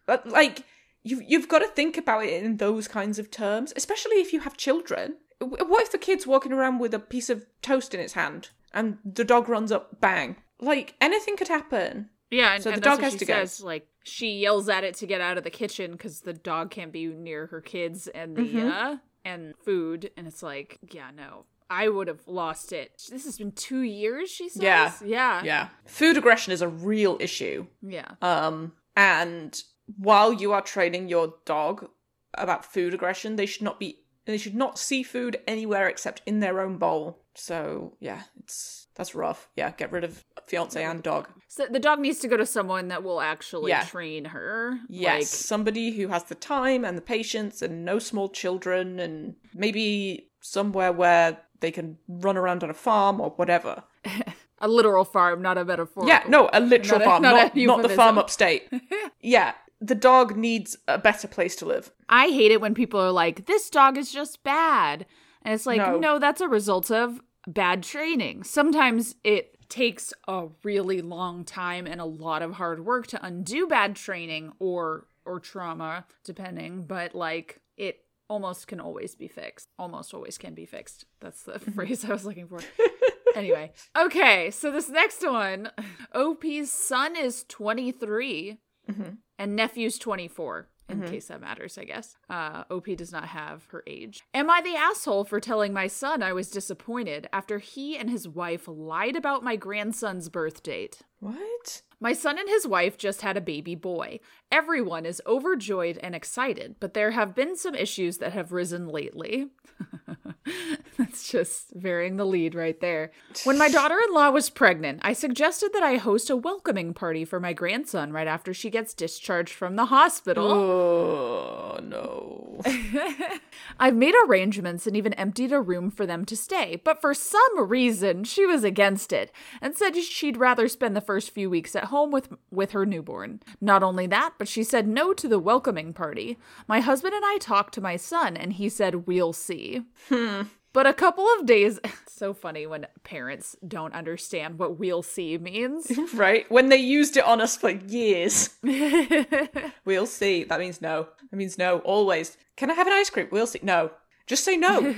But, 0.06 0.28
like 0.28 0.62
you 1.02 1.20
you've 1.26 1.48
got 1.48 1.58
to 1.58 1.66
think 1.66 1.96
about 1.98 2.24
it 2.24 2.42
in 2.42 2.58
those 2.58 2.86
kinds 2.86 3.18
of 3.18 3.30
terms, 3.30 3.72
especially 3.74 4.16
if 4.16 4.32
you 4.32 4.40
have 4.40 4.56
children. 4.56 5.16
What 5.40 5.82
if 5.82 5.92
the 5.92 5.98
kid's 5.98 6.26
walking 6.26 6.52
around 6.52 6.78
with 6.78 6.94
a 6.94 6.98
piece 6.98 7.28
of 7.28 7.46
toast 7.62 7.94
in 7.94 8.00
its 8.00 8.14
hand 8.14 8.50
and 8.72 8.98
the 9.04 9.24
dog 9.24 9.48
runs 9.48 9.72
up, 9.72 10.00
bang? 10.00 10.36
Like 10.60 10.94
anything 11.00 11.36
could 11.36 11.48
happen. 11.48 12.10
Yeah, 12.30 12.54
and, 12.54 12.62
So 12.62 12.70
the 12.70 12.74
and 12.74 12.82
dog 12.82 13.00
has 13.00 13.12
she 13.12 13.18
to 13.20 13.24
go. 13.24 13.34
says, 13.34 13.62
Like 13.62 13.86
she 14.04 14.38
yells 14.38 14.68
at 14.68 14.84
it 14.84 14.94
to 14.96 15.06
get 15.06 15.20
out 15.20 15.38
of 15.38 15.44
the 15.44 15.50
kitchen 15.50 15.92
because 15.92 16.20
the 16.20 16.32
dog 16.34 16.70
can't 16.70 16.92
be 16.92 17.06
near 17.06 17.46
her 17.46 17.60
kids 17.60 18.06
and 18.08 18.36
the 18.36 18.42
Mm-hmm. 18.42 18.68
uh, 18.68 18.96
and 19.24 19.54
food, 19.58 20.10
and 20.16 20.26
it's 20.26 20.42
like, 20.42 20.78
yeah, 20.90 21.10
no, 21.14 21.44
I 21.68 21.88
would 21.88 22.08
have 22.08 22.26
lost 22.26 22.72
it. 22.72 23.02
This 23.10 23.24
has 23.26 23.36
been 23.36 23.52
two 23.52 23.80
years. 23.80 24.30
She 24.30 24.48
says, 24.48 24.62
Yeah. 24.62 24.92
yeah, 25.04 25.42
Yeah. 25.44 25.68
Food 25.86 26.16
aggression 26.16 26.52
is 26.52 26.62
a 26.62 26.68
real 26.68 27.16
issue. 27.20 27.66
yeah. 27.82 28.12
Um, 28.22 28.72
and 28.96 29.60
while 29.96 30.32
you 30.32 30.52
are 30.52 30.62
training 30.62 31.08
your 31.08 31.34
dog 31.44 31.88
about 32.34 32.64
food 32.64 32.94
aggression, 32.94 33.36
they 33.36 33.46
should 33.46 33.62
not 33.62 33.78
be 33.80 34.00
they 34.24 34.36
should 34.36 34.54
not 34.54 34.78
see 34.78 35.02
food 35.02 35.38
anywhere 35.46 35.88
except 35.88 36.20
in 36.26 36.40
their 36.40 36.60
own 36.60 36.76
bowl. 36.76 37.22
So 37.34 37.96
yeah, 38.00 38.22
it's 38.40 38.86
that's 38.94 39.14
rough. 39.14 39.48
Yeah, 39.56 39.70
get 39.70 39.90
rid 39.92 40.04
of 40.04 40.24
fiance 40.48 40.82
and 40.82 41.02
dog. 41.02 41.28
So 41.48 41.66
the 41.70 41.78
dog 41.78 41.98
needs 42.00 42.18
to 42.20 42.28
go 42.28 42.36
to 42.36 42.46
someone 42.46 42.88
that 42.88 43.02
will 43.02 43.20
actually 43.20 43.70
Yeah. 43.70 43.84
train 43.84 44.26
her. 44.26 44.78
Yes, 44.88 45.28
somebody 45.30 45.92
who 45.92 46.08
has 46.08 46.24
the 46.24 46.34
time 46.34 46.84
and 46.84 46.96
the 46.96 47.02
patience 47.02 47.62
and 47.62 47.84
no 47.84 47.98
small 47.98 48.28
children 48.28 48.98
and 48.98 49.34
maybe 49.54 50.28
somewhere 50.40 50.92
where 50.92 51.38
they 51.60 51.70
can 51.70 51.98
run 52.08 52.36
around 52.36 52.62
on 52.62 52.70
a 52.70 52.74
farm 52.74 53.20
or 53.20 53.30
whatever. 53.30 53.84
A 54.60 54.66
literal 54.66 55.04
farm, 55.04 55.40
not 55.40 55.56
a 55.56 55.64
metaphor. 55.64 56.04
Yeah, 56.08 56.24
no, 56.26 56.50
a 56.52 56.58
literal 56.58 56.98
Not 56.98 57.06
a- 57.06 57.10
farm, 57.10 57.22
not 57.22 57.32
a 57.56 57.64
not, 57.64 57.76
not 57.78 57.82
the 57.82 57.94
farm 57.94 58.18
upstate. 58.18 58.68
yeah, 59.20 59.52
the 59.80 59.94
dog 59.94 60.36
needs 60.36 60.76
a 60.88 60.98
better 60.98 61.28
place 61.28 61.54
to 61.56 61.64
live. 61.64 61.92
I 62.08 62.26
hate 62.30 62.50
it 62.50 62.60
when 62.60 62.74
people 62.74 62.98
are 62.98 63.12
like, 63.12 63.46
"This 63.46 63.70
dog 63.70 63.96
is 63.96 64.10
just 64.10 64.42
bad," 64.42 65.06
and 65.42 65.54
it's 65.54 65.64
like, 65.64 65.78
No. 65.78 65.96
no, 65.98 66.18
that's 66.18 66.40
a 66.40 66.48
result 66.48 66.90
of 66.90 67.20
bad 67.46 67.84
training. 67.84 68.42
Sometimes 68.42 69.14
it 69.22 69.57
takes 69.68 70.12
a 70.26 70.48
really 70.62 71.00
long 71.00 71.44
time 71.44 71.86
and 71.86 72.00
a 72.00 72.04
lot 72.04 72.42
of 72.42 72.54
hard 72.54 72.84
work 72.84 73.06
to 73.08 73.24
undo 73.24 73.66
bad 73.66 73.96
training 73.96 74.52
or 74.58 75.06
or 75.24 75.40
trauma, 75.40 76.06
depending. 76.24 76.84
But 76.84 77.14
like, 77.14 77.60
it 77.76 78.00
almost 78.28 78.66
can 78.66 78.80
always 78.80 79.14
be 79.14 79.28
fixed. 79.28 79.68
Almost 79.78 80.14
always 80.14 80.38
can 80.38 80.54
be 80.54 80.66
fixed. 80.66 81.04
That's 81.20 81.42
the 81.42 81.52
mm-hmm. 81.52 81.72
phrase 81.72 82.04
I 82.04 82.12
was 82.12 82.24
looking 82.24 82.48
for. 82.48 82.60
anyway, 83.34 83.72
okay. 83.96 84.50
So 84.50 84.70
this 84.70 84.88
next 84.88 85.26
one, 85.26 85.70
OP's 86.14 86.70
son 86.70 87.16
is 87.16 87.44
twenty 87.44 87.92
mm-hmm. 87.92 89.10
and 89.38 89.56
nephew's 89.56 89.98
24 89.98 90.68
in 90.88 91.02
case 91.02 91.26
that 91.26 91.40
matters 91.40 91.76
i 91.78 91.84
guess 91.84 92.16
uh, 92.30 92.64
op 92.70 92.86
does 92.96 93.12
not 93.12 93.26
have 93.28 93.66
her 93.70 93.82
age 93.86 94.22
am 94.32 94.48
i 94.50 94.60
the 94.62 94.74
asshole 94.74 95.24
for 95.24 95.38
telling 95.40 95.72
my 95.72 95.86
son 95.86 96.22
i 96.22 96.32
was 96.32 96.50
disappointed 96.50 97.28
after 97.32 97.58
he 97.58 97.96
and 97.96 98.08
his 98.10 98.26
wife 98.28 98.64
lied 98.66 99.16
about 99.16 99.44
my 99.44 99.54
grandson's 99.56 100.28
birth 100.28 100.62
date 100.62 101.02
What? 101.20 101.82
my 102.00 102.12
son 102.12 102.38
and 102.38 102.48
his 102.48 102.66
wife 102.66 102.96
just 102.96 103.22
had 103.22 103.36
a 103.36 103.40
baby 103.40 103.74
boy. 103.74 104.20
Everyone 104.50 105.04
is 105.04 105.22
overjoyed 105.26 105.98
and 106.02 106.14
excited, 106.14 106.76
but 106.80 106.94
there 106.94 107.10
have 107.10 107.34
been 107.34 107.56
some 107.56 107.74
issues 107.74 108.18
that 108.18 108.32
have 108.32 108.52
risen 108.52 108.88
lately. 108.88 109.48
That's 110.98 111.28
just 111.30 111.70
varying 111.74 112.16
the 112.16 112.24
lead 112.24 112.54
right 112.54 112.80
there. 112.80 113.12
When 113.44 113.58
my 113.58 113.68
daughter 113.68 113.98
in 114.02 114.12
law 114.12 114.30
was 114.30 114.50
pregnant, 114.50 115.00
I 115.02 115.12
suggested 115.12 115.72
that 115.72 115.82
I 115.82 115.96
host 115.96 116.30
a 116.30 116.36
welcoming 116.36 116.94
party 116.94 117.24
for 117.24 117.38
my 117.38 117.52
grandson 117.52 118.12
right 118.12 118.26
after 118.26 118.52
she 118.54 118.70
gets 118.70 118.94
discharged 118.94 119.52
from 119.52 119.76
the 119.76 119.86
hospital. 119.86 120.50
Oh 120.50 121.78
no. 121.82 122.60
I've 123.78 123.94
made 123.94 124.14
arrangements 124.26 124.86
and 124.86 124.96
even 124.96 125.12
emptied 125.14 125.52
a 125.52 125.60
room 125.60 125.90
for 125.90 126.06
them 126.06 126.24
to 126.24 126.36
stay, 126.36 126.80
but 126.82 127.00
for 127.00 127.14
some 127.14 127.68
reason 127.68 128.24
she 128.24 128.44
was 128.44 128.64
against 128.64 129.12
it 129.12 129.30
and 129.60 129.76
said 129.76 129.96
she'd 129.96 130.36
rather 130.36 130.66
spend 130.68 130.96
the 130.96 131.00
first 131.00 131.30
few 131.30 131.48
weeks 131.48 131.76
at 131.76 131.84
home 131.84 132.10
with 132.10 132.28
with 132.50 132.72
her 132.72 132.84
newborn. 132.84 133.40
Not 133.60 133.82
only 133.82 134.06
that, 134.08 134.34
but 134.38 134.48
she 134.48 134.62
said 134.62 134.86
no 134.86 135.12
to 135.12 135.28
the 135.28 135.38
welcoming 135.38 135.92
party. 135.92 136.38
My 136.66 136.80
husband 136.80 137.14
and 137.14 137.24
I 137.24 137.38
talked 137.38 137.74
to 137.74 137.80
my 137.80 137.96
son 137.96 138.36
and 138.36 138.54
he 138.54 138.68
said 138.68 139.06
we'll 139.06 139.32
see. 139.32 139.82
Hmm. 140.08 140.42
But 140.72 140.86
a 140.86 140.94
couple 140.94 141.26
of 141.38 141.46
days 141.46 141.80
so 142.06 142.32
funny 142.32 142.66
when 142.66 142.86
parents 143.02 143.56
don't 143.66 143.94
understand 143.94 144.58
what 144.58 144.78
we'll 144.78 145.02
see 145.02 145.36
means. 145.38 145.90
right? 146.14 146.50
When 146.50 146.68
they 146.68 146.76
used 146.76 147.16
it 147.16 147.24
on 147.24 147.40
us 147.40 147.56
for 147.56 147.70
years. 147.70 148.50
we'll 149.84 150.06
see. 150.06 150.44
That 150.44 150.60
means 150.60 150.80
no. 150.80 151.08
That 151.30 151.36
means 151.36 151.58
no, 151.58 151.78
always. 151.80 152.36
Can 152.56 152.70
I 152.70 152.74
have 152.74 152.86
an 152.86 152.92
ice 152.92 153.10
cream? 153.10 153.28
We'll 153.30 153.46
see. 153.46 153.60
No. 153.62 153.90
Just 154.26 154.44
say 154.44 154.56
no. 154.56 154.94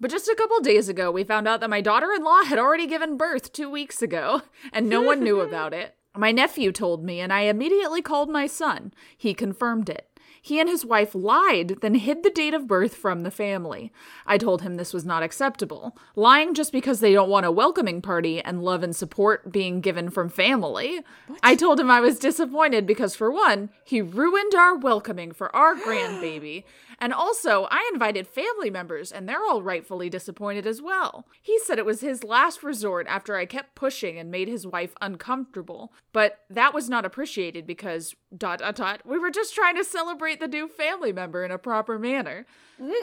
But 0.00 0.10
just 0.10 0.28
a 0.28 0.34
couple 0.34 0.60
days 0.60 0.88
ago, 0.88 1.10
we 1.10 1.24
found 1.24 1.48
out 1.48 1.60
that 1.60 1.70
my 1.70 1.80
daughter 1.80 2.12
in 2.12 2.22
law 2.22 2.42
had 2.42 2.58
already 2.58 2.86
given 2.86 3.16
birth 3.16 3.52
two 3.52 3.70
weeks 3.70 4.02
ago, 4.02 4.42
and 4.72 4.88
no 4.88 5.00
one 5.00 5.22
knew 5.22 5.40
about 5.40 5.72
it. 5.72 5.96
My 6.16 6.30
nephew 6.30 6.70
told 6.70 7.04
me, 7.04 7.20
and 7.20 7.32
I 7.32 7.42
immediately 7.42 8.00
called 8.00 8.30
my 8.30 8.46
son. 8.46 8.92
He 9.16 9.34
confirmed 9.34 9.88
it. 9.88 10.08
He 10.40 10.60
and 10.60 10.68
his 10.68 10.84
wife 10.84 11.14
lied, 11.14 11.78
then 11.80 11.94
hid 11.94 12.22
the 12.22 12.28
date 12.28 12.52
of 12.52 12.66
birth 12.66 12.94
from 12.94 13.22
the 13.22 13.30
family. 13.30 13.90
I 14.26 14.36
told 14.36 14.60
him 14.60 14.76
this 14.76 14.92
was 14.92 15.04
not 15.04 15.22
acceptable. 15.22 15.96
Lying 16.14 16.52
just 16.52 16.70
because 16.70 17.00
they 17.00 17.14
don't 17.14 17.30
want 17.30 17.46
a 17.46 17.50
welcoming 17.50 18.02
party 18.02 18.42
and 18.42 18.62
love 18.62 18.82
and 18.82 18.94
support 18.94 19.50
being 19.50 19.80
given 19.80 20.10
from 20.10 20.28
family. 20.28 21.00
I 21.42 21.56
told 21.56 21.80
him 21.80 21.90
I 21.90 22.00
was 22.00 22.18
disappointed 22.18 22.86
because, 22.86 23.16
for 23.16 23.30
one, 23.32 23.70
he 23.84 24.02
ruined 24.02 24.54
our 24.54 24.76
welcoming 24.76 25.32
for 25.32 25.54
our 25.56 25.74
grandbaby. 25.74 26.64
And 26.98 27.12
also, 27.12 27.66
I 27.70 27.88
invited 27.92 28.26
family 28.26 28.70
members, 28.70 29.12
and 29.12 29.28
they're 29.28 29.44
all 29.44 29.62
rightfully 29.62 30.08
disappointed 30.08 30.66
as 30.66 30.80
well. 30.80 31.26
He 31.40 31.58
said 31.60 31.78
it 31.78 31.86
was 31.86 32.00
his 32.00 32.24
last 32.24 32.62
resort 32.62 33.06
after 33.08 33.36
I 33.36 33.46
kept 33.46 33.74
pushing 33.74 34.18
and 34.18 34.30
made 34.30 34.48
his 34.48 34.66
wife 34.66 34.94
uncomfortable. 35.00 35.92
But 36.12 36.40
that 36.50 36.74
was 36.74 36.88
not 36.88 37.04
appreciated 37.04 37.66
because, 37.66 38.14
dot 38.36 38.60
dot 38.60 38.76
dot, 38.76 39.02
we 39.04 39.18
were 39.18 39.30
just 39.30 39.54
trying 39.54 39.76
to 39.76 39.84
celebrate 39.84 40.40
the 40.40 40.48
new 40.48 40.68
family 40.68 41.12
member 41.12 41.44
in 41.44 41.50
a 41.50 41.58
proper 41.58 41.98
manner. 41.98 42.46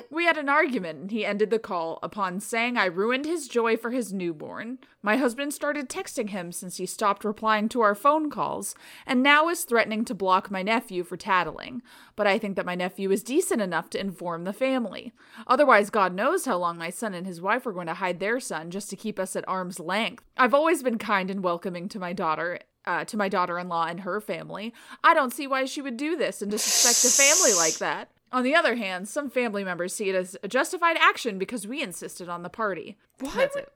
We 0.09 0.25
had 0.25 0.37
an 0.37 0.49
argument, 0.49 0.99
and 0.99 1.11
he 1.11 1.25
ended 1.25 1.49
the 1.49 1.57
call 1.57 1.99
upon 2.03 2.41
saying 2.41 2.77
I 2.77 2.85
ruined 2.85 3.25
his 3.25 3.47
joy 3.47 3.77
for 3.77 3.91
his 3.91 4.11
newborn. 4.11 4.79
My 5.01 5.15
husband 5.15 5.53
started 5.53 5.89
texting 5.89 6.29
him 6.29 6.51
since 6.51 6.75
he 6.75 6.85
stopped 6.85 7.23
replying 7.23 7.69
to 7.69 7.81
our 7.81 7.95
phone 7.95 8.29
calls, 8.29 8.75
and 9.05 9.23
now 9.23 9.47
is 9.47 9.63
threatening 9.63 10.03
to 10.05 10.13
block 10.13 10.51
my 10.51 10.61
nephew 10.61 11.03
for 11.03 11.15
tattling. 11.15 11.81
But 12.17 12.27
I 12.27 12.37
think 12.37 12.57
that 12.57 12.65
my 12.65 12.75
nephew 12.75 13.11
is 13.11 13.23
decent 13.23 13.61
enough 13.61 13.89
to 13.91 13.99
inform 13.99 14.43
the 14.43 14.51
family. 14.51 15.13
Otherwise, 15.47 15.89
God 15.89 16.13
knows 16.13 16.45
how 16.45 16.57
long 16.57 16.77
my 16.77 16.89
son 16.89 17.13
and 17.13 17.25
his 17.25 17.41
wife 17.41 17.65
are 17.65 17.71
going 17.71 17.87
to 17.87 17.93
hide 17.93 18.19
their 18.19 18.41
son 18.41 18.71
just 18.71 18.89
to 18.89 18.97
keep 18.97 19.17
us 19.17 19.37
at 19.37 19.47
arm's 19.47 19.79
length. 19.79 20.23
I've 20.35 20.53
always 20.53 20.83
been 20.83 20.97
kind 20.97 21.31
and 21.31 21.43
welcoming 21.43 21.87
to 21.89 21.99
my 21.99 22.11
daughter, 22.11 22.59
uh, 22.85 23.05
to 23.05 23.15
my 23.15 23.29
daughter-in-law 23.29 23.85
and 23.85 24.01
her 24.01 24.19
family. 24.19 24.73
I 25.01 25.13
don't 25.13 25.33
see 25.33 25.47
why 25.47 25.63
she 25.63 25.81
would 25.81 25.97
do 25.97 26.17
this 26.17 26.41
and 26.41 26.51
disrespect 26.51 27.05
a 27.05 27.23
family 27.23 27.53
like 27.53 27.77
that. 27.77 28.09
On 28.31 28.43
the 28.43 28.55
other 28.55 28.75
hand, 28.75 29.09
some 29.09 29.29
family 29.29 29.63
members 29.63 29.93
see 29.93 30.09
it 30.09 30.15
as 30.15 30.37
a 30.41 30.47
justified 30.47 30.97
action 30.99 31.37
because 31.37 31.67
we 31.67 31.81
insisted 31.81 32.29
on 32.29 32.43
the 32.43 32.49
party. 32.49 32.97
Why 33.19 33.31
That's 33.35 33.55
would, 33.55 33.63
it. 33.65 33.73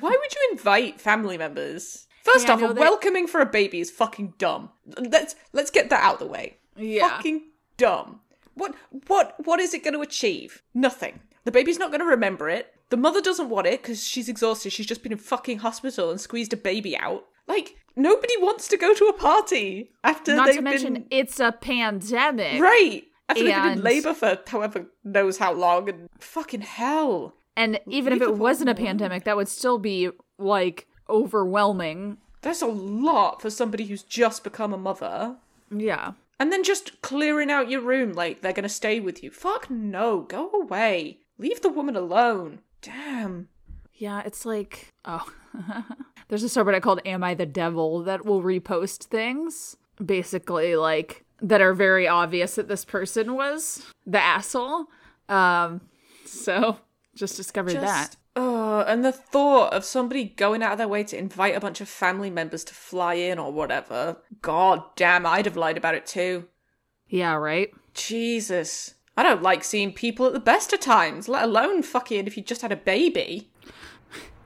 why 0.00 0.10
would 0.10 0.34
you 0.34 0.48
invite 0.52 1.00
family 1.00 1.38
members? 1.38 2.06
First 2.24 2.48
Yeah, 2.48 2.54
off, 2.54 2.62
a 2.62 2.72
welcoming 2.74 3.26
for 3.26 3.40
a 3.40 3.46
baby 3.46 3.80
is 3.80 3.90
fucking 3.90 4.34
dumb. 4.38 4.70
Let's 4.96 5.34
let's 5.52 5.70
get 5.70 5.90
that 5.90 6.02
out 6.02 6.14
of 6.14 6.18
the 6.20 6.26
way. 6.26 6.58
Yeah. 6.76 7.08
Fucking 7.08 7.42
dumb. 7.76 8.20
What 8.54 8.74
what 9.06 9.34
what 9.44 9.60
is 9.60 9.74
it 9.74 9.84
going 9.84 9.94
to 9.94 10.00
achieve? 10.00 10.62
Nothing. 10.74 11.20
The 11.44 11.52
baby's 11.52 11.78
not 11.78 11.90
going 11.90 12.00
to 12.00 12.06
remember 12.06 12.48
it. 12.48 12.72
The 12.90 12.96
mother 12.96 13.20
doesn't 13.20 13.48
want 13.48 13.66
it 13.66 13.82
because 13.82 14.06
she's 14.06 14.28
exhausted. 14.28 14.70
She's 14.72 14.86
just 14.86 15.02
been 15.02 15.12
in 15.12 15.18
fucking 15.18 15.58
hospital 15.58 16.10
and 16.10 16.20
squeezed 16.20 16.52
a 16.52 16.56
baby 16.56 16.96
out. 16.96 17.24
Like 17.48 17.76
nobody 17.96 18.34
wants 18.38 18.68
to 18.68 18.76
go 18.76 18.94
to 18.94 19.06
a 19.06 19.12
party 19.12 19.92
after 20.04 20.36
Not 20.36 20.52
to 20.52 20.60
mention, 20.62 20.94
been 20.94 21.06
it's 21.10 21.40
a 21.40 21.52
pandemic. 21.52 22.60
right 22.60 23.04
after 23.32 23.44
they've 23.44 23.54
been 23.54 23.64
in 23.66 23.72
And- 23.72 23.82
labor 23.82 24.14
for 24.14 24.38
however 24.46 24.86
knows 25.04 25.38
how 25.38 25.52
long 25.52 25.88
and 25.88 26.08
fucking 26.18 26.62
hell. 26.62 27.34
And 27.56 27.80
even 27.86 28.12
if 28.14 28.22
it 28.22 28.36
wasn't 28.36 28.70
a 28.70 28.74
pandemic, 28.74 29.24
that 29.24 29.36
would 29.36 29.48
still 29.48 29.78
be 29.78 30.10
like 30.38 30.86
overwhelming. 31.08 32.18
That's 32.42 32.62
a 32.62 32.66
lot 32.66 33.40
for 33.42 33.50
somebody 33.50 33.84
who's 33.86 34.02
just 34.02 34.42
become 34.44 34.72
a 34.72 34.78
mother. 34.78 35.36
Yeah. 35.70 36.12
And 36.40 36.50
then 36.52 36.64
just 36.64 37.00
clearing 37.02 37.50
out 37.50 37.70
your 37.70 37.80
room 37.80 38.12
like 38.14 38.40
they're 38.42 38.52
gonna 38.52 38.68
stay 38.68 39.00
with 39.00 39.22
you. 39.22 39.30
Fuck 39.30 39.70
no, 39.70 40.20
go 40.22 40.50
away. 40.50 41.18
Leave 41.38 41.60
the 41.62 41.68
woman 41.68 41.94
alone. 41.96 42.60
Damn. 42.80 43.48
Yeah, 43.94 44.22
it's 44.24 44.44
like, 44.44 44.88
oh. 45.04 45.32
There's 46.28 46.42
a 46.42 46.46
subreddit 46.46 46.82
called 46.82 47.00
Am 47.04 47.22
I 47.22 47.34
the 47.34 47.46
Devil 47.46 48.02
that 48.04 48.24
will 48.24 48.42
repost 48.42 49.04
things. 49.04 49.76
Basically, 50.04 50.74
like, 50.74 51.21
that 51.42 51.60
are 51.60 51.74
very 51.74 52.06
obvious 52.06 52.54
that 52.54 52.68
this 52.68 52.84
person 52.84 53.34
was 53.34 53.84
the 54.06 54.20
asshole. 54.20 54.86
Um, 55.28 55.82
so 56.24 56.78
just 57.14 57.36
discovered 57.36 57.74
that. 57.74 58.16
Oh, 58.34 58.80
and 58.86 59.04
the 59.04 59.12
thought 59.12 59.74
of 59.74 59.84
somebody 59.84 60.24
going 60.24 60.62
out 60.62 60.72
of 60.72 60.78
their 60.78 60.88
way 60.88 61.04
to 61.04 61.18
invite 61.18 61.54
a 61.54 61.60
bunch 61.60 61.82
of 61.82 61.88
family 61.88 62.30
members 62.30 62.64
to 62.64 62.74
fly 62.74 63.14
in 63.14 63.38
or 63.38 63.52
whatever. 63.52 64.16
God 64.40 64.82
damn, 64.96 65.26
I'd 65.26 65.44
have 65.44 65.56
lied 65.56 65.76
about 65.76 65.94
it 65.94 66.06
too. 66.06 66.46
Yeah, 67.08 67.34
right? 67.34 67.70
Jesus. 67.92 68.94
I 69.16 69.22
don't 69.22 69.42
like 69.42 69.64
seeing 69.64 69.92
people 69.92 70.26
at 70.26 70.32
the 70.32 70.40
best 70.40 70.72
of 70.72 70.80
times, 70.80 71.28
let 71.28 71.44
alone 71.44 71.82
fucking 71.82 72.26
if 72.26 72.38
you 72.38 72.42
just 72.42 72.62
had 72.62 72.72
a 72.72 72.76
baby. 72.76 73.50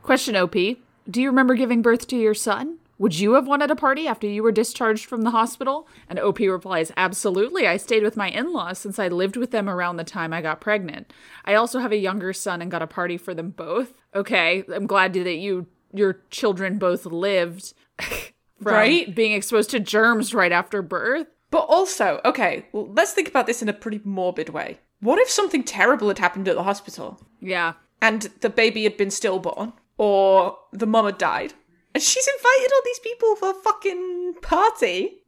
Question 0.03 0.35
OP 0.35 0.53
Do 0.53 1.23
you 1.23 1.29
remember 1.29 1.55
giving 1.55 1.83
birth 1.83 2.09
to 2.09 2.17
your 2.17 2.35
son? 2.35 2.79
Would 2.99 3.19
you 3.19 3.35
have 3.35 3.47
wanted 3.47 3.71
a 3.71 3.77
party 3.77 4.09
after 4.09 4.27
you 4.27 4.43
were 4.43 4.53
discharged 4.53 5.05
from 5.05 5.23
the 5.23 5.31
hospital? 5.31 5.87
And 6.09 6.19
OP 6.19 6.39
replies, 6.39 6.93
Absolutely. 6.97 7.67
I 7.67 7.77
stayed 7.77 8.03
with 8.03 8.17
my 8.17 8.29
in 8.31 8.53
laws 8.53 8.79
since 8.79 8.99
I 8.99 9.09
lived 9.09 9.37
with 9.37 9.51
them 9.51 9.69
around 9.69 9.97
the 9.97 10.05
time 10.05 10.33
I 10.33 10.41
got 10.41 10.61
pregnant. 10.61 11.13
I 11.45 11.55
also 11.55 11.79
have 11.81 11.93
a 11.93 11.97
younger 11.99 12.33
son 12.33 12.63
and 12.63 12.71
got 12.71 12.83
a 12.83 12.87
party 12.87 13.17
for 13.19 13.35
them 13.35 13.51
both. 13.51 13.93
Okay, 14.15 14.65
I'm 14.75 14.87
glad 14.87 15.13
that 15.15 15.37
you 15.37 15.67
your 15.93 16.21
children 16.31 16.79
both 16.79 17.07
lived 17.07 17.73
from 18.01 18.13
Right? 18.61 19.15
being 19.15 19.33
exposed 19.33 19.71
to 19.71 19.81
germs 19.81 20.35
right 20.35 20.53
after 20.53 20.81
birth. 20.83 21.27
But 21.51 21.67
also, 21.69 22.21
okay, 22.25 22.67
well, 22.73 22.89
let's 22.93 23.13
think 23.13 23.29
about 23.29 23.47
this 23.47 23.63
in 23.63 23.69
a 23.69 23.73
pretty 23.73 24.01
morbid 24.05 24.49
way. 24.51 24.79
What 25.01 25.19
if 25.19 25.29
something 25.31 25.63
terrible 25.63 26.09
had 26.09 26.19
happened 26.19 26.49
at 26.49 26.55
the 26.57 26.63
hospital 26.65 27.21
Yeah. 27.41 27.75
and 28.01 28.23
the 28.41 28.51
baby 28.51 28.83
had 28.85 28.97
been 28.97 29.11
stillborn 29.11 29.75
or 29.99 30.59
the 30.73 30.87
mum 30.87 31.05
had 31.07 31.19
died 31.19 31.53
and 31.97 32.03
she's 32.03 32.29
invited 32.29 32.73
all 32.75 32.83
these 32.85 32.99
people 32.99 33.37
for 33.37 33.51
a 33.53 33.55
fucking 33.55 34.35
party? 34.43 35.23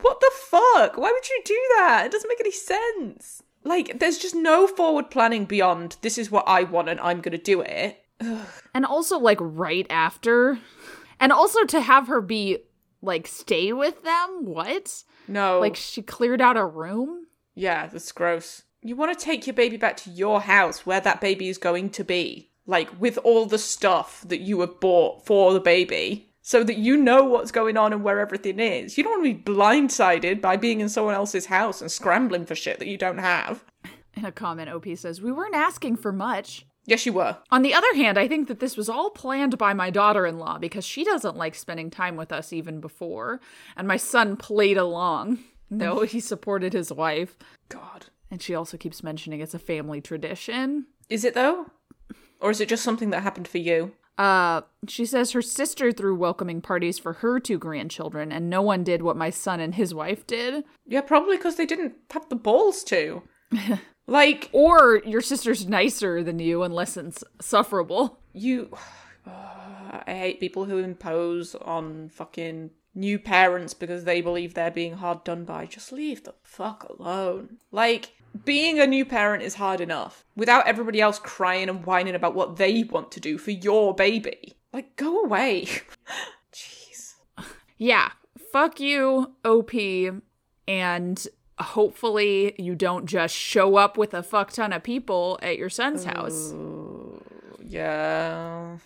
What 0.00 0.20
the 0.20 0.30
fuck? 0.36 0.96
Why 0.96 1.10
would 1.10 1.28
you 1.28 1.42
do 1.44 1.60
that? 1.78 2.06
It 2.06 2.12
doesn't 2.12 2.28
make 2.28 2.38
any 2.38 2.52
sense. 2.52 3.42
Like, 3.64 3.98
there's 3.98 4.16
just 4.16 4.36
no 4.36 4.68
forward 4.68 5.10
planning 5.10 5.46
beyond 5.46 5.96
this 6.02 6.16
is 6.16 6.30
what 6.30 6.44
I 6.46 6.62
want 6.62 6.88
and 6.88 7.00
I'm 7.00 7.20
gonna 7.20 7.38
do 7.38 7.60
it. 7.60 8.04
And 8.72 8.86
also 8.86 9.18
like 9.18 9.38
right 9.40 9.86
after. 9.90 10.60
And 11.18 11.32
also 11.32 11.64
to 11.64 11.80
have 11.80 12.06
her 12.06 12.20
be 12.20 12.58
like 13.02 13.26
stay 13.26 13.72
with 13.72 14.04
them? 14.04 14.44
What? 14.44 15.02
No. 15.26 15.58
Like 15.58 15.74
she 15.74 16.02
cleared 16.02 16.40
out 16.40 16.56
a 16.56 16.64
room? 16.64 17.26
Yeah, 17.56 17.88
that's 17.88 18.12
gross. 18.12 18.62
You 18.80 18.94
want 18.94 19.18
to 19.18 19.24
take 19.24 19.44
your 19.48 19.54
baby 19.54 19.76
back 19.76 19.96
to 19.96 20.10
your 20.10 20.40
house 20.42 20.86
where 20.86 21.00
that 21.00 21.20
baby 21.20 21.48
is 21.48 21.58
going 21.58 21.90
to 21.90 22.04
be, 22.04 22.52
like 22.66 23.00
with 23.00 23.18
all 23.18 23.46
the 23.46 23.58
stuff 23.58 24.24
that 24.26 24.40
you 24.40 24.60
have 24.60 24.80
bought 24.80 25.24
for 25.24 25.52
the 25.52 25.60
baby, 25.60 26.30
so 26.42 26.62
that 26.62 26.76
you 26.78 26.96
know 26.96 27.24
what's 27.24 27.50
going 27.50 27.76
on 27.76 27.92
and 27.92 28.04
where 28.04 28.20
everything 28.20 28.60
is. 28.60 28.96
You 28.96 29.02
don't 29.02 29.20
want 29.20 29.24
to 29.24 29.34
be 29.34 29.52
blindsided 29.52 30.40
by 30.40 30.56
being 30.56 30.80
in 30.80 30.88
someone 30.88 31.14
else's 31.14 31.46
house 31.46 31.80
and 31.80 31.90
scrambling 31.90 32.46
for 32.46 32.54
shit 32.54 32.78
that 32.78 32.86
you 32.86 32.96
don't 32.96 33.18
have. 33.18 33.64
In 34.14 34.24
a 34.24 34.30
comment, 34.30 34.70
OP 34.70 34.86
says, 34.96 35.20
We 35.20 35.32
weren't 35.32 35.56
asking 35.56 35.96
for 35.96 36.12
much. 36.12 36.64
Yes, 36.86 37.04
you 37.04 37.12
were. 37.12 37.36
On 37.50 37.62
the 37.62 37.74
other 37.74 37.92
hand, 37.96 38.16
I 38.16 38.28
think 38.28 38.46
that 38.46 38.60
this 38.60 38.76
was 38.76 38.88
all 38.88 39.10
planned 39.10 39.58
by 39.58 39.74
my 39.74 39.90
daughter 39.90 40.24
in 40.24 40.38
law 40.38 40.56
because 40.56 40.84
she 40.84 41.02
doesn't 41.02 41.36
like 41.36 41.56
spending 41.56 41.90
time 41.90 42.14
with 42.14 42.32
us 42.32 42.52
even 42.52 42.80
before. 42.80 43.40
And 43.76 43.88
my 43.88 43.96
son 43.96 44.36
played 44.36 44.76
along. 44.76 45.38
No, 45.68 46.02
he 46.02 46.20
supported 46.20 46.72
his 46.72 46.92
wife. 46.92 47.36
God. 47.68 48.06
And 48.30 48.40
she 48.40 48.54
also 48.54 48.76
keeps 48.76 49.02
mentioning 49.02 49.40
it's 49.40 49.52
a 49.52 49.58
family 49.58 50.00
tradition. 50.00 50.86
Is 51.08 51.24
it 51.24 51.34
though? 51.34 51.66
Or 52.40 52.50
is 52.50 52.60
it 52.60 52.68
just 52.68 52.82
something 52.84 53.10
that 53.10 53.22
happened 53.22 53.48
for 53.48 53.58
you? 53.58 53.92
Uh, 54.18 54.62
she 54.88 55.04
says 55.04 55.32
her 55.32 55.42
sister 55.42 55.92
threw 55.92 56.14
welcoming 56.16 56.60
parties 56.62 56.98
for 56.98 57.14
her 57.14 57.38
two 57.38 57.58
grandchildren, 57.58 58.32
and 58.32 58.48
no 58.48 58.62
one 58.62 58.82
did 58.82 59.02
what 59.02 59.16
my 59.16 59.28
son 59.30 59.60
and 59.60 59.74
his 59.74 59.92
wife 59.92 60.26
did. 60.26 60.64
Yeah, 60.86 61.02
probably 61.02 61.36
because 61.36 61.56
they 61.56 61.66
didn't 61.66 61.94
have 62.10 62.28
the 62.30 62.36
balls 62.36 62.82
to. 62.84 63.22
like, 64.06 64.48
Or 64.52 65.02
your 65.04 65.20
sister's 65.20 65.66
nicer 65.68 66.22
than 66.22 66.38
you 66.38 66.62
and 66.62 66.74
less 66.74 66.96
insufferable. 66.96 68.18
you 68.32 68.70
i 69.26 70.02
hate 70.06 70.40
people 70.40 70.64
who 70.66 70.78
impose 70.78 71.54
on 71.56 72.08
fucking 72.10 72.70
new 72.94 73.18
parents 73.18 73.74
because 73.74 74.04
they 74.04 74.20
believe 74.20 74.54
they're 74.54 74.70
being 74.70 74.94
hard 74.94 75.22
done 75.24 75.44
by 75.44 75.66
just 75.66 75.92
leave 75.92 76.24
the 76.24 76.34
fuck 76.42 76.84
alone 76.88 77.58
like 77.70 78.12
being 78.44 78.78
a 78.80 78.86
new 78.86 79.04
parent 79.04 79.42
is 79.42 79.54
hard 79.54 79.80
enough 79.80 80.24
without 80.34 80.66
everybody 80.66 81.00
else 81.00 81.18
crying 81.18 81.68
and 81.68 81.84
whining 81.86 82.14
about 82.14 82.34
what 82.34 82.56
they 82.56 82.82
want 82.84 83.10
to 83.12 83.20
do 83.20 83.38
for 83.38 83.50
your 83.50 83.94
baby 83.94 84.54
like 84.72 84.94
go 84.96 85.20
away 85.22 85.66
jeez 86.52 87.14
Yeah, 87.78 88.10
fuck 88.52 88.80
you, 88.80 89.32
OP, 89.44 89.72
and 90.68 91.26
hopefully 91.58 92.54
you 92.58 92.74
don't 92.74 93.06
just 93.06 93.34
show 93.34 93.76
up 93.76 93.96
with 93.96 94.12
a 94.14 94.22
fuck 94.22 94.52
ton 94.52 94.72
of 94.72 94.82
people 94.82 95.38
at 95.42 95.56
your 95.58 95.70
son's 95.70 96.04
house. 96.04 96.52
yeah 97.62 98.78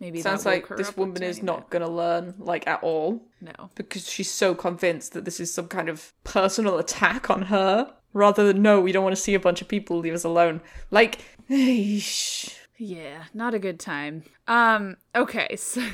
Maybe 0.00 0.20
sounds 0.20 0.44
like 0.44 0.66
this 0.68 0.96
woman 0.96 1.22
is 1.22 1.44
not 1.44 1.70
gonna 1.70 1.88
learn 1.88 2.34
like 2.38 2.66
at 2.66 2.82
all. 2.82 3.22
No. 3.40 3.70
because 3.76 4.08
she's 4.08 4.30
so 4.30 4.52
convinced 4.54 5.12
that 5.12 5.24
this 5.24 5.38
is 5.38 5.54
some 5.54 5.68
kind 5.68 5.88
of 5.88 6.12
personal 6.24 6.78
attack 6.78 7.30
on 7.30 7.42
her 7.42 7.92
rather 8.12 8.46
than 8.46 8.62
no 8.62 8.80
we 8.80 8.92
don't 8.92 9.04
want 9.04 9.16
to 9.16 9.20
see 9.20 9.34
a 9.34 9.40
bunch 9.40 9.60
of 9.62 9.68
people 9.68 9.98
leave 9.98 10.14
us 10.14 10.24
alone 10.24 10.60
like. 10.90 11.18
Yeah, 12.78 13.24
not 13.32 13.54
a 13.54 13.58
good 13.60 13.78
time. 13.78 14.24
Um, 14.48 14.96
okay, 15.14 15.54
so, 15.56 15.86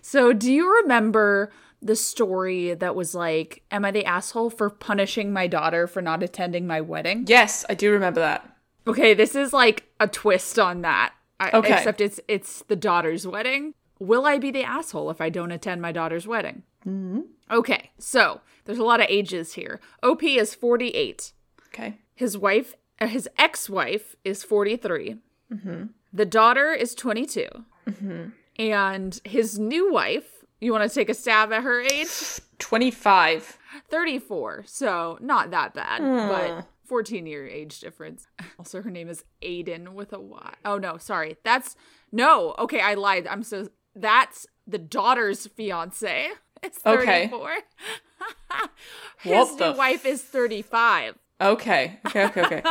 so 0.00 0.32
do 0.32 0.50
you 0.52 0.72
remember 0.82 1.52
the 1.82 1.96
story 1.96 2.72
that 2.74 2.94
was 2.94 3.14
like, 3.14 3.62
Am 3.70 3.84
I 3.84 3.90
the 3.90 4.04
asshole 4.06 4.50
for 4.50 4.70
punishing 4.70 5.32
my 5.32 5.46
daughter 5.46 5.86
for 5.86 6.00
not 6.00 6.22
attending 6.22 6.66
my 6.66 6.80
wedding? 6.80 7.24
yes 7.28 7.64
i 7.68 7.74
do 7.74 7.92
remember 7.92 8.20
that 8.20 8.56
Okay, 8.86 9.14
this 9.14 9.34
is 9.34 9.52
like 9.52 9.84
a 9.98 10.06
twist 10.06 10.58
on 10.58 10.82
that. 10.82 11.12
I, 11.40 11.50
Okay. 11.58 11.76
Except 11.76 12.00
it's 12.00 12.20
it's 12.28 12.62
the 12.68 12.76
daughter's 12.76 13.26
wedding. 13.26 13.74
Will 13.98 14.24
I 14.26 14.38
be 14.38 14.50
the 14.50 14.62
asshole 14.62 15.10
if 15.10 15.20
I 15.20 15.28
don't 15.28 15.50
attend 15.50 15.82
my 15.82 15.90
daughter's 15.92 16.26
wedding? 16.26 16.62
Mm-hmm. 16.86 17.22
Okay, 17.50 17.90
so 17.98 18.40
there's 18.64 18.78
a 18.78 18.84
lot 18.84 19.00
of 19.00 19.06
ages 19.08 19.54
here. 19.54 19.80
OP 20.02 20.22
is 20.22 20.54
48. 20.54 21.32
Okay 21.76 21.98
His 22.14 22.38
wife, 22.38 22.74
uh, 23.00 23.06
his 23.06 23.28
ex-wife, 23.38 24.16
is 24.24 24.42
43. 24.42 25.16
Mm-hmm. 25.52 25.84
The 26.12 26.24
daughter 26.24 26.72
is 26.72 26.94
22. 26.94 27.48
Mm-hmm. 27.88 28.24
And 28.58 29.20
his 29.24 29.58
new 29.58 29.92
wife, 29.92 30.44
you 30.60 30.72
want 30.72 30.88
to 30.88 30.94
take 30.94 31.10
a 31.10 31.14
stab 31.14 31.52
at 31.52 31.62
her 31.62 31.80
age? 31.80 32.40
25 32.58 33.58
34. 33.90 34.64
So 34.66 35.18
not 35.20 35.50
that 35.50 35.74
bad, 35.74 36.00
but 36.00 36.50
hmm. 36.50 36.60
14 36.86 37.26
year 37.26 37.46
age 37.46 37.80
difference. 37.80 38.26
Also, 38.58 38.80
her 38.80 38.90
name 38.90 39.10
is 39.10 39.22
Aiden 39.42 39.92
with 39.92 40.14
a 40.14 40.18
Y. 40.18 40.54
Oh, 40.64 40.78
no, 40.78 40.96
sorry. 40.96 41.36
That's 41.44 41.76
no. 42.10 42.54
Okay, 42.58 42.80
I 42.80 42.94
lied. 42.94 43.26
I'm 43.26 43.42
so. 43.42 43.68
That's 43.94 44.46
the 44.66 44.78
daughter's 44.78 45.46
fiance. 45.46 46.28
It's 46.62 46.80
Okay. 46.86 47.28
34. 47.28 47.50
His 49.18 49.32
What 49.32 49.50
new 49.50 49.58
the 49.58 49.72
wife 49.72 50.06
is 50.06 50.22
35. 50.22 51.18
Okay 51.40 51.98
okay 52.06 52.24
okay 52.24 52.42
okay 52.42 52.62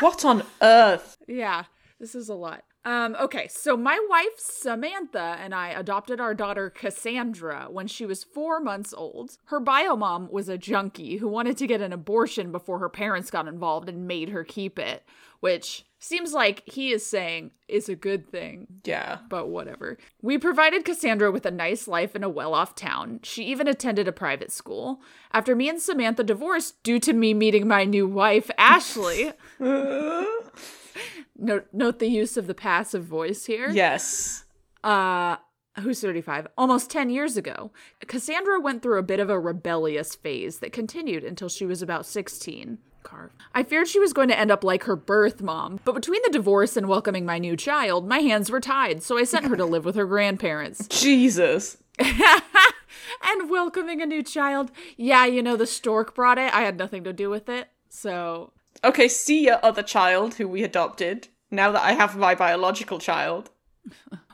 what 0.00 0.24
on 0.24 0.42
earth 0.60 1.16
Yeah, 1.28 1.64
this 1.98 2.14
is 2.14 2.28
a 2.28 2.34
lot. 2.34 2.64
Um, 2.84 3.16
okay, 3.20 3.46
so 3.48 3.76
my 3.76 3.98
wife 4.10 4.38
Samantha 4.38 5.36
and 5.38 5.54
I 5.54 5.68
adopted 5.68 6.20
our 6.20 6.34
daughter 6.34 6.68
Cassandra 6.68 7.68
when 7.70 7.86
she 7.86 8.04
was 8.04 8.24
four 8.24 8.58
months 8.60 8.92
old. 8.92 9.38
Her 9.46 9.60
bio 9.60 9.94
mom 9.94 10.28
was 10.32 10.48
a 10.48 10.58
junkie 10.58 11.18
who 11.18 11.28
wanted 11.28 11.56
to 11.58 11.68
get 11.68 11.80
an 11.80 11.92
abortion 11.92 12.50
before 12.50 12.80
her 12.80 12.88
parents 12.88 13.30
got 13.30 13.46
involved 13.46 13.88
and 13.88 14.08
made 14.08 14.30
her 14.30 14.42
keep 14.42 14.80
it, 14.80 15.04
which 15.42 15.84
seems 15.98 16.32
like 16.32 16.62
he 16.66 16.92
is 16.92 17.04
saying 17.04 17.50
is 17.68 17.88
a 17.88 17.96
good 17.96 18.30
thing 18.30 18.66
yeah 18.84 19.18
but 19.28 19.48
whatever. 19.48 19.98
We 20.22 20.38
provided 20.38 20.84
Cassandra 20.84 21.30
with 21.32 21.44
a 21.44 21.50
nice 21.50 21.86
life 21.88 22.14
in 22.16 22.22
a 22.24 22.28
well 22.28 22.54
off 22.54 22.74
town. 22.74 23.20
She 23.24 23.44
even 23.46 23.68
attended 23.68 24.08
a 24.08 24.12
private 24.12 24.50
school. 24.52 25.00
After 25.32 25.54
me 25.54 25.68
and 25.68 25.80
Samantha 25.80 26.24
divorced 26.24 26.82
due 26.82 26.98
to 27.00 27.12
me 27.12 27.34
meeting 27.34 27.66
my 27.68 27.84
new 27.84 28.06
wife, 28.06 28.50
Ashley. 28.56 29.32
note, 29.60 31.66
note 31.72 31.98
the 31.98 32.08
use 32.08 32.36
of 32.36 32.46
the 32.46 32.54
passive 32.54 33.04
voice 33.04 33.46
here. 33.46 33.68
yes 33.70 34.44
Uh, 34.84 35.36
who's 35.80 36.00
35? 36.00 36.46
Almost 36.56 36.90
10 36.90 37.10
years 37.10 37.36
ago. 37.36 37.72
Cassandra 38.06 38.60
went 38.60 38.82
through 38.82 38.98
a 38.98 39.02
bit 39.02 39.20
of 39.20 39.30
a 39.30 39.40
rebellious 39.40 40.14
phase 40.14 40.58
that 40.58 40.72
continued 40.72 41.24
until 41.24 41.48
she 41.48 41.66
was 41.66 41.82
about 41.82 42.06
16. 42.06 42.78
Carve. 43.02 43.32
I 43.54 43.62
feared 43.62 43.88
she 43.88 44.00
was 44.00 44.12
going 44.12 44.28
to 44.28 44.38
end 44.38 44.50
up 44.50 44.64
like 44.64 44.84
her 44.84 44.96
birth 44.96 45.40
mom, 45.42 45.80
but 45.84 45.94
between 45.94 46.20
the 46.24 46.32
divorce 46.32 46.76
and 46.76 46.88
welcoming 46.88 47.24
my 47.24 47.38
new 47.38 47.56
child, 47.56 48.08
my 48.08 48.18
hands 48.18 48.50
were 48.50 48.60
tied, 48.60 49.02
so 49.02 49.18
I 49.18 49.24
sent 49.24 49.46
her 49.46 49.56
to 49.56 49.64
live 49.64 49.84
with 49.84 49.96
her 49.96 50.06
grandparents. 50.06 50.86
jesus 50.88 51.78
and 51.98 53.50
welcoming 53.50 54.00
a 54.00 54.06
new 54.06 54.22
child, 54.22 54.70
yeah, 54.96 55.26
you 55.26 55.42
know, 55.42 55.56
the 55.56 55.66
stork 55.66 56.14
brought 56.14 56.38
it. 56.38 56.54
I 56.54 56.62
had 56.62 56.78
nothing 56.78 57.04
to 57.04 57.12
do 57.12 57.28
with 57.28 57.48
it. 57.48 57.68
So, 57.88 58.52
okay 58.84 59.08
see 59.08 59.44
your 59.44 59.64
other 59.64 59.82
child 59.82 60.34
who 60.34 60.48
we 60.48 60.62
adopted 60.62 61.28
now 61.50 61.70
that 61.70 61.82
i 61.82 61.92
have 61.92 62.16
my 62.16 62.34
biological 62.34 62.98
child 62.98 63.50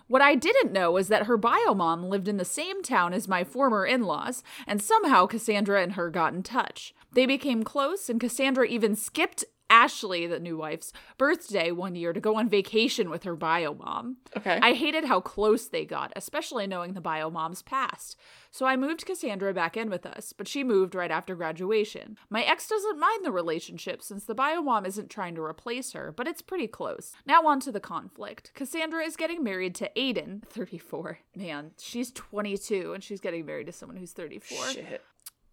What 0.09 0.23
I 0.23 0.37
didn't 0.37 0.73
know 0.73 0.91
was 0.91 1.09
that 1.09 1.27
her 1.27 1.37
bio 1.37 1.75
mom 1.75 2.03
lived 2.03 2.29
in 2.29 2.39
the 2.39 2.45
same 2.45 2.83
town 2.83 3.13
as 3.13 3.29
my 3.29 3.45
former 3.45 3.85
in 3.85 4.05
laws, 4.05 4.43
and 4.67 4.81
somehow 4.81 5.27
Cassandra 5.27 5.83
and 5.83 5.93
her 5.93 6.09
got 6.09 6.33
in 6.33 6.43
touch. 6.43 6.95
They 7.13 7.27
became 7.27 7.63
close, 7.63 8.09
and 8.09 8.21
Cassandra 8.21 8.67
even 8.67 8.95
skipped 8.97 9.45
Ashley, 9.71 10.27
the 10.27 10.41
new 10.41 10.57
wife's 10.57 10.93
birthday 11.19 11.71
one 11.71 11.95
year 11.95 12.13
to 12.13 12.21
go 12.21 12.37
on 12.37 12.49
vacation 12.49 13.11
with 13.11 13.25
her 13.25 13.37
bio 13.37 13.75
mom. 13.75 14.17
Okay. 14.37 14.59
I 14.63 14.73
hated 14.73 15.05
how 15.05 15.21
close 15.21 15.67
they 15.67 15.85
got, 15.85 16.13
especially 16.17 16.67
knowing 16.67 16.95
the 16.95 17.01
bio 17.01 17.29
mom's 17.31 17.63
past. 17.63 18.17
So 18.51 18.65
I 18.65 18.77
moved 18.77 19.05
Cassandra 19.05 19.53
back 19.53 19.77
in 19.77 19.91
with 19.91 20.07
us, 20.07 20.33
but 20.33 20.49
she 20.49 20.65
moved 20.65 20.95
right 20.95 21.11
after 21.11 21.35
graduation. 21.35 22.17
My 22.31 22.43
ex 22.43 22.67
doesn't 22.67 22.99
mind 22.99 23.25
the 23.25 23.31
relationship 23.33 24.03
since 24.03 24.25
the 24.25 24.35
bio 24.35 24.63
mom 24.63 24.87
isn't 24.87 25.11
trying 25.11 25.35
to 25.35 25.43
replace 25.43 25.93
her, 25.93 26.13
but 26.17 26.27
it's 26.27 26.43
pretty 26.43 26.67
close. 26.67 27.13
Now 27.27 27.47
on 27.47 27.61
to 27.61 27.73
the 27.73 27.81
conflict. 27.81 28.53
Cassandra 28.55 29.05
is 29.05 29.17
getting 29.17 29.45
married 29.45 29.75
to 29.77 29.91
Aiden, 29.97 30.45
34. 30.49 31.19
Man, 31.37 31.73
she's 31.79 32.11
22 32.11 32.95
and 32.95 33.05
she's 33.05 33.21
getting 33.21 33.45
married 33.45 33.67
to 33.67 33.73
someone 33.73 33.99
who's 33.99 34.13
34. 34.13 34.69
Shit. 34.69 35.05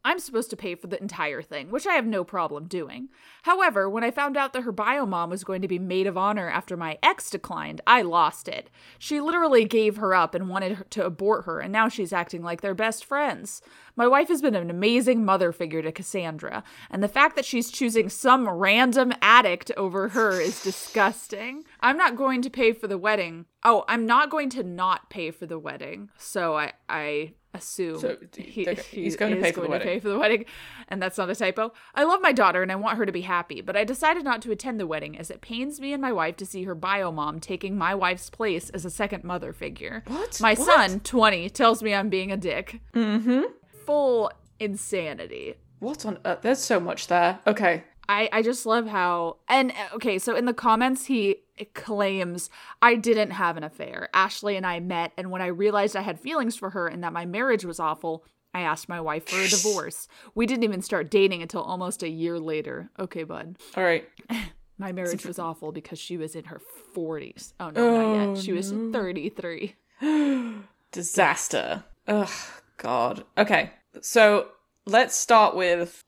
I'm 0.06 0.20
supposed 0.20 0.52
to 0.52 0.56
pay 0.56 0.76
for 0.76 0.86
the 0.86 1.02
entire 1.02 1.42
thing, 1.42 1.72
which 1.72 1.88
I 1.88 1.94
have 1.94 2.06
no 2.06 2.24
problem 2.24 2.68
doing. 2.68 3.10
However, 3.42 3.90
when 3.90 4.04
I 4.04 4.12
found 4.12 4.38
out 4.38 4.54
that 4.54 4.62
her 4.62 4.72
bio 4.72 5.08
mom 5.08 5.32
was 5.32 5.44
going 5.44 5.64
to 5.64 5.68
be 5.68 5.80
maid 5.80 6.06
of 6.06 6.16
honor 6.16 6.48
after 6.48 6.78
my 6.78 7.00
ex 7.02 7.32
declined, 7.32 7.82
I 7.88 8.04
lost 8.04 8.48
it. 8.48 8.70
She 9.00 9.20
literally 9.20 9.66
gave 9.66 9.98
her 9.98 10.14
up 10.14 10.36
and 10.36 10.48
wanted 10.48 10.92
to 10.92 11.04
abort 11.04 11.46
her, 11.46 11.60
and 11.60 11.74
now 11.74 11.90
she's 11.90 12.14
acting 12.14 12.44
like 12.44 12.62
they're 12.62 12.76
best 12.76 13.04
friends. 13.04 13.64
My 13.96 14.08
wife 14.08 14.28
has 14.28 14.42
been 14.42 14.56
an 14.56 14.70
amazing 14.70 15.24
mother 15.24 15.52
figure 15.52 15.82
to 15.82 15.92
Cassandra, 15.92 16.64
and 16.92 17.02
the 17.02 17.08
fact 17.08 17.36
that 17.36 17.46
she's 17.46 17.72
choosing 17.72 18.10
some 18.10 18.48
random 18.48 19.14
addict 19.22 19.72
over 19.78 20.10
her 20.10 20.40
is 20.42 20.62
disgusting. 20.64 21.64
I'm 21.80 21.98
not 21.98 22.16
going 22.16 22.42
to 22.42 22.50
pay 22.50 22.74
for 22.74 22.88
the 22.88 22.98
wedding. 22.98 23.46
Oh, 23.64 23.84
I'm 23.88 24.06
not 24.06 24.30
going 24.30 24.50
to 24.52 24.64
not 24.64 25.10
pay 25.10 25.32
for 25.32 25.46
the 25.46 25.60
wedding. 25.60 26.10
So 26.18 26.56
I 26.58 26.74
I 26.90 27.34
assume 27.54 28.00
So, 28.00 28.18
he, 28.36 28.68
okay, 28.68 28.82
he 28.92 29.04
he's 29.04 29.16
going 29.16 29.34
to 29.34 29.42
pay 29.42 29.54
for 29.54 29.62
the 29.62 29.70
wedding. 29.70 29.88
pay 29.88 30.00
for 30.02 30.10
the 30.10 30.20
wedding, 30.20 30.44
and 30.90 31.02
that's 31.02 31.18
not 31.18 31.30
a 31.30 31.36
typo. 31.36 31.72
I 31.94 32.04
love 32.04 32.20
my 32.22 32.34
daughter 32.34 32.62
and 32.62 32.70
I 32.72 32.76
want 32.76 32.98
her 32.98 33.06
to 33.06 33.14
be 33.14 33.22
happy, 33.22 33.62
but 33.62 33.78
I 33.78 33.86
decided 33.86 34.26
not 34.26 34.42
to 34.42 34.52
attend 34.52 34.78
the 34.78 34.86
wedding 34.88 35.18
as 35.18 35.32
it 35.32 35.40
pains 35.40 35.80
me 35.80 35.94
and 35.94 36.02
my 36.02 36.12
wife 36.12 36.36
to 36.38 36.46
see 36.46 36.64
her 36.64 36.76
bio 36.76 37.14
mom 37.14 37.40
taking 37.40 37.78
my 37.78 37.96
wife's 37.96 38.30
place 38.30 38.70
as 38.72 38.84
a 38.84 38.90
second 38.90 39.24
mother 39.24 39.54
figure. 39.54 40.04
What? 40.08 40.42
My 40.42 40.54
What? 40.56 40.66
son, 40.66 41.00
20, 41.00 41.50
tells 41.52 41.82
me 41.82 41.94
I'm 41.94 42.10
being 42.10 42.30
a 42.32 42.38
dick. 42.38 42.82
Mm-hmm. 42.94 43.44
Full 43.86 44.32
insanity. 44.60 45.56
What 45.80 46.06
on 46.06 46.20
earth? 46.26 46.40
There's 46.42 46.60
so 46.60 46.80
much 46.80 47.08
there. 47.08 47.40
Okay. 47.46 47.84
I, 48.08 48.30
I 48.32 48.42
just 48.44 48.66
love 48.68 48.86
how 48.88 49.38
and 49.50 49.72
uh, 49.72 49.96
okay 49.96 50.20
so 50.20 50.36
in 50.36 50.46
the 50.46 50.54
comments 50.54 51.06
he 51.06 51.38
claims 51.74 52.52
i 52.80 52.94
didn't 52.94 53.32
have 53.32 53.58
an 53.58 53.64
affair 53.64 54.10
ashley 54.14 54.56
and 54.56 54.64
i 54.64 54.80
met 54.80 55.12
and 55.18 55.32
when 55.32 55.42
i 55.42 55.48
realized 55.48 55.96
i 55.96 56.02
had 56.02 56.20
feelings 56.20 56.56
for 56.56 56.70
her 56.70 56.88
and 56.88 57.04
that 57.04 57.14
my 57.14 57.26
marriage 57.26 57.66
was 57.66 57.80
awful 57.80 58.24
i 58.54 58.62
asked 58.62 58.88
my 58.88 59.02
wife 59.02 59.28
for 59.28 59.40
a 59.40 59.48
divorce 59.48 60.08
we 60.36 60.46
didn't 60.46 60.64
even 60.64 60.84
start 60.84 61.10
dating 61.10 61.42
until 61.42 61.64
almost 61.64 62.04
a 62.04 62.08
year 62.10 62.40
later 62.40 62.92
okay 63.00 63.24
bud 63.24 63.58
All 63.76 63.84
right. 63.84 64.08
my 64.78 64.92
marriage 64.92 65.26
was 65.26 65.40
awful 65.40 65.72
because 65.72 65.98
she 65.98 66.16
was 66.16 66.36
in 66.36 66.44
her 66.44 66.62
40s 66.96 67.54
oh 67.60 67.72
no 67.72 67.92
not 67.92 68.06
Oh, 68.06 68.34
yet 68.36 68.44
she 68.44 68.54
was 68.54 68.72
33 68.72 69.74
Disaster. 70.92 71.84
Ugh, 72.08 72.30
God. 72.78 73.24
Okay. 73.38 73.72
So 74.02 74.50
let's 74.86 75.16
start 75.16 75.56
with 75.56 76.04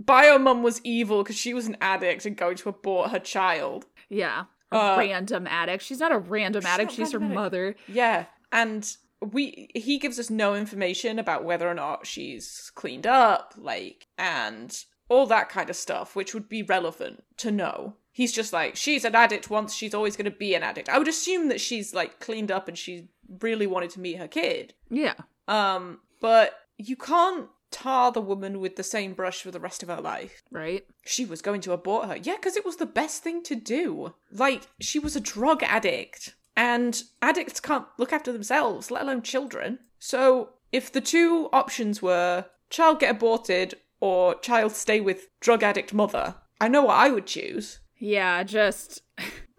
Bio 0.00 0.38
Mum 0.38 0.62
was 0.62 0.80
evil 0.84 1.22
because 1.22 1.36
she 1.36 1.54
was 1.54 1.66
an 1.66 1.76
addict 1.80 2.24
and 2.26 2.36
going 2.36 2.56
to 2.56 2.68
abort 2.68 3.10
her 3.10 3.18
child. 3.18 3.86
yeah 4.08 4.44
a 4.70 4.76
Uh, 4.76 4.96
random 4.96 5.46
addict 5.46 5.82
she's 5.82 5.98
not 6.00 6.12
a 6.12 6.18
random 6.18 6.64
addict 6.64 6.90
not 6.92 6.96
she's 6.96 7.12
her 7.12 7.18
addict. 7.18 7.34
mother 7.34 7.74
Yeah. 7.86 8.24
And 8.50 8.90
we 9.20 9.68
he 9.74 9.98
gives 9.98 10.18
us 10.18 10.30
no 10.30 10.54
information 10.54 11.18
about 11.18 11.44
whether 11.44 11.68
or 11.68 11.74
not 11.74 12.06
she's 12.06 12.72
cleaned 12.74 13.06
up, 13.06 13.54
like, 13.56 14.06
and 14.18 14.76
all 15.08 15.26
that 15.26 15.48
kind 15.50 15.68
of 15.70 15.76
stuff, 15.76 16.16
which 16.16 16.32
would 16.34 16.48
be 16.48 16.62
relevant 16.62 17.22
to 17.36 17.50
know. 17.52 17.96
He's 18.12 18.32
just 18.32 18.52
like, 18.52 18.74
she's 18.76 19.04
an 19.04 19.14
addict 19.14 19.48
once, 19.50 19.74
she's 19.74 19.94
always 19.94 20.16
going 20.16 20.30
to 20.30 20.36
be 20.36 20.54
an 20.54 20.62
addict. 20.62 20.88
I 20.88 20.98
would 20.98 21.06
assume 21.08 21.48
that 21.48 21.60
she's 21.60 21.94
like 21.94 22.18
cleaned 22.18 22.50
up 22.50 22.66
and 22.66 22.76
she 22.76 23.08
really 23.40 23.66
wanted 23.66 23.90
to 23.90 24.00
meet 24.00 24.16
her 24.18 24.28
kid. 24.28 24.74
yeah 24.90 25.14
Um, 25.48 26.00
but 26.22 26.54
you 26.78 26.96
can't 26.96 27.48
tar 27.70 28.12
the 28.12 28.20
woman 28.20 28.60
with 28.60 28.76
the 28.76 28.82
same 28.82 29.12
brush 29.12 29.42
for 29.42 29.50
the 29.50 29.60
rest 29.60 29.82
of 29.82 29.88
her 29.88 30.00
life. 30.00 30.42
right 30.50 30.84
She 31.04 31.24
was 31.24 31.42
going 31.42 31.60
to 31.62 31.72
abort 31.72 32.06
her. 32.08 32.16
Yeah, 32.16 32.36
because 32.36 32.56
it 32.56 32.64
was 32.64 32.76
the 32.76 32.86
best 32.86 33.22
thing 33.22 33.42
to 33.44 33.56
do. 33.56 34.14
Like, 34.30 34.62
she 34.80 34.98
was 34.98 35.16
a 35.16 35.20
drug 35.20 35.62
addict. 35.62 36.34
And 36.56 37.02
addicts 37.20 37.60
can't 37.60 37.86
look 37.98 38.12
after 38.12 38.32
themselves, 38.32 38.90
let 38.90 39.02
alone 39.02 39.22
children. 39.22 39.78
So, 39.98 40.50
if 40.70 40.92
the 40.92 41.00
two 41.00 41.48
options 41.52 42.02
were 42.02 42.46
child 42.70 43.00
get 43.00 43.10
aborted 43.16 43.74
or 44.00 44.38
child 44.40 44.72
stay 44.72 45.00
with 45.00 45.28
drug 45.40 45.62
addict 45.62 45.94
mother, 45.94 46.36
I 46.60 46.68
know 46.68 46.82
what 46.84 46.98
I 46.98 47.10
would 47.10 47.26
choose. 47.26 47.80
Yeah, 47.98 48.42
just 48.42 49.02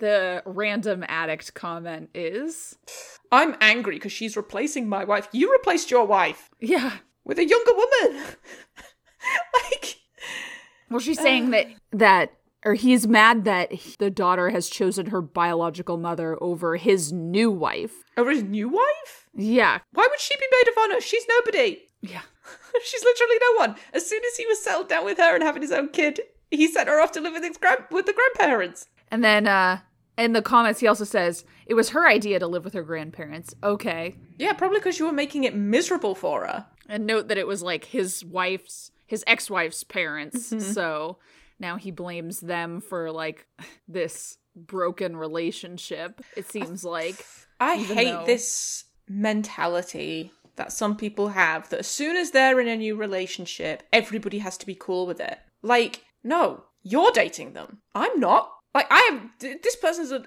the 0.03 0.43
random 0.45 1.05
addict 1.07 1.53
comment 1.53 2.09
is. 2.13 2.75
I'm 3.31 3.55
angry 3.61 3.95
because 3.95 4.11
she's 4.11 4.35
replacing 4.35 4.89
my 4.89 5.03
wife. 5.05 5.29
You 5.31 5.51
replaced 5.51 5.89
your 5.89 6.05
wife 6.05 6.49
Yeah. 6.59 6.91
with 7.23 7.39
a 7.39 7.45
younger 7.47 7.71
woman. 7.73 8.23
like, 9.63 9.95
Well, 10.89 10.99
she's 10.99 11.19
saying 11.21 11.51
that 11.51 11.67
that 11.91 12.33
or 12.65 12.73
he's 12.75 13.07
mad 13.07 13.43
that 13.45 13.71
the 13.99 14.09
daughter 14.09 14.49
has 14.49 14.69
chosen 14.69 15.07
her 15.07 15.21
biological 15.21 15.97
mother 15.97 16.37
over 16.41 16.75
his 16.77 17.11
new 17.11 17.49
wife. 17.51 17.93
over 18.17 18.31
his 18.31 18.43
new 18.43 18.69
wife? 18.69 19.27
Yeah. 19.33 19.79
Why 19.93 20.07
would 20.09 20.19
she 20.19 20.35
be 20.35 20.45
maid 20.51 20.67
of 20.71 20.77
honor? 20.81 21.01
She's 21.01 21.25
nobody. 21.27 21.81
Yeah. 22.01 22.21
She's 22.83 23.03
literally 23.03 23.37
no 23.41 23.65
one. 23.65 23.75
As 23.93 24.07
soon 24.09 24.21
as 24.29 24.37
he 24.37 24.45
was 24.47 24.61
settled 24.63 24.89
down 24.89 25.05
with 25.05 25.17
her 25.17 25.33
and 25.35 25.43
having 25.43 25.61
his 25.61 25.71
own 25.71 25.89
kid, 25.89 26.19
he 26.51 26.67
sent 26.67 26.87
her 26.89 26.99
off 27.01 27.11
to 27.13 27.21
live 27.21 27.33
with 27.33 27.43
his 27.43 27.57
grand 27.57 27.85
with 27.91 28.05
the 28.05 28.13
grandparents. 28.13 28.85
And 29.11 29.23
then 29.23 29.47
uh 29.47 29.79
in 30.17 30.33
the 30.33 30.41
comments 30.41 30.79
he 30.79 30.87
also 30.87 31.03
says 31.03 31.43
it 31.65 31.73
was 31.73 31.89
her 31.89 32.07
idea 32.07 32.39
to 32.39 32.47
live 32.47 32.63
with 32.63 32.73
her 32.73 32.83
grandparents. 32.83 33.53
Okay. 33.63 34.15
Yeah, 34.37 34.53
probably 34.53 34.79
because 34.79 34.99
you 34.99 35.05
were 35.05 35.11
making 35.11 35.43
it 35.43 35.55
miserable 35.55 36.15
for 36.15 36.45
her. 36.45 36.65
And 36.87 37.05
note 37.05 37.29
that 37.29 37.37
it 37.37 37.47
was 37.47 37.63
like 37.63 37.85
his 37.85 38.23
wife's 38.23 38.91
his 39.05 39.23
ex-wife's 39.27 39.83
parents. 39.83 40.49
Mm-hmm. 40.49 40.71
So 40.71 41.17
now 41.59 41.77
he 41.77 41.91
blames 41.91 42.39
them 42.39 42.81
for 42.81 43.11
like 43.11 43.47
this 43.87 44.37
broken 44.55 45.15
relationship. 45.15 46.21
It 46.35 46.49
seems 46.49 46.83
like 46.83 47.25
I 47.59 47.77
hate 47.77 48.11
though- 48.11 48.25
this 48.25 48.85
mentality 49.07 50.31
that 50.55 50.71
some 50.71 50.95
people 50.95 51.29
have 51.29 51.69
that 51.69 51.79
as 51.79 51.87
soon 51.87 52.15
as 52.15 52.31
they're 52.31 52.59
in 52.59 52.67
a 52.67 52.77
new 52.77 52.95
relationship, 52.95 53.83
everybody 53.91 54.39
has 54.39 54.57
to 54.59 54.65
be 54.65 54.75
cool 54.75 55.07
with 55.07 55.19
it. 55.19 55.39
Like, 55.63 56.03
no, 56.23 56.65
you're 56.83 57.11
dating 57.11 57.53
them. 57.53 57.79
I'm 57.95 58.19
not. 58.19 58.51
Like, 58.73 58.87
I 58.91 59.09
am. 59.11 59.31
th- 59.39 59.61
This 59.61 59.75
person's 59.75 60.11
a 60.11 60.25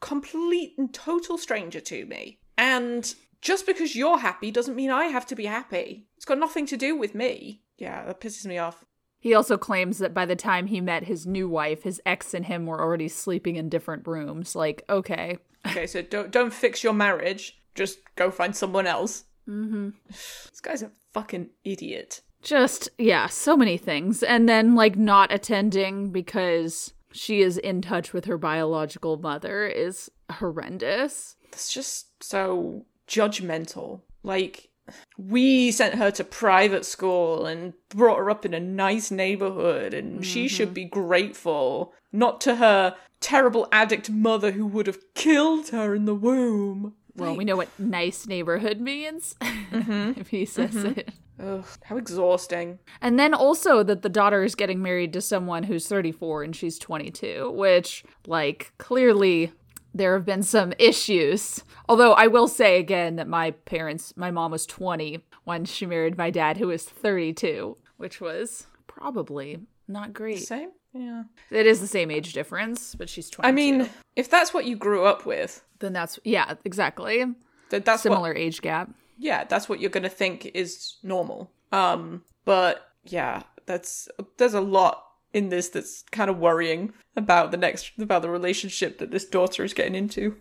complete 0.00 0.74
and 0.78 0.92
total 0.92 1.38
stranger 1.38 1.80
to 1.80 2.06
me. 2.06 2.38
And 2.56 3.14
just 3.40 3.66
because 3.66 3.94
you're 3.96 4.18
happy 4.18 4.50
doesn't 4.50 4.76
mean 4.76 4.90
I 4.90 5.06
have 5.06 5.26
to 5.26 5.34
be 5.34 5.46
happy. 5.46 6.06
It's 6.16 6.24
got 6.24 6.38
nothing 6.38 6.66
to 6.66 6.76
do 6.76 6.96
with 6.96 7.14
me. 7.14 7.62
Yeah, 7.76 8.04
that 8.06 8.20
pisses 8.20 8.46
me 8.46 8.58
off. 8.58 8.84
He 9.18 9.34
also 9.34 9.56
claims 9.56 9.98
that 9.98 10.12
by 10.14 10.26
the 10.26 10.36
time 10.36 10.66
he 10.66 10.80
met 10.80 11.04
his 11.04 11.26
new 11.26 11.48
wife, 11.48 11.82
his 11.82 12.00
ex 12.04 12.34
and 12.34 12.44
him 12.44 12.66
were 12.66 12.80
already 12.80 13.08
sleeping 13.08 13.56
in 13.56 13.68
different 13.68 14.06
rooms. 14.06 14.54
Like, 14.54 14.84
okay. 14.88 15.38
Okay, 15.66 15.86
so 15.86 16.02
don't 16.02 16.30
don't 16.30 16.52
fix 16.52 16.84
your 16.84 16.92
marriage. 16.92 17.58
Just 17.74 17.98
go 18.16 18.30
find 18.30 18.54
someone 18.54 18.86
else. 18.86 19.24
Mm-hmm. 19.48 19.90
This 20.08 20.60
guy's 20.62 20.82
a 20.82 20.90
fucking 21.12 21.50
idiot. 21.64 22.20
Just, 22.42 22.90
yeah, 22.98 23.26
so 23.26 23.56
many 23.56 23.78
things. 23.78 24.22
And 24.22 24.46
then, 24.46 24.74
like, 24.74 24.96
not 24.96 25.32
attending 25.32 26.10
because 26.12 26.92
she 27.14 27.40
is 27.40 27.56
in 27.56 27.80
touch 27.80 28.12
with 28.12 28.24
her 28.24 28.36
biological 28.36 29.16
mother 29.16 29.66
is 29.66 30.10
horrendous. 30.30 31.36
It's 31.52 31.72
just 31.72 32.22
so 32.22 32.84
judgmental. 33.06 34.00
Like, 34.24 34.70
we 35.16 35.70
sent 35.70 35.94
her 35.94 36.10
to 36.10 36.24
private 36.24 36.84
school 36.84 37.46
and 37.46 37.74
brought 37.88 38.18
her 38.18 38.30
up 38.30 38.44
in 38.44 38.52
a 38.52 38.60
nice 38.60 39.10
neighborhood, 39.10 39.94
and 39.94 40.26
she 40.26 40.46
mm-hmm. 40.46 40.54
should 40.54 40.74
be 40.74 40.84
grateful, 40.84 41.94
not 42.12 42.40
to 42.42 42.56
her 42.56 42.96
terrible 43.20 43.68
addict 43.70 44.10
mother 44.10 44.50
who 44.50 44.66
would 44.66 44.86
have 44.86 45.14
killed 45.14 45.68
her 45.68 45.94
in 45.94 46.06
the 46.06 46.14
womb. 46.14 46.94
Well, 47.16 47.36
we 47.36 47.44
know 47.44 47.56
what 47.56 47.68
nice 47.78 48.26
neighborhood 48.26 48.80
means 48.80 49.36
mm-hmm. 49.40 50.20
if 50.20 50.28
he 50.28 50.44
says 50.44 50.74
mm-hmm. 50.74 50.98
it. 50.98 51.10
Ugh, 51.42 51.66
how 51.84 51.96
exhausting. 51.96 52.78
And 53.00 53.18
then 53.18 53.34
also 53.34 53.82
that 53.82 54.02
the 54.02 54.08
daughter 54.08 54.44
is 54.44 54.54
getting 54.54 54.82
married 54.82 55.12
to 55.14 55.20
someone 55.20 55.64
who's 55.64 55.86
34 55.88 56.44
and 56.44 56.54
she's 56.54 56.78
22, 56.78 57.50
which, 57.50 58.04
like, 58.26 58.72
clearly 58.78 59.52
there 59.92 60.14
have 60.14 60.24
been 60.24 60.42
some 60.42 60.72
issues. 60.78 61.62
Although 61.88 62.12
I 62.12 62.26
will 62.26 62.48
say 62.48 62.78
again 62.78 63.16
that 63.16 63.28
my 63.28 63.52
parents, 63.52 64.12
my 64.16 64.30
mom 64.30 64.52
was 64.52 64.66
20 64.66 65.24
when 65.44 65.64
she 65.64 65.86
married 65.86 66.16
my 66.16 66.30
dad, 66.30 66.56
who 66.56 66.68
was 66.68 66.84
32, 66.84 67.76
which 67.96 68.20
was 68.20 68.66
probably 68.86 69.60
not 69.88 70.12
great. 70.12 70.40
Same? 70.46 70.70
Yeah. 70.92 71.24
It 71.50 71.66
is 71.66 71.80
the 71.80 71.86
same 71.88 72.10
age 72.10 72.32
difference, 72.32 72.94
but 72.94 73.08
she's 73.08 73.28
22. 73.28 73.48
I 73.48 73.52
mean, 73.52 73.90
if 74.14 74.30
that's 74.30 74.54
what 74.54 74.64
you 74.64 74.76
grew 74.76 75.04
up 75.04 75.26
with, 75.26 75.62
then 75.80 75.92
that's, 75.92 76.18
yeah, 76.24 76.54
exactly. 76.64 77.24
that's 77.70 78.02
Similar 78.02 78.30
what, 78.30 78.38
age 78.38 78.62
gap. 78.62 78.90
Yeah, 79.18 79.44
that's 79.44 79.68
what 79.68 79.80
you're 79.80 79.90
gonna 79.90 80.08
think 80.08 80.46
is 80.54 80.96
normal. 81.02 81.50
Um, 81.72 82.22
but 82.44 82.88
yeah, 83.04 83.42
that's 83.66 84.08
there's 84.36 84.54
a 84.54 84.60
lot 84.60 85.04
in 85.32 85.48
this 85.48 85.68
that's 85.68 86.02
kind 86.12 86.30
of 86.30 86.38
worrying 86.38 86.92
about 87.16 87.50
the 87.50 87.56
next 87.56 87.92
about 87.98 88.22
the 88.22 88.30
relationship 88.30 88.98
that 88.98 89.10
this 89.10 89.24
daughter 89.24 89.64
is 89.64 89.74
getting 89.74 89.94
into. 89.94 90.36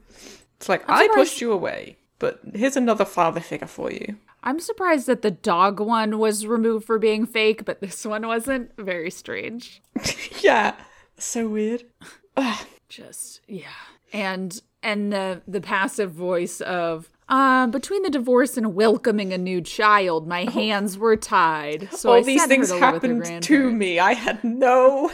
It's 0.57 0.69
like 0.69 0.83
I 0.89 1.03
surprised- 1.03 1.13
pushed 1.29 1.41
you 1.41 1.51
away, 1.51 1.97
but 2.19 2.39
here's 2.53 2.77
another 2.77 3.05
father 3.05 3.39
figure 3.39 3.67
for 3.67 3.91
you. 3.91 4.17
I'm 4.45 4.59
surprised 4.59 5.07
that 5.07 5.21
the 5.21 5.31
dog 5.31 5.79
one 5.79 6.19
was 6.19 6.45
removed 6.45 6.85
for 6.85 6.99
being 6.99 7.25
fake, 7.25 7.63
but 7.63 7.79
this 7.79 8.05
one 8.05 8.27
wasn't. 8.27 8.71
Very 8.77 9.09
strange. 9.09 9.81
yeah, 10.41 10.75
so 11.17 11.47
weird. 11.47 11.85
Ugh. 12.35 12.65
Just 12.89 13.39
yeah. 13.47 13.67
And 14.11 14.61
and 14.83 15.11
the 15.11 15.41
the 15.47 15.61
passive 15.61 16.11
voice 16.11 16.61
of 16.61 17.09
uh 17.33 17.67
between 17.67 18.03
the 18.03 18.09
divorce 18.09 18.57
and 18.57 18.75
welcoming 18.75 19.33
a 19.33 19.37
new 19.37 19.59
child, 19.61 20.27
my 20.27 20.43
hands 20.45 20.97
were 20.97 21.15
tied. 21.15 21.89
So 21.91 22.09
All 22.09 22.15
I 22.17 22.23
these 22.23 22.45
things 22.45 22.67
to 22.69 22.75
live 22.75 22.93
with 22.93 23.03
her 23.03 23.15
happened 23.15 23.43
to 23.43 23.71
me. 23.71 23.99
I 23.99 24.13
had 24.13 24.43
no. 24.43 25.11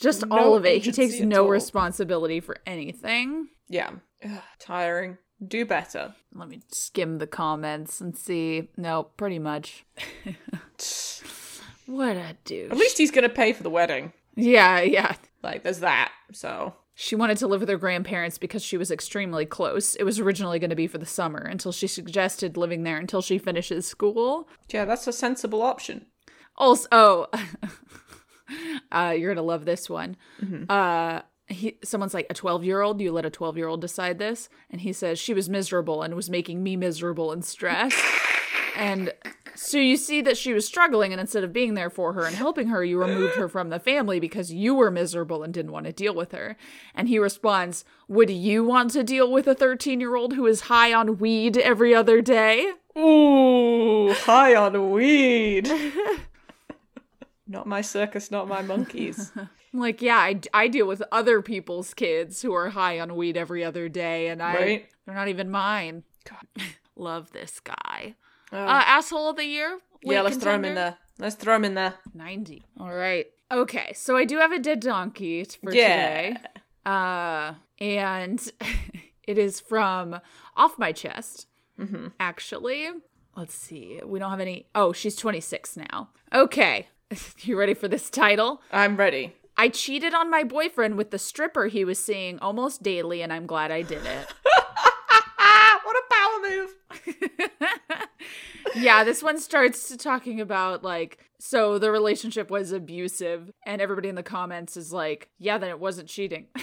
Just 0.00 0.26
no 0.26 0.36
all 0.36 0.54
of 0.56 0.64
it. 0.66 0.82
He 0.82 0.92
takes 0.92 1.20
no 1.20 1.44
all. 1.44 1.50
responsibility 1.50 2.40
for 2.40 2.56
anything. 2.66 3.48
Yeah, 3.68 3.90
Ugh, 4.24 4.40
tiring. 4.58 5.18
Do 5.46 5.64
better. 5.66 6.14
Let 6.32 6.48
me 6.48 6.62
skim 6.72 7.18
the 7.18 7.26
comments 7.26 8.00
and 8.00 8.16
see. 8.16 8.70
No, 8.76 9.04
pretty 9.16 9.38
much. 9.38 9.84
what 11.86 12.16
a 12.16 12.36
dude. 12.44 12.72
At 12.72 12.78
least 12.78 12.98
he's 12.98 13.10
gonna 13.10 13.28
pay 13.28 13.52
for 13.52 13.62
the 13.62 13.70
wedding. 13.70 14.12
Yeah, 14.36 14.80
yeah. 14.80 15.14
Like, 15.42 15.62
there's 15.62 15.80
that. 15.80 16.12
So 16.32 16.74
She 16.94 17.16
wanted 17.16 17.38
to 17.38 17.48
live 17.48 17.60
with 17.60 17.68
her 17.68 17.76
grandparents 17.76 18.38
because 18.38 18.62
she 18.62 18.76
was 18.76 18.90
extremely 18.90 19.46
close. 19.46 19.96
It 19.96 20.04
was 20.04 20.20
originally 20.20 20.60
going 20.60 20.70
to 20.70 20.76
be 20.76 20.86
for 20.86 20.98
the 20.98 21.06
summer 21.06 21.40
until 21.40 21.72
she 21.72 21.88
suggested 21.88 22.56
living 22.56 22.84
there 22.84 22.98
until 22.98 23.20
she 23.20 23.36
finishes 23.36 23.86
school. 23.86 24.48
yeah, 24.70 24.84
that's 24.84 25.06
a 25.06 25.12
sensible 25.12 25.62
option. 25.62 26.06
Also, 26.56 26.86
oh, 26.92 27.26
uh, 28.92 29.14
you're 29.16 29.34
gonna 29.34 29.44
love 29.44 29.64
this 29.64 29.90
one. 29.90 30.16
Uh, 30.68 31.22
he, 31.48 31.78
someone's 31.82 32.14
like 32.14 32.26
a 32.30 32.34
12 32.34 32.64
year 32.64 32.80
old. 32.80 33.00
You 33.00 33.10
let 33.12 33.26
a 33.26 33.30
12 33.30 33.56
year 33.56 33.66
old 33.66 33.80
decide 33.80 34.18
this, 34.18 34.48
and 34.70 34.80
he 34.80 34.92
says 34.92 35.18
she 35.18 35.34
was 35.34 35.48
miserable 35.48 36.02
and 36.02 36.14
was 36.14 36.30
making 36.30 36.62
me 36.62 36.76
miserable 36.76 37.32
and 37.32 37.44
stressed. 37.44 37.98
and 38.76 39.12
so 39.54 39.78
you 39.78 39.96
see 39.96 40.20
that 40.22 40.36
she 40.36 40.52
was 40.52 40.66
struggling, 40.66 41.12
and 41.12 41.20
instead 41.20 41.44
of 41.44 41.52
being 41.52 41.74
there 41.74 41.90
for 41.90 42.12
her 42.14 42.24
and 42.24 42.34
helping 42.36 42.68
her, 42.68 42.84
you 42.84 42.98
removed 42.98 43.34
her 43.36 43.48
from 43.48 43.70
the 43.70 43.78
family 43.78 44.18
because 44.20 44.52
you 44.52 44.74
were 44.74 44.90
miserable 44.90 45.42
and 45.42 45.52
didn't 45.54 45.72
want 45.72 45.86
to 45.86 45.92
deal 45.92 46.14
with 46.14 46.32
her. 46.32 46.56
And 46.94 47.08
he 47.08 47.18
responds, 47.18 47.84
"Would 48.08 48.30
you 48.30 48.64
want 48.64 48.90
to 48.92 49.02
deal 49.04 49.30
with 49.30 49.46
a 49.46 49.54
13 49.54 50.00
year 50.00 50.16
old 50.16 50.34
who 50.34 50.46
is 50.46 50.62
high 50.62 50.92
on 50.92 51.18
weed 51.18 51.56
every 51.56 51.94
other 51.94 52.20
day?" 52.20 52.72
Ooh, 52.96 54.12
high 54.12 54.54
on 54.54 54.90
weed. 54.92 55.70
not 57.46 57.66
my 57.66 57.80
circus, 57.80 58.30
not 58.30 58.48
my 58.48 58.62
monkeys. 58.62 59.32
Like, 59.76 60.00
yeah, 60.00 60.18
I, 60.18 60.40
I 60.52 60.68
deal 60.68 60.86
with 60.86 61.02
other 61.10 61.42
people's 61.42 61.94
kids 61.94 62.40
who 62.42 62.54
are 62.54 62.68
high 62.70 63.00
on 63.00 63.16
weed 63.16 63.36
every 63.36 63.64
other 63.64 63.88
day, 63.88 64.28
and 64.28 64.40
I 64.40 64.54
Right. 64.54 64.88
they're 65.04 65.16
not 65.16 65.26
even 65.26 65.50
mine. 65.50 66.04
God. 66.30 66.46
Love 66.96 67.32
this 67.32 67.58
guy. 67.58 68.14
Oh. 68.54 68.58
Uh, 68.64 68.82
asshole 68.86 69.28
of 69.30 69.36
the 69.36 69.44
year. 69.44 69.78
yeah, 70.02 70.20
let's 70.22 70.36
throw 70.36 70.54
him 70.54 70.64
in 70.64 70.70
contender? 70.74 70.96
there. 71.18 71.24
Let's 71.26 71.34
throw 71.36 71.56
him 71.56 71.64
in 71.64 71.74
there. 71.74 71.94
Ninety. 72.14 72.64
All 72.78 72.92
right. 72.94 73.26
Okay, 73.52 73.92
so 73.94 74.16
I 74.16 74.24
do 74.24 74.38
have 74.38 74.52
a 74.52 74.58
dead 74.58 74.80
donkey 74.80 75.44
for 75.44 75.72
Yeah. 75.72 76.22
today. 76.34 76.36
Uh, 76.86 77.54
and 77.78 78.52
it 79.24 79.38
is 79.38 79.60
from 79.60 80.20
off 80.56 80.78
my 80.78 80.92
chest. 80.92 81.46
Mm-hmm. 81.78 82.08
Actually, 82.20 82.88
let's 83.36 83.54
see. 83.54 84.00
We 84.04 84.18
don't 84.18 84.30
have 84.30 84.40
any. 84.40 84.66
Oh, 84.74 84.92
she's 84.92 85.16
26 85.16 85.76
now. 85.76 86.10
Okay, 86.32 86.88
you 87.40 87.58
ready 87.58 87.74
for 87.74 87.88
this 87.88 88.08
title? 88.10 88.62
I'm 88.72 88.96
ready. 88.96 89.34
I 89.56 89.68
cheated 89.68 90.14
on 90.14 90.30
my 90.30 90.42
boyfriend 90.44 90.96
with 90.96 91.10
the 91.12 91.18
stripper 91.18 91.66
he 91.66 91.84
was 91.84 91.98
seeing 91.98 92.38
almost 92.40 92.82
daily, 92.82 93.22
and 93.22 93.32
I'm 93.32 93.46
glad 93.46 93.70
I 93.72 93.82
did 93.82 94.04
it. 94.04 94.26
What 95.84 95.96
a 95.96 96.14
power 96.14 96.40
move. 96.50 97.80
Yeah, 98.74 99.04
this 99.04 99.22
one 99.22 99.38
starts 99.40 99.96
talking 99.96 100.40
about 100.40 100.82
like, 100.82 101.18
so 101.38 101.78
the 101.78 101.90
relationship 101.90 102.50
was 102.50 102.72
abusive, 102.72 103.50
and 103.66 103.80
everybody 103.82 104.08
in 104.08 104.14
the 104.14 104.22
comments 104.22 104.76
is 104.76 104.92
like, 104.92 105.28
yeah, 105.38 105.58
then 105.58 105.70
it 105.70 105.78
wasn't 105.80 106.08
cheating. 106.08 106.46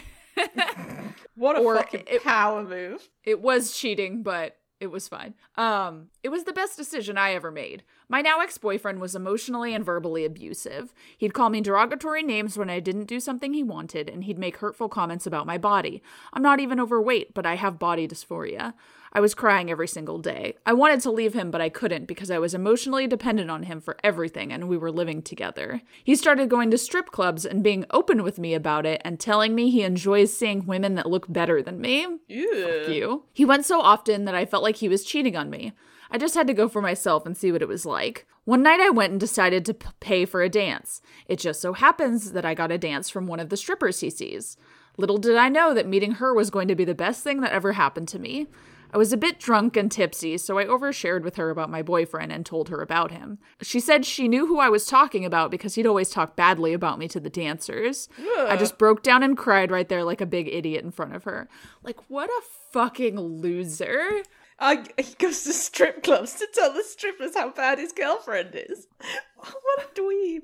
What 1.36 1.55
a 1.57 1.59
Or 1.62 1.76
fucking 1.76 2.03
it- 2.07 2.24
power 2.24 2.64
move. 2.64 3.07
it 3.24 3.41
was 3.41 3.76
cheating, 3.76 4.22
but 4.22 4.57
it 4.80 4.88
was 4.88 5.07
fine. 5.07 5.34
Um, 5.55 6.07
it 6.24 6.30
was 6.30 6.43
the 6.43 6.53
best 6.53 6.78
decision 6.78 7.18
I 7.18 7.34
ever 7.34 7.51
made. 7.51 7.84
My 8.12 8.20
now 8.20 8.41
ex-boyfriend 8.41 8.99
was 8.99 9.16
emotionally 9.16 9.74
and 9.74 9.86
verbally 9.86 10.26
abusive. 10.26 10.93
He'd 11.18 11.34
call 11.34 11.49
me 11.49 11.62
derogatory 11.62 12.24
names 12.24 12.57
when 12.57 12.70
I 12.70 12.82
didn't 12.82 13.05
do 13.05 13.22
something 13.22 13.53
he 13.53 13.64
wanted, 13.64 14.09
and 14.09 14.26
he'd 14.26 14.38
make 14.38 14.57
hurtful 14.57 14.89
comments 14.89 15.26
about 15.26 15.47
my 15.47 15.57
body. 15.57 16.03
I'm 16.34 16.41
not 16.43 16.59
even 16.59 16.78
overweight, 16.78 17.34
but 17.34 17.45
I 17.45 17.55
have 17.55 17.80
body 17.80 18.09
dysphoria. 18.09 18.74
I 19.14 19.22
was 19.22 19.34
crying 19.34 19.72
every 19.72 19.88
single 19.88 20.20
day. 20.20 20.55
I 20.66 20.74
wanted 20.74 20.99
to 21.01 21.12
leave 21.12 21.34
him, 21.34 21.51
but 21.51 21.62
I 21.62 21.70
couldn't 21.70 22.05
because 22.05 22.30
I 22.30 22.38
was 22.38 22.53
emotionally 22.53 23.07
dependent 23.07 23.49
on 23.49 23.64
him 23.64 23.80
for 23.80 23.95
everything, 24.03 24.51
and 24.51 24.68
we 24.68 24.78
were 24.78 24.91
living 24.91 25.22
together. 25.22 25.82
He 26.03 26.18
started 26.18 26.49
going 26.49 26.70
to 26.72 26.78
strip 26.78 27.12
clubs 27.12 27.45
and 27.45 27.64
being 27.64 27.86
open 27.91 28.24
with 28.24 28.38
me 28.38 28.53
about 28.53 28.86
it 28.86 29.01
and 29.05 29.22
telling 29.22 29.55
me 29.55 29.70
he 29.70 29.84
enjoys 29.84 30.36
seeing 30.36 30.66
women 30.66 30.95
that 30.95 31.09
look 31.09 31.32
better 31.32 31.64
than 31.64 31.80
me 31.80 32.07
Ew. 32.28 32.86
you. 32.89 33.24
He 33.32 33.45
went 33.45 33.66
so 33.66 33.80
often 33.80 34.26
that 34.26 34.36
I 34.36 34.45
felt 34.45 34.64
like 34.64 34.76
he 34.76 34.89
was 34.89 35.05
cheating 35.05 35.38
on 35.38 35.49
me. 35.49 35.72
I 36.12 36.18
just 36.18 36.36
had 36.36 36.47
to 36.47 36.53
go 36.53 36.68
for 36.68 36.82
myself 36.82 37.26
and 37.26 37.36
see 37.36 37.51
what 37.51 37.62
it 37.62 37.68
was 37.68 37.86
like. 37.86 38.28
One 38.43 38.64
night 38.64 38.80
I 38.80 38.89
went 38.89 39.12
and 39.12 39.20
decided 39.20 39.66
to 39.66 39.74
p- 39.74 39.88
pay 39.99 40.26
for 40.26 40.41
a 40.41 40.49
dance. 40.49 41.01
It 41.28 41.38
just 41.39 41.62
so 41.62 41.74
happens 41.74 42.34
that 42.34 42.45
I 42.45 42.53
got 42.53 42.72
a 42.72 42.78
dance 42.78 43.09
from 43.09 43.28
one 43.28 43.39
of 43.39 43.49
the 43.49 43.57
strippers 43.57 44.01
he 44.01 44.09
sees. 44.09 44.57
Little 44.97 45.18
did 45.18 45.38
I 45.38 45.47
know 45.47 45.74
that 45.74 45.88
meeting 45.88 46.14
her 46.14 46.34
was 46.34 46.49
going 46.49 46.68
to 46.68 46.76
be 46.76 46.84
the 46.84 46.93
best 46.93 47.24
thing 47.24 47.41
that 47.41 47.53
ever 47.53 47.74
happened 47.74 48.07
to 48.09 48.20
me. 48.20 48.47
I 48.93 48.97
was 48.97 49.14
a 49.14 49.18
bit 49.18 49.39
drunk 49.39 49.78
and 49.78 49.89
tipsy, 49.89 50.38
so 50.38 50.57
I 50.57 50.66
overshared 50.66 51.24
with 51.24 51.38
her 51.38 51.49
about 51.49 51.70
my 51.70 51.82
boyfriend 51.82 52.34
and 52.34 52.45
told 52.45 52.68
her 52.68 52.82
about 52.82 53.12
him. 53.12 53.39
She 53.62 53.80
said 53.80 54.05
she 54.05 54.28
knew 54.28 54.47
who 54.47 54.59
I 54.59 54.68
was 54.68 54.86
talking 54.86 55.24
about 55.24 55.49
because 55.49 55.76
he'd 55.76 55.88
always 55.88 56.09
talk 56.09 56.36
badly 56.36 56.74
about 56.74 56.99
me 56.99 57.07
to 57.07 57.20
the 57.22 57.30
dancers. 57.30 58.09
I 58.49 58.57
just 58.57 58.78
broke 58.78 59.01
down 59.01 59.24
and 59.24 59.38
cried 59.38 59.72
right 59.72 59.88
there 59.88 60.03
like 60.03 60.20
a 60.20 60.26
big 60.26 60.49
idiot 60.49 60.84
in 60.84 60.91
front 60.91 61.16
of 61.16 61.24
her. 61.24 61.47
Like, 61.84 61.99
what 62.09 62.30
a 62.30 62.41
fucking 62.74 63.18
loser. 63.18 64.24
I, 64.62 64.84
he 64.97 65.16
goes 65.16 65.43
to 65.43 65.53
strip 65.53 66.03
clubs 66.03 66.36
to 66.36 66.47
tell 66.53 66.72
the 66.72 66.84
strippers 66.84 67.36
how 67.36 67.49
bad 67.49 67.80
his 67.80 67.91
girlfriend 67.91 68.51
is. 68.53 68.88
What 69.36 69.86
a 69.97 69.99
dweeb. 69.99 70.43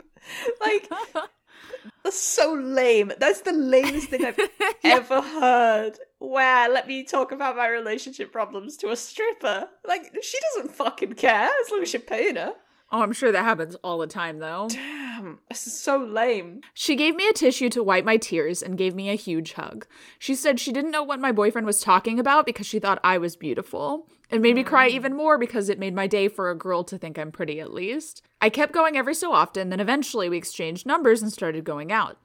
Like, 0.59 0.89
that's 2.03 2.19
so 2.19 2.53
lame. 2.53 3.11
That's 3.19 3.41
the 3.41 3.51
lamest 3.51 4.09
thing 4.09 4.25
I've 4.25 4.39
ever 4.83 5.21
heard. 5.21 5.99
Where 6.17 6.67
let 6.67 6.87
me 6.87 7.03
talk 7.03 7.31
about 7.31 7.55
my 7.55 7.67
relationship 7.67 8.31
problems 8.31 8.75
to 8.77 8.89
a 8.89 8.95
stripper. 8.95 9.67
Like, 9.87 10.15
she 10.23 10.39
doesn't 10.55 10.73
fucking 10.73 11.13
care 11.13 11.47
as 11.63 11.69
long 11.69 11.83
as 11.83 11.93
you're 11.93 12.01
paying 12.01 12.37
her. 12.37 12.53
Oh, 12.89 13.01
I'm 13.01 13.11
sure 13.11 13.33
that 13.33 13.43
happens 13.43 13.75
all 13.83 13.97
the 13.97 14.07
time, 14.07 14.39
though. 14.39 14.67
Damn, 14.69 15.39
this 15.49 15.67
is 15.67 15.77
so 15.77 15.97
lame. 15.97 16.61
She 16.73 16.95
gave 16.95 17.15
me 17.15 17.27
a 17.27 17.33
tissue 17.33 17.69
to 17.69 17.83
wipe 17.83 18.05
my 18.05 18.15
tears 18.15 18.63
and 18.63 18.77
gave 18.77 18.95
me 18.95 19.09
a 19.09 19.15
huge 19.15 19.53
hug. 19.53 19.85
She 20.17 20.35
said 20.35 20.59
she 20.59 20.71
didn't 20.71 20.91
know 20.91 21.03
what 21.03 21.19
my 21.19 21.33
boyfriend 21.33 21.67
was 21.67 21.81
talking 21.81 22.17
about 22.17 22.45
because 22.45 22.65
she 22.65 22.79
thought 22.79 22.99
I 23.03 23.17
was 23.17 23.35
beautiful. 23.35 24.07
It 24.29 24.41
made 24.41 24.55
me 24.55 24.63
cry 24.63 24.89
mm. 24.89 24.93
even 24.93 25.15
more 25.15 25.37
because 25.37 25.67
it 25.67 25.79
made 25.79 25.95
my 25.95 26.07
day 26.07 26.29
for 26.29 26.49
a 26.49 26.57
girl 26.57 26.83
to 26.85 26.97
think 26.97 27.17
I'm 27.17 27.31
pretty 27.31 27.59
at 27.59 27.73
least. 27.73 28.21
I 28.41 28.49
kept 28.49 28.73
going 28.73 28.95
every 28.95 29.15
so 29.15 29.33
often, 29.33 29.69
then 29.69 29.79
eventually 29.79 30.29
we 30.29 30.37
exchanged 30.37 30.85
numbers 30.85 31.21
and 31.21 31.31
started 31.31 31.65
going 31.65 31.91
out. 31.91 32.17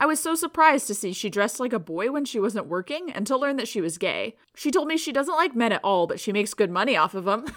I 0.00 0.06
was 0.06 0.20
so 0.20 0.34
surprised 0.34 0.86
to 0.88 0.94
see 0.94 1.12
she 1.12 1.30
dressed 1.30 1.58
like 1.60 1.72
a 1.72 1.78
boy 1.80 2.10
when 2.10 2.24
she 2.24 2.40
wasn't 2.40 2.66
working 2.66 3.10
and 3.10 3.26
to 3.26 3.36
learn 3.36 3.56
that 3.56 3.68
she 3.68 3.80
was 3.80 3.98
gay. 3.98 4.36
She 4.54 4.70
told 4.70 4.88
me 4.88 4.96
she 4.96 5.12
doesn't 5.12 5.34
like 5.34 5.56
men 5.56 5.72
at 5.72 5.82
all, 5.84 6.06
but 6.06 6.20
she 6.20 6.32
makes 6.32 6.54
good 6.54 6.70
money 6.70 6.96
off 6.96 7.14
of 7.14 7.24
them. 7.24 7.46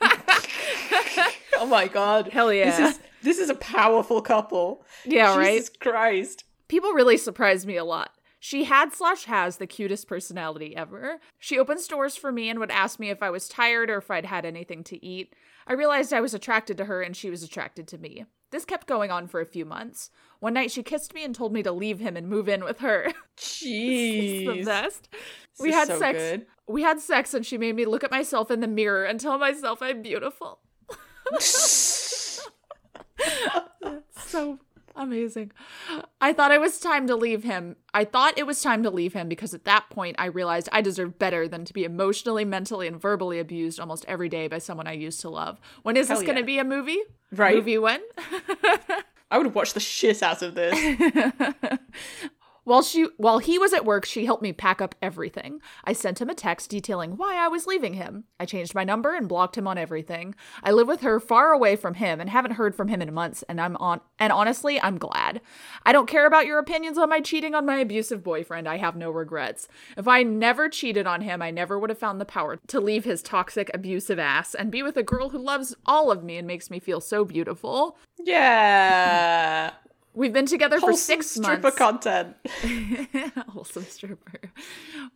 Oh 1.64 1.66
my 1.66 1.88
god. 1.88 2.28
Hell 2.28 2.52
yeah. 2.52 2.76
This 2.76 2.94
is 2.94 3.00
this 3.22 3.38
is 3.38 3.48
a 3.48 3.54
powerful 3.54 4.20
couple. 4.20 4.84
Yeah, 5.06 5.34
right? 5.34 5.54
Jesus 5.54 5.70
Christ. 5.80 6.44
People 6.68 6.92
really 6.92 7.16
surprised 7.16 7.66
me 7.66 7.76
a 7.78 7.84
lot. 7.84 8.10
She 8.38 8.64
had 8.64 8.92
slash 8.92 9.24
has 9.24 9.56
the 9.56 9.66
cutest 9.66 10.06
personality 10.06 10.76
ever. 10.76 11.20
She 11.38 11.58
opened 11.58 11.80
stores 11.80 12.16
for 12.16 12.30
me 12.30 12.50
and 12.50 12.60
would 12.60 12.70
ask 12.70 13.00
me 13.00 13.08
if 13.08 13.22
I 13.22 13.30
was 13.30 13.48
tired 13.48 13.88
or 13.88 13.96
if 13.96 14.10
I'd 14.10 14.26
had 14.26 14.44
anything 14.44 14.84
to 14.84 15.02
eat. 15.02 15.32
I 15.66 15.72
realized 15.72 16.12
I 16.12 16.20
was 16.20 16.34
attracted 16.34 16.76
to 16.76 16.84
her 16.84 17.00
and 17.00 17.16
she 17.16 17.30
was 17.30 17.42
attracted 17.42 17.88
to 17.88 17.98
me. 17.98 18.26
This 18.50 18.66
kept 18.66 18.86
going 18.86 19.10
on 19.10 19.26
for 19.26 19.40
a 19.40 19.46
few 19.46 19.64
months. 19.64 20.10
One 20.40 20.52
night 20.52 20.70
she 20.70 20.82
kissed 20.82 21.14
me 21.14 21.24
and 21.24 21.34
told 21.34 21.54
me 21.54 21.62
to 21.62 21.72
leave 21.72 22.00
him 22.00 22.14
and 22.14 22.28
move 22.28 22.46
in 22.46 22.62
with 22.62 22.80
her. 22.80 23.10
it's 23.38 23.60
the 23.62 24.62
best. 24.66 25.08
This 25.10 25.60
we 25.60 25.72
had 25.72 25.88
so 25.88 25.98
sex. 25.98 26.18
good. 26.18 26.46
We 26.68 26.82
had 26.82 27.00
sex 27.00 27.32
and 27.32 27.46
she 27.46 27.56
made 27.56 27.74
me 27.74 27.86
look 27.86 28.04
at 28.04 28.10
myself 28.10 28.50
in 28.50 28.60
the 28.60 28.68
mirror 28.68 29.04
and 29.04 29.18
tell 29.18 29.38
myself 29.38 29.80
I'm 29.80 30.02
beautiful. 30.02 30.60
So 34.16 34.58
amazing. 34.96 35.52
I 36.20 36.32
thought 36.32 36.52
it 36.52 36.60
was 36.60 36.78
time 36.78 37.06
to 37.06 37.16
leave 37.16 37.44
him. 37.44 37.76
I 37.92 38.04
thought 38.04 38.38
it 38.38 38.46
was 38.46 38.62
time 38.62 38.82
to 38.82 38.90
leave 38.90 39.12
him 39.12 39.28
because 39.28 39.54
at 39.54 39.64
that 39.64 39.90
point 39.90 40.16
I 40.18 40.26
realized 40.26 40.68
I 40.72 40.80
deserved 40.80 41.18
better 41.18 41.48
than 41.48 41.64
to 41.64 41.72
be 41.72 41.84
emotionally, 41.84 42.44
mentally, 42.44 42.86
and 42.86 43.00
verbally 43.00 43.38
abused 43.38 43.80
almost 43.80 44.04
every 44.06 44.28
day 44.28 44.48
by 44.48 44.58
someone 44.58 44.86
I 44.86 44.92
used 44.92 45.20
to 45.22 45.28
love. 45.28 45.60
When 45.82 45.96
is 45.96 46.08
this 46.08 46.18
Hell 46.18 46.26
going 46.26 46.38
to 46.38 46.44
be 46.44 46.58
a 46.58 46.64
movie? 46.64 47.00
Right. 47.32 47.56
Movie 47.56 47.78
when? 47.78 48.00
I 49.30 49.38
would 49.38 49.54
watch 49.54 49.72
the 49.72 49.80
shit 49.80 50.22
out 50.22 50.42
of 50.42 50.54
this. 50.54 50.78
While 52.64 52.82
she 52.82 53.08
while 53.18 53.38
he 53.38 53.58
was 53.58 53.74
at 53.74 53.84
work, 53.84 54.06
she 54.06 54.24
helped 54.24 54.42
me 54.42 54.52
pack 54.52 54.80
up 54.80 54.94
everything. 55.02 55.60
I 55.84 55.92
sent 55.92 56.20
him 56.20 56.30
a 56.30 56.34
text 56.34 56.70
detailing 56.70 57.16
why 57.16 57.36
I 57.36 57.48
was 57.48 57.66
leaving 57.66 57.94
him. 57.94 58.24
I 58.40 58.46
changed 58.46 58.74
my 58.74 58.84
number 58.84 59.14
and 59.14 59.28
blocked 59.28 59.58
him 59.58 59.66
on 59.66 59.76
everything. 59.76 60.34
I 60.62 60.72
live 60.72 60.88
with 60.88 61.02
her 61.02 61.20
far 61.20 61.52
away 61.52 61.76
from 61.76 61.94
him 61.94 62.20
and 62.20 62.30
haven't 62.30 62.52
heard 62.52 62.74
from 62.74 62.88
him 62.88 63.02
in 63.02 63.12
months 63.12 63.44
and 63.48 63.60
I'm 63.60 63.76
on 63.76 64.00
and 64.18 64.32
honestly, 64.32 64.80
I'm 64.80 64.98
glad. 64.98 65.42
I 65.84 65.92
don't 65.92 66.08
care 66.08 66.26
about 66.26 66.46
your 66.46 66.58
opinions 66.58 66.96
on 66.96 67.10
my 67.10 67.20
cheating 67.20 67.54
on 67.54 67.66
my 67.66 67.76
abusive 67.76 68.24
boyfriend. 68.24 68.66
I 68.66 68.78
have 68.78 68.96
no 68.96 69.10
regrets. 69.10 69.68
If 69.98 70.08
I 70.08 70.22
never 70.22 70.70
cheated 70.70 71.06
on 71.06 71.20
him, 71.20 71.42
I 71.42 71.50
never 71.50 71.78
would 71.78 71.90
have 71.90 71.98
found 71.98 72.18
the 72.18 72.24
power 72.24 72.58
to 72.68 72.80
leave 72.80 73.04
his 73.04 73.22
toxic 73.22 73.70
abusive 73.74 74.18
ass 74.18 74.54
and 74.54 74.70
be 74.70 74.82
with 74.82 74.96
a 74.96 75.02
girl 75.02 75.28
who 75.28 75.38
loves 75.38 75.76
all 75.84 76.10
of 76.10 76.24
me 76.24 76.38
and 76.38 76.46
makes 76.46 76.70
me 76.70 76.80
feel 76.80 77.02
so 77.02 77.26
beautiful. 77.26 77.98
Yeah. 78.18 79.72
We've 80.14 80.32
been 80.32 80.46
together 80.46 80.78
for 80.78 80.90
Wholesome 80.90 81.22
6 81.22 81.30
stripper 81.30 81.62
months. 81.62 81.78
content. 81.78 82.36
Wholesome 83.48 83.84
stripper. 83.84 84.40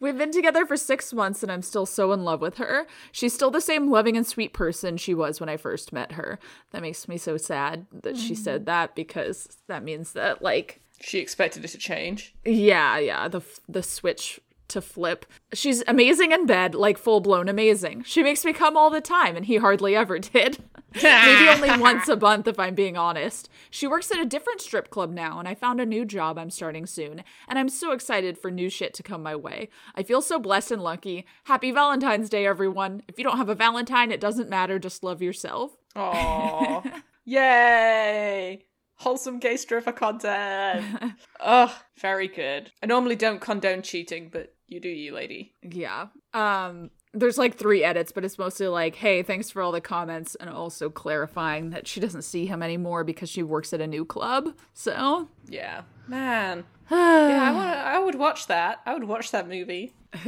We've 0.00 0.18
been 0.18 0.32
together 0.32 0.66
for 0.66 0.76
six 0.76 1.12
months 1.12 1.42
and 1.42 1.50
I'm 1.52 1.62
still 1.62 1.86
so 1.86 2.12
in 2.12 2.24
love 2.24 2.40
with 2.40 2.56
her. 2.56 2.86
She's 3.12 3.32
still 3.32 3.50
the 3.50 3.60
same 3.60 3.90
loving 3.90 4.16
and 4.16 4.26
sweet 4.26 4.52
person 4.52 4.96
she 4.96 5.14
was 5.14 5.40
when 5.40 5.48
I 5.48 5.56
first 5.56 5.92
met 5.92 6.12
her. 6.12 6.38
That 6.72 6.82
makes 6.82 7.06
me 7.08 7.16
so 7.16 7.36
sad 7.36 7.86
that 8.02 8.16
she 8.16 8.34
said 8.34 8.62
mm-hmm. 8.62 8.66
that 8.66 8.94
because 8.94 9.56
that 9.68 9.84
means 9.84 10.12
that, 10.12 10.42
like, 10.42 10.80
She 11.00 11.18
expected 11.18 11.64
it 11.64 11.68
to 11.68 11.78
change. 11.78 12.34
yeah, 12.44 12.98
yeah, 12.98 13.28
the 13.28 13.40
the 13.68 13.82
switch 13.82 14.40
to 14.68 14.80
flip. 14.80 15.24
She's 15.52 15.82
amazing 15.88 16.32
in 16.32 16.46
bed, 16.46 16.74
like 16.74 16.98
full 16.98 17.20
blown 17.20 17.48
amazing. 17.48 18.02
She 18.04 18.22
makes 18.22 18.44
me 18.44 18.52
come 18.52 18.76
all 18.76 18.90
the 18.90 19.00
time, 19.00 19.36
and 19.36 19.46
he 19.46 19.56
hardly 19.56 19.96
ever 19.96 20.18
did. 20.34 20.58
Maybe 20.94 21.48
only 21.48 21.78
once 21.78 22.08
a 22.08 22.16
month, 22.16 22.48
if 22.48 22.58
I'm 22.58 22.74
being 22.74 22.96
honest. 22.96 23.48
She 23.70 23.86
works 23.86 24.10
at 24.10 24.20
a 24.20 24.24
different 24.24 24.60
strip 24.60 24.90
club 24.90 25.10
now, 25.10 25.38
and 25.38 25.46
I 25.46 25.54
found 25.54 25.80
a 25.80 25.86
new 25.86 26.04
job 26.04 26.38
I'm 26.38 26.50
starting 26.50 26.86
soon, 26.86 27.22
and 27.46 27.58
I'm 27.58 27.68
so 27.68 27.92
excited 27.92 28.38
for 28.38 28.50
new 28.50 28.70
shit 28.70 28.94
to 28.94 29.02
come 29.02 29.22
my 29.22 29.36
way. 29.36 29.68
I 29.94 30.02
feel 30.02 30.22
so 30.22 30.38
blessed 30.38 30.72
and 30.72 30.82
lucky. 30.82 31.26
Happy 31.44 31.70
Valentine's 31.70 32.28
Day, 32.28 32.46
everyone. 32.46 33.02
If 33.08 33.18
you 33.18 33.24
don't 33.24 33.36
have 33.36 33.48
a 33.48 33.54
Valentine, 33.54 34.10
it 34.10 34.20
doesn't 34.20 34.48
matter, 34.48 34.78
just 34.78 35.04
love 35.04 35.22
yourself. 35.22 35.76
Aww. 35.94 37.02
Yay! 37.24 38.64
Wholesome 38.94 39.38
gay 39.38 39.56
stripper 39.56 39.92
content. 39.92 41.14
Ugh, 41.40 41.70
very 42.00 42.26
good. 42.26 42.72
I 42.82 42.86
normally 42.86 43.14
don't 43.14 43.40
condone 43.40 43.82
cheating, 43.82 44.28
but 44.32 44.54
you 44.66 44.80
do 44.80 44.88
you, 44.88 45.14
lady. 45.14 45.54
Yeah. 45.62 46.06
Um 46.34 46.90
there's 47.14 47.38
like 47.38 47.56
three 47.56 47.82
edits, 47.82 48.12
but 48.12 48.24
it's 48.24 48.38
mostly 48.38 48.68
like, 48.68 48.96
hey, 48.96 49.22
thanks 49.22 49.50
for 49.50 49.62
all 49.62 49.72
the 49.72 49.80
comments 49.80 50.34
and 50.36 50.50
also 50.50 50.90
clarifying 50.90 51.70
that 51.70 51.86
she 51.86 52.00
doesn't 52.00 52.22
see 52.22 52.46
him 52.46 52.62
anymore 52.62 53.04
because 53.04 53.30
she 53.30 53.42
works 53.42 53.72
at 53.72 53.80
a 53.80 53.86
new 53.86 54.04
club. 54.04 54.54
So 54.74 55.28
Yeah. 55.48 55.82
Man. 56.06 56.64
Yeah, 56.90 57.42
I 57.42 57.52
want 57.52 57.68
I 57.68 57.98
would 57.98 58.14
watch 58.14 58.46
that. 58.46 58.80
I 58.86 58.94
would 58.94 59.04
watch 59.04 59.30
that 59.30 59.48
movie. 59.48 59.94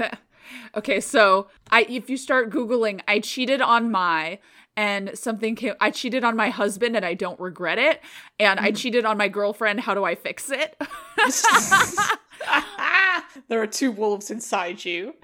Okay, 0.74 1.00
so 1.00 1.48
I 1.70 1.82
if 1.82 2.10
you 2.10 2.16
start 2.16 2.50
googling 2.50 3.00
I 3.06 3.20
cheated 3.20 3.60
on 3.60 3.90
my 3.90 4.38
and 4.76 5.10
something 5.14 5.56
came 5.56 5.74
I 5.80 5.90
cheated 5.90 6.24
on 6.24 6.36
my 6.36 6.50
husband 6.50 6.96
and 6.96 7.04
I 7.04 7.14
don't 7.14 7.38
regret 7.40 7.78
it 7.78 8.00
and 8.38 8.60
I 8.60 8.72
mm. 8.72 8.76
cheated 8.76 9.04
on 9.04 9.16
my 9.16 9.28
girlfriend, 9.28 9.80
how 9.80 9.94
do 9.94 10.04
I 10.04 10.14
fix 10.14 10.50
it? 10.50 10.76
there 13.48 13.60
are 13.60 13.66
two 13.66 13.90
wolves 13.90 14.30
inside 14.30 14.84
you. 14.84 15.14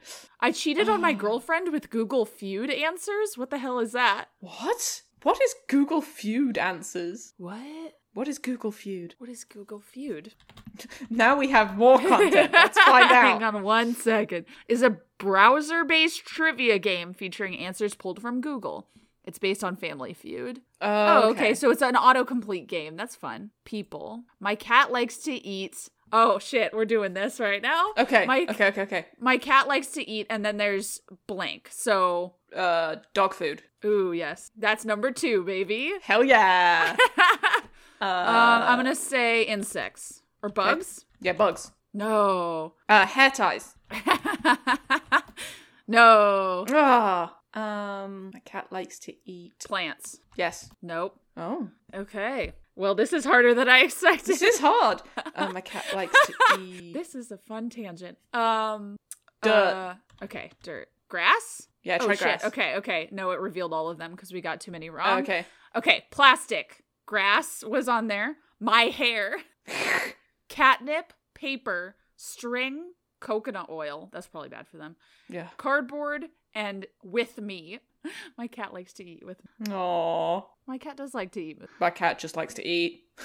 I 0.41 0.53
cheated 0.53 0.89
on 0.89 1.01
my 1.01 1.13
ah. 1.13 1.19
girlfriend 1.19 1.73
with 1.73 1.91
Google 1.91 2.25
Feud 2.25 2.71
answers? 2.71 3.37
What 3.37 3.51
the 3.51 3.59
hell 3.59 3.79
is 3.79 3.93
that? 3.93 4.27
What? 4.41 5.03
What 5.23 5.41
is 5.43 5.55
Google 5.69 6.03
Feud 6.03 6.59
answers? 6.59 7.33
What? 7.39 7.95
What 8.15 8.29
is 8.29 8.39
Google 8.39 8.73
Feud? 8.73 9.15
What 9.19 9.29
is 9.29 9.45
Google 9.45 9.81
Feud? 9.81 10.35
Now 11.11 11.37
we 11.37 11.49
have 11.49 11.77
more 11.77 11.99
content. 11.99 12.53
Let's 12.53 12.79
find 12.79 13.05
out. 13.11 13.41
Hang 13.41 13.43
on 13.43 13.63
one 13.63 13.95
second. 13.95 14.45
Is 14.69 14.83
a 14.83 14.99
browser 15.19 15.85
based 15.85 16.25
trivia 16.25 16.79
game 16.79 17.15
featuring 17.15 17.59
answers 17.59 17.95
pulled 17.95 18.21
from 18.21 18.41
Google. 18.41 18.87
It's 19.27 19.39
based 19.39 19.65
on 19.65 19.75
Family 19.77 20.15
Feud. 20.15 20.61
Oh, 20.81 21.31
okay. 21.31 21.53
So 21.55 21.71
it's 21.71 21.83
an 21.83 21.95
autocomplete 21.95 22.69
game. 22.69 22.97
That's 22.97 23.17
fun. 23.17 23.51
People. 23.65 24.23
My 24.41 24.55
cat 24.55 24.93
likes 24.93 25.17
to 25.19 25.33
eat. 25.33 25.89
Oh 26.13 26.39
shit, 26.39 26.73
we're 26.73 26.85
doing 26.85 27.15
this 27.15 27.41
right 27.41 27.61
now. 27.61 27.87
Okay. 27.99 28.25
My 28.27 28.47
Okay, 28.49 28.69
okay, 28.69 28.83
okay. 28.83 29.07
my 29.19 29.37
cat 29.39 29.67
likes 29.67 29.89
to 29.89 30.09
eat, 30.09 30.29
and 30.31 30.45
then 30.45 30.57
there's 30.57 31.01
blank. 31.27 31.69
So, 31.73 32.35
Uh 32.57 32.97
dog 33.13 33.35
food. 33.35 33.65
ooh, 33.85 34.13
yes, 34.13 34.53
that's 34.57 34.85
number 34.85 35.11
two, 35.11 35.43
baby. 35.43 35.93
Hell 36.03 36.23
yeah. 36.23 36.97
uh, 38.01 38.05
Um, 38.05 38.63
I'm 38.69 38.79
gonna 38.79 38.95
say 38.95 39.43
insects 39.43 40.23
or 40.45 40.49
bugs. 40.49 41.05
yeah, 41.21 41.33
bugs. 41.33 41.73
No, 41.93 42.75
Uh 42.89 43.05
hair 43.07 43.31
ties. 43.31 43.75
no 45.89 46.65
Ah. 46.71 47.37
Um 47.57 48.31
my 48.35 48.41
cat 48.41 48.67
likes 48.71 48.99
to 49.01 49.15
eat. 49.25 49.55
plants. 49.67 50.19
Yes. 50.37 50.71
Nope. 50.83 51.19
Oh. 51.37 51.69
Okay. 51.95 52.53
Well, 52.77 52.95
this 52.95 53.13
is 53.15 53.25
harder 53.25 53.55
than 53.55 53.69
I 53.69 53.79
expected. 53.85 54.27
This 54.27 54.43
is 54.43 54.59
hard. 54.61 55.01
Uh, 55.35 55.51
my 55.51 55.63
cat 55.63 55.85
likes 55.95 56.15
to 56.27 56.35
eat. 56.61 56.93
This 56.93 57.15
is 57.15 57.31
a 57.33 57.39
fun 57.39 57.71
tangent. 57.71 58.19
Um, 58.35 58.97
Dirt. 59.43 59.51
uh, 59.53 59.95
okay, 60.23 60.51
dirt, 60.63 60.89
grass. 61.09 61.69
Yeah, 61.83 61.99
oh 62.01 62.05
try 62.05 62.15
shit. 62.15 62.23
grass. 62.23 62.45
Okay, 62.45 62.75
okay. 62.77 63.09
No, 63.13 63.31
it 63.31 63.41
revealed 63.41 63.73
all 63.73 63.89
of 63.89 63.97
them 63.97 64.11
because 64.11 64.33
we 64.33 64.41
got 64.43 64.61
too 64.61 64.73
many 64.73 64.91
wrong. 64.91 65.21
okay. 65.23 65.47
Okay, 65.75 66.05
plastic. 66.11 66.83
Grass 67.07 67.63
was 67.67 67.89
on 67.89 68.09
there. 68.09 68.37
My 68.61 68.83
hair. 68.85 69.37
Catnip, 70.49 71.13
paper, 71.35 71.97
string, 72.17 72.93
coconut 73.21 73.67
oil. 73.71 74.09
That's 74.13 74.27
probably 74.27 74.49
bad 74.49 74.67
for 74.69 74.77
them. 74.79 74.97
Yeah. 75.29 75.49
Cardboard 75.57 76.27
and 76.57 76.87
with 77.05 77.39
me. 77.41 77.79
My 78.39 78.47
cat 78.47 78.73
likes 78.73 78.93
to 78.95 79.05
eat 79.05 79.25
with. 79.25 79.39
me. 79.61 79.67
Aww. 79.69 80.45
My 80.67 80.79
cat 80.79 80.97
does 80.97 81.13
like 81.15 81.33
to 81.33 81.41
eat 81.43 81.61
with. 81.61 81.71
My 81.81 81.91
cat 81.91 82.19
just 82.19 82.37
likes 82.37 82.55
to 82.55 82.67
eat. 82.67 83.05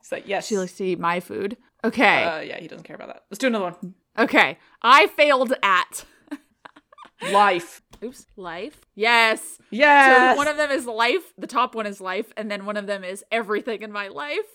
it's 0.00 0.12
like 0.12 0.26
yes. 0.28 0.46
She 0.46 0.56
likes 0.56 0.72
to 0.74 0.84
eat 0.84 0.98
my 0.98 1.20
food. 1.20 1.56
Okay. 1.84 2.24
Uh, 2.24 2.40
yeah, 2.40 2.58
he 2.60 2.68
doesn't 2.68 2.84
care 2.84 2.96
about 2.96 3.08
that. 3.08 3.24
Let's 3.30 3.38
do 3.38 3.46
another 3.48 3.64
one. 3.64 3.94
okay. 4.18 4.58
I 4.82 5.06
failed 5.08 5.52
at. 5.62 6.04
Life. 7.32 7.82
Oops. 8.02 8.26
Life. 8.36 8.80
Yes. 8.94 9.58
Yes. 9.70 10.34
So 10.34 10.36
one 10.38 10.46
of 10.46 10.56
them 10.56 10.70
is 10.70 10.86
life. 10.86 11.32
The 11.36 11.48
top 11.48 11.74
one 11.74 11.84
is 11.86 12.00
life, 12.00 12.32
and 12.36 12.48
then 12.48 12.64
one 12.64 12.76
of 12.76 12.86
them 12.86 13.02
is 13.02 13.24
everything 13.32 13.82
in 13.82 13.90
my 13.90 14.06
life. 14.06 14.46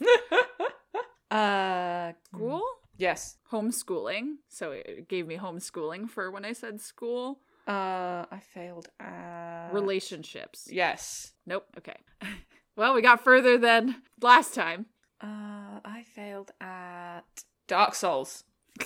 uh, 1.30 2.13
School. 2.34 2.61
yes. 2.97 3.38
Homeschooling. 3.51 4.36
So 4.47 4.71
it 4.71 5.09
gave 5.09 5.28
me 5.28 5.36
homeschooling 5.38 6.09
for 6.09 6.32
when 6.32 6.45
I 6.45 6.53
said 6.53 6.80
school. 6.80 7.39
Uh, 7.68 8.26
I 8.32 8.39
failed 8.53 8.88
at 8.99 9.70
Relationships. 9.72 10.68
Yes. 10.72 11.32
Nope. 11.45 11.66
Okay. 11.78 11.95
well, 12.76 12.93
we 12.93 13.01
got 13.01 13.24
further 13.24 13.57
than 13.57 13.95
last 14.22 14.53
time. 14.53 14.88
Uh, 15.22 15.80
I 15.86 16.03
failed 16.14 16.51
at 16.59 17.22
Dark 17.68 17.95
Souls. 17.95 18.43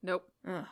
Nope. 0.00 0.30
Ugh. 0.46 0.64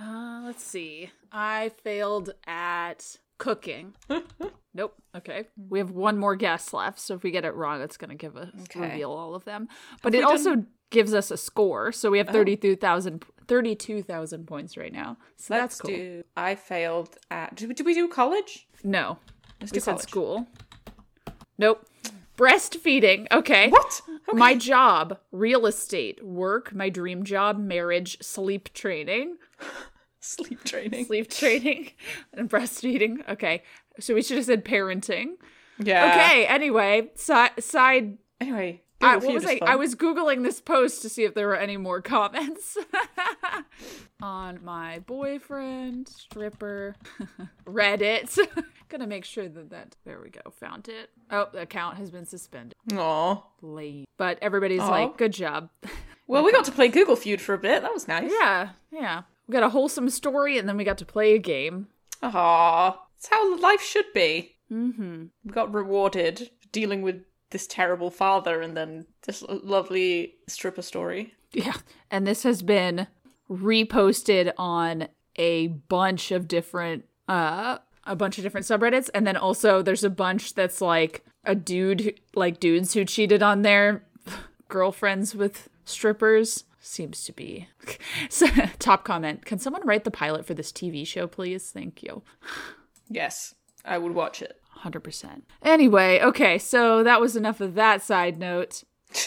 Uh, 0.00 0.40
let's 0.46 0.62
see. 0.64 1.10
I 1.30 1.70
failed 1.84 2.30
at 2.46 3.16
cooking. 3.38 3.92
nope. 4.74 4.94
Okay. 5.14 5.44
We 5.68 5.78
have 5.80 5.90
one 5.90 6.16
more 6.16 6.34
guess 6.34 6.72
left, 6.72 6.98
so 6.98 7.14
if 7.14 7.22
we 7.22 7.30
get 7.30 7.44
it 7.44 7.54
wrong, 7.54 7.82
it's 7.82 7.98
going 7.98 8.08
to 8.08 8.16
give 8.16 8.38
us 8.38 8.48
Okay. 8.62 8.80
reveal 8.80 9.10
all 9.12 9.34
of 9.34 9.44
them. 9.44 9.68
But 10.02 10.12
we 10.12 10.18
it 10.18 10.22
done- 10.22 10.30
also 10.30 10.64
gives 10.90 11.14
us 11.14 11.30
a 11.30 11.36
score, 11.36 11.92
so 11.92 12.10
we 12.10 12.18
have 12.18 12.28
Oh. 12.28 12.32
32,000 12.32 13.24
32,000 13.46 14.46
points 14.46 14.76
right 14.76 14.92
now. 14.92 15.16
So 15.36 15.54
Let's 15.54 15.78
that's 15.78 15.80
cool. 15.80 15.90
do. 15.90 16.24
I 16.36 16.54
failed 16.54 17.16
at. 17.32 17.54
Did 17.56 17.68
we, 17.68 17.74
did 17.74 17.86
we 17.86 17.94
do 17.94 18.06
college? 18.08 18.68
No. 18.84 19.18
Let's 19.60 19.72
we 19.72 19.76
do 19.76 19.80
said 19.80 19.92
college. 19.92 20.08
school. 20.08 20.46
Nope. 21.58 21.84
Breastfeeding. 22.36 23.26
Okay. 23.32 23.68
What? 23.68 24.00
Okay. 24.28 24.38
My 24.38 24.54
job, 24.54 25.18
real 25.32 25.66
estate, 25.66 26.24
work, 26.24 26.72
my 26.74 26.88
dream 26.88 27.24
job, 27.24 27.58
marriage, 27.58 28.18
sleep 28.22 28.72
training. 28.72 29.36
sleep 30.20 30.62
training. 30.64 31.04
sleep 31.06 31.28
training 31.30 31.90
and 32.32 32.48
breastfeeding. 32.48 33.28
Okay. 33.28 33.62
So 33.98 34.14
we 34.14 34.22
should 34.22 34.36
have 34.36 34.46
said 34.46 34.64
parenting. 34.64 35.32
Yeah. 35.78 36.10
Okay. 36.12 36.46
Anyway, 36.46 37.10
si- 37.14 37.60
side. 37.60 38.16
Anyway, 38.40 38.82
I, 39.00 39.16
what 39.16 39.34
was 39.34 39.44
I? 39.44 39.58
fun. 39.58 39.68
I 39.68 39.76
was 39.76 39.94
googling 39.94 40.42
this 40.42 40.60
post 40.60 41.02
to 41.02 41.08
see 41.08 41.24
if 41.24 41.34
there 41.34 41.46
were 41.46 41.56
any 41.56 41.76
more 41.76 42.02
comments 42.02 42.76
on 44.22 44.62
my 44.62 44.98
boyfriend, 45.00 46.08
stripper, 46.08 46.96
Reddit. 47.66 48.38
Gonna 48.88 49.06
make 49.06 49.24
sure 49.24 49.48
that 49.48 49.70
that 49.70 49.96
there 50.04 50.20
we 50.22 50.30
go. 50.30 50.40
Found 50.60 50.88
it. 50.88 51.10
Oh, 51.30 51.46
the 51.52 51.62
account 51.62 51.96
has 51.96 52.10
been 52.10 52.26
suspended. 52.26 52.74
Aw. 52.92 53.42
Late, 53.62 54.08
but 54.16 54.38
everybody's 54.42 54.80
Aw. 54.80 54.90
like, 54.90 55.16
"Good 55.16 55.32
job." 55.32 55.70
Well, 56.26 56.44
we 56.44 56.52
got 56.52 56.64
to 56.66 56.72
play 56.72 56.88
Google 56.88 57.16
Feud 57.16 57.40
for 57.40 57.54
a 57.54 57.58
bit. 57.58 57.82
That 57.82 57.92
was 57.92 58.06
nice. 58.06 58.30
yeah, 58.32 58.70
yeah. 58.92 59.22
We 59.48 59.52
got 59.52 59.62
a 59.64 59.68
wholesome 59.68 60.10
story, 60.10 60.58
and 60.58 60.68
then 60.68 60.76
we 60.76 60.84
got 60.84 60.98
to 60.98 61.04
play 61.04 61.34
a 61.34 61.38
game. 61.38 61.88
Aw. 62.22 62.90
That's 63.16 63.28
how 63.28 63.58
life 63.58 63.82
should 63.82 64.12
be. 64.14 64.56
Mm-hmm. 64.72 65.24
We 65.44 65.50
got 65.52 65.74
rewarded 65.74 66.38
for 66.60 66.68
dealing 66.70 67.02
with 67.02 67.24
this 67.50 67.66
terrible 67.66 68.10
father 68.10 68.60
and 68.60 68.76
then 68.76 69.06
this 69.26 69.42
lovely 69.48 70.34
stripper 70.46 70.82
story. 70.82 71.34
Yeah. 71.52 71.74
And 72.10 72.26
this 72.26 72.42
has 72.44 72.62
been 72.62 73.06
reposted 73.50 74.52
on 74.56 75.08
a 75.36 75.66
bunch 75.68 76.30
of 76.30 76.46
different 76.48 77.04
uh 77.28 77.78
a 78.04 78.16
bunch 78.16 78.38
of 78.38 78.44
different 78.44 78.66
subreddits 78.66 79.10
and 79.14 79.26
then 79.26 79.36
also 79.36 79.82
there's 79.82 80.04
a 80.04 80.10
bunch 80.10 80.54
that's 80.54 80.80
like 80.80 81.24
a 81.44 81.54
dude 81.54 82.00
who- 82.00 82.12
like 82.34 82.60
dudes 82.60 82.94
who 82.94 83.04
cheated 83.04 83.42
on 83.42 83.62
their 83.62 84.04
girlfriends 84.68 85.34
with 85.34 85.68
strippers 85.84 86.64
seems 86.80 87.24
to 87.24 87.32
be 87.32 87.68
so, 88.30 88.46
top 88.78 89.04
comment 89.04 89.44
can 89.44 89.58
someone 89.58 89.84
write 89.86 90.04
the 90.04 90.10
pilot 90.10 90.46
for 90.46 90.54
this 90.54 90.70
tv 90.72 91.06
show 91.06 91.26
please 91.26 91.70
thank 91.70 92.02
you 92.02 92.22
Yes, 93.12 93.56
I 93.84 93.98
would 93.98 94.14
watch 94.14 94.40
it. 94.40 94.59
100% 94.84 95.42
anyway 95.62 96.20
okay 96.20 96.58
so 96.58 97.02
that 97.02 97.20
was 97.20 97.36
enough 97.36 97.60
of 97.60 97.74
that 97.74 98.02
side 98.02 98.38
note. 98.38 98.84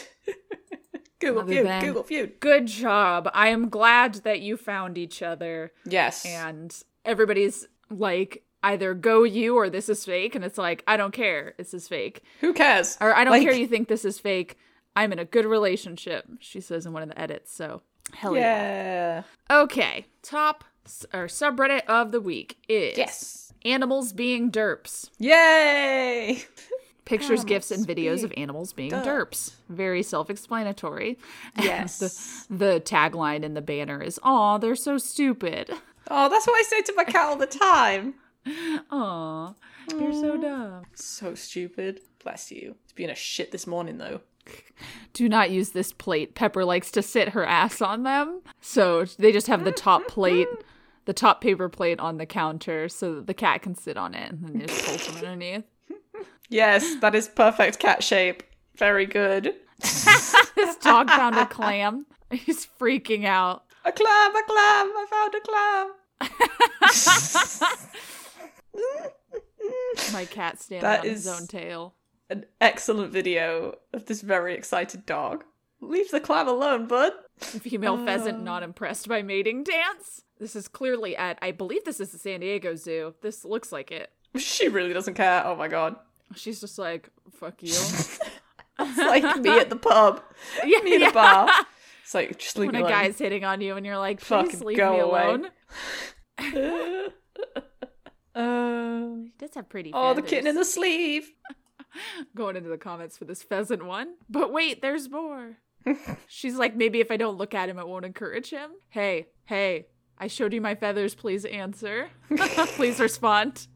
Google 1.20 1.42
Other 1.44 1.54
feud, 1.54 1.66
than- 1.68 1.82
Google 1.86 2.04
feud. 2.04 2.40
good 2.42 2.66
job. 2.68 3.30
I 3.34 3.48
am 3.48 3.70
glad 3.70 4.16
that 4.26 4.42
you 4.42 4.58
found 4.58 4.98
each 4.98 5.22
other. 5.22 5.72
Yes. 5.86 6.26
and 6.26 6.76
everybody's 7.06 7.66
like 7.90 8.44
either 8.62 8.94
go 8.94 9.24
you 9.24 9.56
or 9.56 9.70
this 9.70 9.88
is 9.88 10.04
fake. 10.04 10.36
And 10.36 10.44
it's 10.44 10.58
like 10.58 10.84
i 10.86 10.98
don't 10.98 11.14
care. 11.14 11.54
This 11.58 11.74
is 11.74 11.88
fake. 11.88 12.24
Who 12.42 12.52
cares? 12.54 12.98
or 13.00 13.16
i 13.16 13.24
don't 13.24 13.32
Like- 13.32 13.44
care 13.44 13.54
you 13.54 13.68
think 13.68 13.88
this 13.88 14.04
is 14.06 14.20
fake. 14.20 14.58
I'm 14.96 15.12
in 15.14 15.20
a 15.20 15.26
good 15.26 15.46
relationship 15.46 16.26
she 16.40 16.60
says 16.60 16.86
in 16.86 16.92
one 16.94 17.04
of 17.04 17.10
the 17.10 17.20
edits 17.20 17.54
so 17.54 17.82
hell 18.14 18.36
yeah, 18.36 18.42
Yeah. 19.50 19.62
okay 19.62 20.06
top 20.22 20.64
or 21.14 21.28
subreddit 21.28 21.86
of 21.88 22.12
the 22.12 22.20
week 22.22 22.58
is 22.68 22.98
Yes. 22.98 23.54
animals 23.66 24.12
being 24.14 24.52
derps 24.52 25.10
Yay! 25.20 26.44
pictures 27.06 27.44
gifs 27.44 27.70
and 27.72 27.90
Animals 27.90 28.22
videos 28.22 28.24
of 28.24 28.34
animals 28.38 28.74
being 28.74 28.92
derps. 28.92 29.04
derps 29.06 29.52
very 29.70 30.02
self-explanatory 30.04 31.18
Yes. 31.62 32.48
the, 32.50 32.56
the 32.58 32.80
tagline 32.82 33.44
in 33.44 33.54
the 33.54 33.62
banner 33.62 34.02
is 34.02 34.20
"Aw, 34.24 34.58
they're 34.58 34.76
so 34.76 34.98
stupid." 34.98 35.70
Oh, 36.10 36.28
that's 36.28 36.46
what 36.46 36.60
I 36.60 36.64
say 36.64 36.82
to 36.82 36.94
my 36.98 37.06
cat 37.06 37.30
all 37.30 37.38
the 37.38 37.46
time. 37.46 38.16
Aw, 38.92 39.54
you're 39.90 40.12
so 40.12 40.36
dumb. 40.36 40.84
So 40.96 41.34
stupid. 41.34 42.02
Bless 42.22 42.52
you. 42.52 42.76
It's 42.84 42.92
being 42.92 43.10
a 43.10 43.16
shit 43.16 43.54
this 43.54 43.66
morning 43.66 44.00
though. 44.00 44.20
do 45.14 45.30
not 45.30 45.50
use 45.50 45.70
this 45.70 45.94
plate. 45.94 46.36
Pepper 46.36 46.66
likes 46.66 46.92
to 46.92 47.02
sit 47.02 47.30
her 47.30 47.46
ass 47.46 47.82
on 47.82 48.04
them. 48.04 48.42
So 48.60 49.06
they 49.18 49.32
just 49.32 49.48
have 49.48 49.64
the 49.64 49.72
top 49.72 50.06
plate, 50.10 50.50
the 51.06 51.14
top 51.14 51.42
paper 51.42 51.70
plate 51.70 52.00
on 52.00 52.18
the 52.18 52.26
counter 52.26 52.88
so 52.90 53.16
that 53.16 53.28
the 53.28 53.34
cat 53.34 53.62
can 53.62 53.76
sit 53.76 53.98
on 53.98 54.14
it 54.14 54.32
and 54.32 54.44
then 54.44 54.60
you 54.62 54.68
just 54.68 54.86
pull 54.86 54.98
from 54.98 55.16
underneath. 55.18 55.64
Yes, 56.50 56.98
that 57.02 57.16
is 57.16 57.28
perfect 57.30 57.80
cat 57.80 58.04
shape. 58.04 58.44
Very 58.78 59.06
good. 59.06 59.56
This 60.56 60.76
dog 60.78 61.10
found 61.10 61.36
a 61.36 61.48
clam. 61.48 62.06
He's 62.32 62.68
freaking 62.80 63.26
out. 63.26 63.64
A 63.86 63.92
clam, 63.92 64.36
a 64.36 64.44
clam, 64.44 64.92
I 64.96 65.06
found 65.10 65.34
a 65.36 65.42
clam. 65.42 65.94
My 70.14 70.26
cat 70.26 70.62
standing 70.62 70.84
That 70.84 71.00
on 71.02 71.06
his 71.08 71.28
own 71.28 71.48
tail. 71.48 71.96
An 72.30 72.46
excellent 72.62 73.12
video 73.12 73.76
of 73.94 74.06
this 74.06 74.22
very 74.22 74.54
excited 74.54 75.06
dog. 75.06 75.44
Leave 75.82 76.12
the 76.12 76.20
clam 76.20 76.48
alone, 76.48 76.88
bud. 76.88 77.12
Female 77.40 77.98
pheasant 78.06 78.44
not 78.44 78.64
impressed 78.64 79.08
by 79.08 79.22
mating 79.22 79.64
dance. 79.64 80.22
This 80.44 80.58
is 80.58 80.68
clearly 80.68 81.16
at, 81.16 81.40
I 81.42 81.52
believe 81.52 81.86
this 81.86 82.02
is 82.02 82.12
the 82.12 82.18
San 82.18 82.42
Diego 82.42 82.76
Zoo. 82.76 83.14
This 83.22 83.46
looks 83.46 83.72
like 83.72 83.92
it. 83.92 84.12
She 84.36 84.68
really 84.68 84.92
doesn't 84.92 85.14
care. 85.14 85.42
Oh 85.46 85.56
my 85.56 85.70
god. 85.70 85.96
She's 86.36 86.60
just 86.60 86.78
like, 86.78 87.10
fuck 87.32 87.64
you. 87.64 87.74
It's 88.80 88.98
like 88.98 89.38
me 89.42 89.58
at 89.58 89.70
the 89.70 89.78
pub. 89.78 90.22
yeah, 90.66 90.80
Me 90.80 90.96
at 90.96 91.00
yeah. 91.02 91.10
a 91.10 91.14
bar. 91.14 91.50
It's 92.04 92.14
like, 92.14 92.38
just 92.38 92.58
leave 92.58 92.68
When 92.74 92.76
me 92.76 92.82
a 92.82 92.84
alone. 92.84 92.92
guy's 92.92 93.18
hitting 93.18 93.46
on 93.46 93.62
you 93.62 93.78
and 93.78 93.86
you're 93.86 93.98
like, 93.98 94.20
please 94.20 94.28
Fucking 94.28 94.60
leave 94.68 94.76
go 94.78 94.94
me 94.96 95.00
away. 95.00 95.24
alone. 95.24 95.48
Uh, 98.36 99.10
He 99.24 99.32
does 99.38 99.54
have 99.56 99.70
pretty 99.70 99.92
oh, 99.94 100.14
the 100.14 100.22
kitten 100.22 100.48
in 100.48 100.56
the 100.56 100.66
sleeve. 100.66 101.32
Going 102.36 102.58
into 102.58 102.68
the 102.70 102.78
comments 102.78 103.18
for 103.18 103.24
this 103.24 103.42
pheasant 103.44 103.86
one. 103.86 104.16
But 104.30 104.52
wait, 104.52 104.82
there's 104.82 105.10
more. 105.10 105.58
She's 106.28 106.56
like, 106.58 106.76
maybe 106.76 107.00
if 107.00 107.12
I 107.12 107.18
don't 107.18 107.38
look 107.38 107.54
at 107.54 107.70
him, 107.70 107.78
it 107.80 107.88
won't 107.88 108.04
encourage 108.06 108.50
him. 108.50 108.72
Hey, 108.90 109.28
hey, 109.46 109.88
I 110.18 110.28
showed 110.28 110.54
you 110.54 110.62
my 110.62 110.76
feathers. 110.76 111.16
Please 111.16 111.44
answer. 111.46 112.10
please 112.76 113.00
respond. 113.00 113.68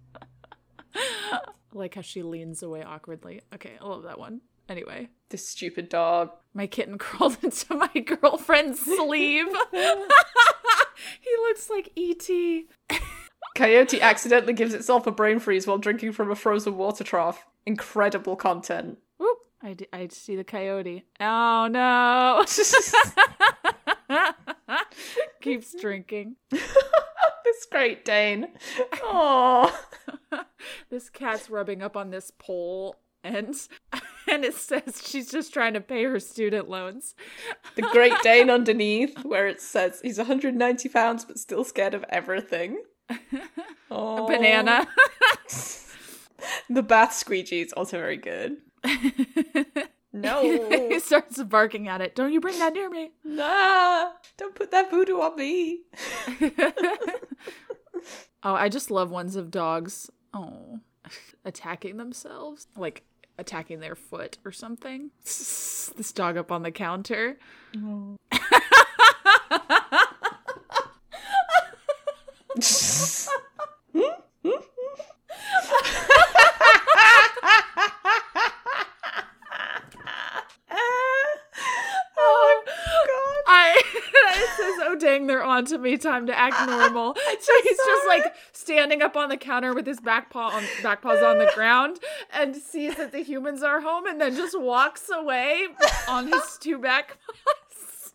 I 0.95 1.39
like 1.73 1.95
how 1.95 2.01
she 2.01 2.23
leans 2.23 2.63
away 2.63 2.83
awkwardly. 2.83 3.41
Okay, 3.53 3.73
I 3.81 3.85
love 3.85 4.03
that 4.03 4.19
one. 4.19 4.41
Anyway, 4.69 5.09
This 5.29 5.47
stupid 5.47 5.88
dog. 5.89 6.31
my 6.53 6.67
kitten 6.67 6.97
crawled 6.99 7.38
into 7.43 7.73
my 7.75 7.88
girlfriend's 8.05 8.79
sleeve. 8.81 9.45
he 9.71 11.31
looks 11.41 11.69
like 11.69 11.91
E.T. 11.95 12.67
Coyote 13.55 14.01
accidentally 14.01 14.53
gives 14.53 14.73
itself 14.73 15.07
a 15.07 15.11
brain 15.11 15.39
freeze 15.39 15.65
while 15.65 15.77
drinking 15.77 16.11
from 16.11 16.29
a 16.31 16.35
frozen 16.35 16.75
water 16.77 17.03
trough. 17.03 17.45
Incredible 17.65 18.35
content. 18.35 18.97
Whoop. 19.17 19.38
I, 19.61 19.73
d- 19.73 19.88
I 19.93 20.07
see 20.11 20.35
the 20.35 20.43
coyote. 20.43 21.03
Oh 21.19 21.67
no. 21.71 22.43
Keeps 25.41 25.80
drinking. 25.80 26.36
this 26.51 27.65
Great 27.72 28.05
Dane. 28.05 28.47
Oh, 29.03 29.78
This 30.89 31.09
cat's 31.09 31.49
rubbing 31.49 31.82
up 31.82 31.95
on 31.97 32.09
this 32.09 32.32
pole 32.38 32.95
and 33.24 33.55
and 34.30 34.45
it 34.45 34.53
says 34.53 35.01
she's 35.05 35.30
just 35.30 35.53
trying 35.53 35.74
to 35.74 35.82
pay 35.82 36.03
her 36.03 36.20
student 36.20 36.70
loans. 36.70 37.15
the 37.76 37.82
Great 37.82 38.13
Dane 38.24 38.49
underneath, 38.49 39.24
where 39.24 39.47
it 39.47 39.61
says 39.61 39.99
he's 40.01 40.18
190 40.18 40.89
pounds 40.89 41.26
but 41.26 41.39
still 41.39 41.63
scared 41.63 41.93
of 41.93 42.05
everything. 42.09 42.84
Oh, 43.89 44.28
Banana. 44.28 44.88
The 46.70 46.84
bath 46.84 47.13
squeegee 47.13 47.61
is 47.61 47.74
also 47.74 47.97
very 47.97 48.18
good. 48.18 48.57
No, 50.22 50.70
he 50.89 50.99
starts 50.99 51.41
barking 51.43 51.88
at 51.88 52.01
it. 52.01 52.15
Don't 52.15 52.34
you 52.34 52.39
bring 52.41 52.57
that 52.59 52.74
near 52.74 52.89
me. 52.89 53.11
nah, 53.24 54.11
don't 54.38 54.55
put 54.55 54.72
that 54.72 54.89
voodoo 54.91 55.20
on 55.20 55.36
me. 55.36 55.82
Oh, 58.43 58.53
I 58.53 58.70
just 58.70 58.91
love 58.91 59.09
ones 59.09 59.36
of 59.36 59.49
dogs. 59.49 60.09
Oh, 60.34 60.80
attacking 61.43 61.97
themselves, 61.97 62.68
like 62.78 63.03
attacking 63.38 63.80
their 63.80 63.95
foot 63.95 64.38
or 64.45 64.51
something. 64.51 65.11
This 65.97 66.11
dog 66.13 66.38
up 66.38 66.51
on 66.51 66.61
the 66.61 66.72
counter. 66.72 67.39
oh 82.18 82.63
god. 82.65 83.43
I 83.47 83.82
it 84.37 84.49
says, 84.57 84.75
"Oh 84.83 84.95
dang, 84.99 85.27
they're 85.27 85.43
on 85.43 85.65
to 85.65 85.77
me. 85.77 85.97
Time 85.97 86.27
to 86.27 86.37
act 86.37 86.67
normal." 86.67 87.15
So 87.39 87.53
he's 87.63 87.77
just 87.77 88.07
like 88.07 88.33
standing 88.51 89.01
up 89.01 89.15
on 89.15 89.29
the 89.29 89.37
counter 89.37 89.73
with 89.73 89.85
his 89.85 89.99
back 90.01 90.29
paw 90.29 90.49
on 90.49 90.63
back 90.83 91.01
paws 91.01 91.21
on 91.23 91.37
the 91.37 91.49
ground, 91.55 91.99
and 92.33 92.55
sees 92.55 92.95
that 92.95 93.11
the 93.11 93.23
humans 93.23 93.63
are 93.63 93.79
home, 93.81 94.05
and 94.05 94.19
then 94.19 94.35
just 94.35 94.59
walks 94.59 95.09
away 95.13 95.67
on 96.07 96.27
his 96.27 96.57
two 96.59 96.77
back 96.77 97.17
paws. 97.27 98.13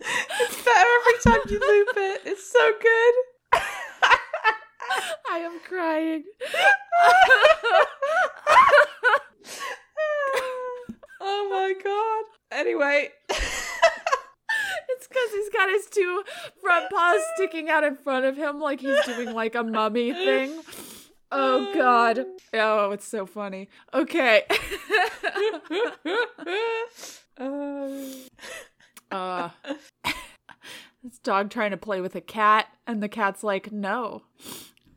It's 0.00 0.62
better 0.64 0.90
every 1.00 1.18
time 1.24 1.40
you 1.48 1.60
loop 1.60 1.96
it. 1.96 2.20
It's 2.26 2.50
so 2.50 2.72
good. 2.80 3.14
I 5.30 5.38
am 5.38 5.58
crying. 5.66 6.24
oh 11.20 11.48
my 11.50 11.74
god. 11.82 12.24
Anyway. 12.58 13.10
Because 15.14 15.30
he's 15.32 15.50
got 15.50 15.68
his 15.68 15.86
two 15.86 16.24
front 16.60 16.90
paws 16.90 17.20
sticking 17.36 17.70
out 17.70 17.84
in 17.84 17.94
front 17.96 18.24
of 18.24 18.36
him, 18.36 18.58
like 18.58 18.80
he's 18.80 18.98
doing 19.06 19.32
like 19.32 19.54
a 19.54 19.62
mummy 19.62 20.12
thing. 20.12 20.60
Oh 21.30 21.72
god. 21.72 22.24
Oh, 22.52 22.90
it's 22.90 23.06
so 23.06 23.24
funny. 23.26 23.68
Okay. 23.92 24.42
Um, 27.36 28.12
uh 29.10 29.48
this 31.02 31.18
dog 31.22 31.50
trying 31.50 31.72
to 31.72 31.76
play 31.76 32.00
with 32.00 32.14
a 32.14 32.20
cat 32.20 32.68
and 32.86 33.02
the 33.02 33.08
cat's 33.08 33.42
like 33.44 33.70
no 33.72 34.22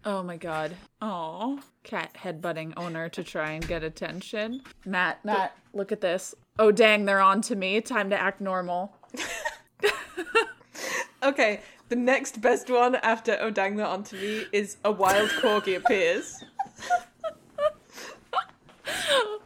oh 0.06 0.24
my 0.24 0.38
god 0.38 0.76
oh 1.02 1.60
cat 1.84 2.16
headbutting 2.16 2.74
owner 2.78 3.10
to 3.10 3.24
try 3.24 3.52
and 3.52 3.68
get 3.68 3.84
attention 3.84 4.62
matt 4.86 5.24
matt 5.26 5.56
look 5.74 5.92
at 5.92 6.02
this 6.02 6.34
oh 6.60 6.72
dang 6.72 7.06
they're 7.06 7.20
on 7.20 7.42
to 7.42 7.56
me 7.56 7.82
time 7.82 8.10
to 8.10 8.20
act 8.20 8.40
normal 8.40 8.96
okay, 11.24 11.62
the 11.90 11.96
next 11.96 12.42
best 12.42 12.70
one 12.70 12.96
after 12.96 13.36
Odangla 13.38 13.86
onto 13.88 14.18
me 14.18 14.46
is 14.52 14.78
a 14.84 14.92
wild 14.92 15.30
corgi 15.30 15.78
appears. 15.78 16.44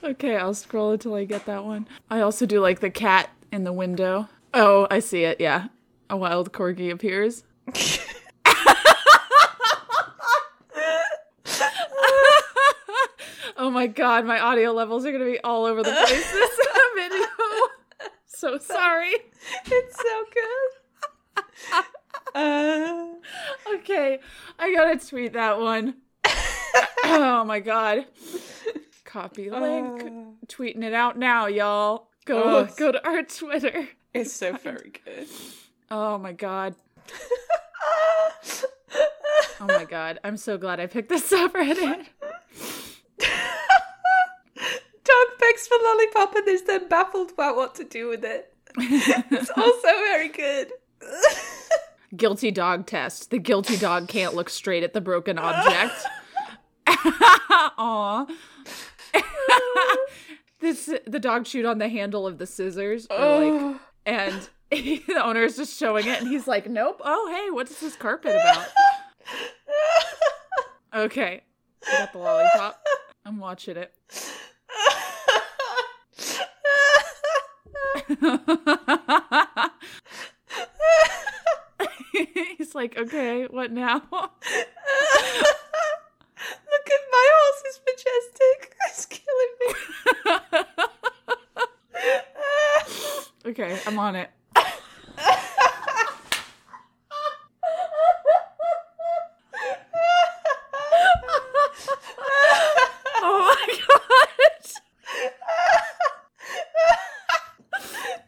Okay, 0.03 0.36
I'll 0.36 0.55
scroll 0.55 0.91
until 0.91 1.13
I 1.13 1.26
get 1.26 1.45
that 1.45 1.63
one. 1.63 1.88
I 2.09 2.22
also 2.22 2.47
do 2.47 2.59
like 2.59 2.80
the 2.80 2.89
cat 2.89 3.30
in 3.51 3.63
the 3.63 3.74
window. 3.74 4.28
Oh, 4.53 4.88
I 4.89 4.99
see 4.99 5.24
it. 5.24 5.39
Yeah. 5.39 5.67
A 6.09 6.17
wild 6.17 6.51
corgi 6.51 6.91
appears. 6.91 7.43
oh 13.57 13.69
my 13.69 13.86
god, 13.86 14.26
my 14.26 14.39
audio 14.39 14.72
levels 14.72 15.05
are 15.05 15.11
to 15.11 15.24
be 15.24 15.39
all 15.41 15.65
over 15.65 15.84
the 15.84 15.91
place 15.91 16.32
this 16.32 16.59
video. 16.95 17.28
So 18.26 18.57
sorry. 18.57 19.13
It's 19.65 19.95
so 19.95 20.24
good. 20.34 20.81
Uh, 22.34 23.07
Okay, 23.76 24.20
I 24.59 24.74
got 24.74 24.99
to 24.99 25.07
tweet 25.07 25.34
that 25.34 25.59
one. 25.59 25.95
oh 27.03 27.43
my 27.45 27.59
god. 27.59 28.05
Copy 29.05 29.49
link. 29.51 30.01
uh, 30.03 30.45
Tweeting 30.47 30.84
it 30.84 30.93
out 30.93 31.18
now, 31.18 31.47
y'all. 31.47 32.07
Go 32.26 32.41
Oh. 32.43 32.68
go 32.78 32.91
to 32.91 33.05
our 33.07 33.24
Twitter. 33.24 33.88
it's 34.14 34.34
so 34.34 34.53
very 34.64 34.91
good. 35.05 35.28
Oh 35.89 36.18
my 36.18 36.32
god. 36.34 36.76
Oh 39.59 39.66
my 39.68 39.86
god. 39.86 40.20
I'm 40.24 40.38
so 40.38 40.57
glad 40.57 40.80
I 40.80 40.88
picked 40.88 41.09
this 41.09 41.32
up. 41.34 41.53
subreddit. 41.53 42.05
Dog 45.03 45.28
begs 45.39 45.68
for 45.68 45.78
lollipop 45.84 46.36
and 46.36 46.47
is 46.47 46.64
then 46.64 46.88
baffled 46.88 47.32
about 47.32 47.55
what 47.55 47.76
to 47.76 47.84
do 47.84 48.07
with 48.07 48.24
it. 48.24 48.53
It's 48.78 49.49
also 49.49 49.88
very 49.88 50.30
good. 50.30 50.72
Guilty 52.16 52.52
dog 52.52 52.86
test. 52.88 53.30
The 53.30 53.39
guilty 53.39 53.78
dog 53.78 54.08
can't 54.08 54.34
look 54.36 54.49
straight 54.49 54.84
at 54.84 54.93
the 54.93 55.02
broken 55.02 55.38
object. 55.38 55.93
Aw. 56.88 58.26
this 60.60 60.89
the 61.08 61.20
dog 61.20 61.45
chewed 61.45 61.66
on 61.66 61.78
the 61.78 61.88
handle 61.88 62.28
of 62.28 62.38
the 62.38 62.45
scissors. 62.45 63.08
or, 63.10 63.18
like, 63.18 63.80
and 64.06 64.49
the 64.72 65.22
owner 65.24 65.43
is 65.43 65.56
just 65.56 65.78
showing 65.78 66.06
it 66.06 66.20
and 66.20 66.28
he's 66.28 66.47
like, 66.47 66.70
Nope. 66.70 67.02
Oh 67.04 67.32
hey, 67.34 67.49
what's 67.52 67.80
this 67.80 67.95
carpet 67.95 68.36
about? 68.36 68.68
Okay. 70.93 71.41
I 71.88 71.97
got 71.97 72.12
the 72.12 72.20
lollipop. 72.20 72.84
I'm 73.26 73.39
watching 73.39 73.78
it. 73.78 73.93
He's 82.72 82.76
like, 82.76 82.97
okay, 82.97 83.47
what 83.49 83.69
now? 83.74 83.95
Look 84.11 84.22
at 84.22 84.32
my 87.11 87.30
horse 87.34 87.63
is 87.67 87.80
majestic. 87.86 88.78
It's 88.88 89.05
killing 89.07 89.53
me. 89.59 89.74
okay, 93.47 93.78
I'm 93.86 93.99
on 93.99 94.15
it. 94.15 94.30
Oh 103.24 103.38
my 103.55 103.67
god! 103.88 104.28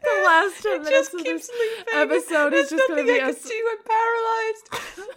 the 0.04 0.24
last 0.26 0.64
10 0.64 0.84
minutes 0.84 1.12
just 1.12 1.14
of 1.14 1.24
this 1.24 1.50
episode 1.94 2.54
is 2.54 2.70
just 2.70 2.88
gonna 2.88 3.04
be 3.04 3.20
I 3.22 3.30
us. 3.30 3.42
can 3.42 3.50
do. 3.50 3.70
I'm 3.72 3.78
paralyzed. 3.86 4.70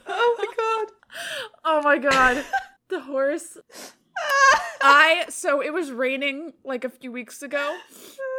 Oh 0.09 0.37
my 0.39 0.47
god. 0.57 0.87
Oh 1.65 1.83
my 1.83 1.99
god. 2.35 2.45
The 2.89 3.01
horse. 3.01 3.59
I 4.83 5.27
so 5.29 5.61
it 5.61 5.73
was 5.73 5.91
raining 5.91 6.53
like 6.65 6.85
a 6.85 6.89
few 6.89 7.11
weeks 7.11 7.43
ago 7.43 7.77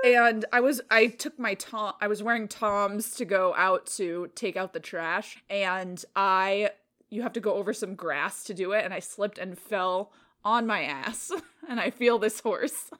and 0.06 0.46
I 0.52 0.60
was 0.60 0.82
I 0.90 1.08
took 1.08 1.38
my 1.38 1.56
tom 1.56 1.94
I 2.02 2.08
was 2.08 2.24
wearing 2.24 2.48
toms 2.48 3.12
to 3.16 3.26
go 3.26 3.54
out 3.56 3.86
to 3.98 4.30
take 4.36 4.56
out 4.56 4.74
the 4.74 4.80
trash 4.80 5.44
and 5.50 6.04
I 6.16 6.72
you 7.10 7.22
have 7.22 7.34
to 7.34 7.40
go 7.40 7.56
over 7.56 7.74
some 7.74 7.96
grass 7.96 8.44
to 8.46 8.54
do 8.54 8.72
it 8.72 8.86
and 8.86 8.94
I 8.94 9.00
slipped 9.00 9.38
and 9.38 9.58
fell 9.58 10.12
on 10.44 10.66
my 10.66 10.84
ass 10.84 11.32
and 11.70 11.80
I 11.80 11.90
feel 11.90 12.18
this 12.18 12.40
horse. 12.40 12.92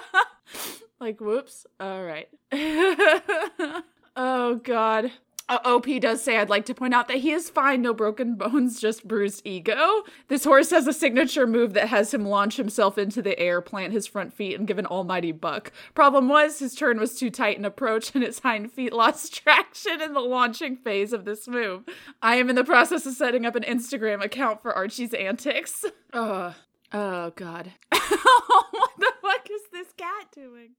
like 1.00 1.20
whoops. 1.20 1.66
All 1.78 2.02
right. 2.02 2.28
oh 4.16 4.56
god. 4.62 5.12
Uh, 5.48 5.58
OP 5.64 5.86
does 6.00 6.22
say 6.22 6.38
I'd 6.38 6.50
like 6.50 6.66
to 6.66 6.74
point 6.74 6.92
out 6.92 7.06
that 7.08 7.18
he 7.18 7.30
is 7.30 7.48
fine, 7.48 7.82
no 7.82 7.94
broken 7.94 8.34
bones, 8.34 8.80
just 8.80 9.06
bruised 9.06 9.46
ego. 9.46 10.02
This 10.28 10.44
horse 10.44 10.70
has 10.70 10.88
a 10.88 10.92
signature 10.92 11.46
move 11.46 11.72
that 11.74 11.88
has 11.88 12.12
him 12.12 12.26
launch 12.26 12.56
himself 12.56 12.98
into 12.98 13.22
the 13.22 13.38
air, 13.38 13.60
plant 13.60 13.92
his 13.92 14.08
front 14.08 14.34
feet, 14.34 14.58
and 14.58 14.66
give 14.66 14.78
an 14.78 14.86
almighty 14.86 15.30
buck. 15.30 15.70
Problem 15.94 16.28
was, 16.28 16.58
his 16.58 16.74
turn 16.74 16.98
was 16.98 17.16
too 17.16 17.30
tight 17.30 17.58
in 17.58 17.64
approach, 17.64 18.12
and 18.14 18.24
his 18.24 18.40
hind 18.40 18.72
feet 18.72 18.92
lost 18.92 19.34
traction 19.42 20.00
in 20.00 20.14
the 20.14 20.20
launching 20.20 20.76
phase 20.76 21.12
of 21.12 21.24
this 21.24 21.46
move. 21.46 21.84
I 22.20 22.36
am 22.36 22.50
in 22.50 22.56
the 22.56 22.64
process 22.64 23.06
of 23.06 23.14
setting 23.14 23.46
up 23.46 23.54
an 23.54 23.62
Instagram 23.62 24.24
account 24.24 24.62
for 24.62 24.74
Archie's 24.74 25.14
antics. 25.14 25.84
Ugh. 26.12 26.54
Oh, 26.92 27.30
God. 27.36 27.72
what 27.90 28.90
the 28.98 29.12
fuck 29.22 29.48
is 29.50 29.62
this 29.72 29.92
cat 29.96 30.28
doing? 30.32 30.70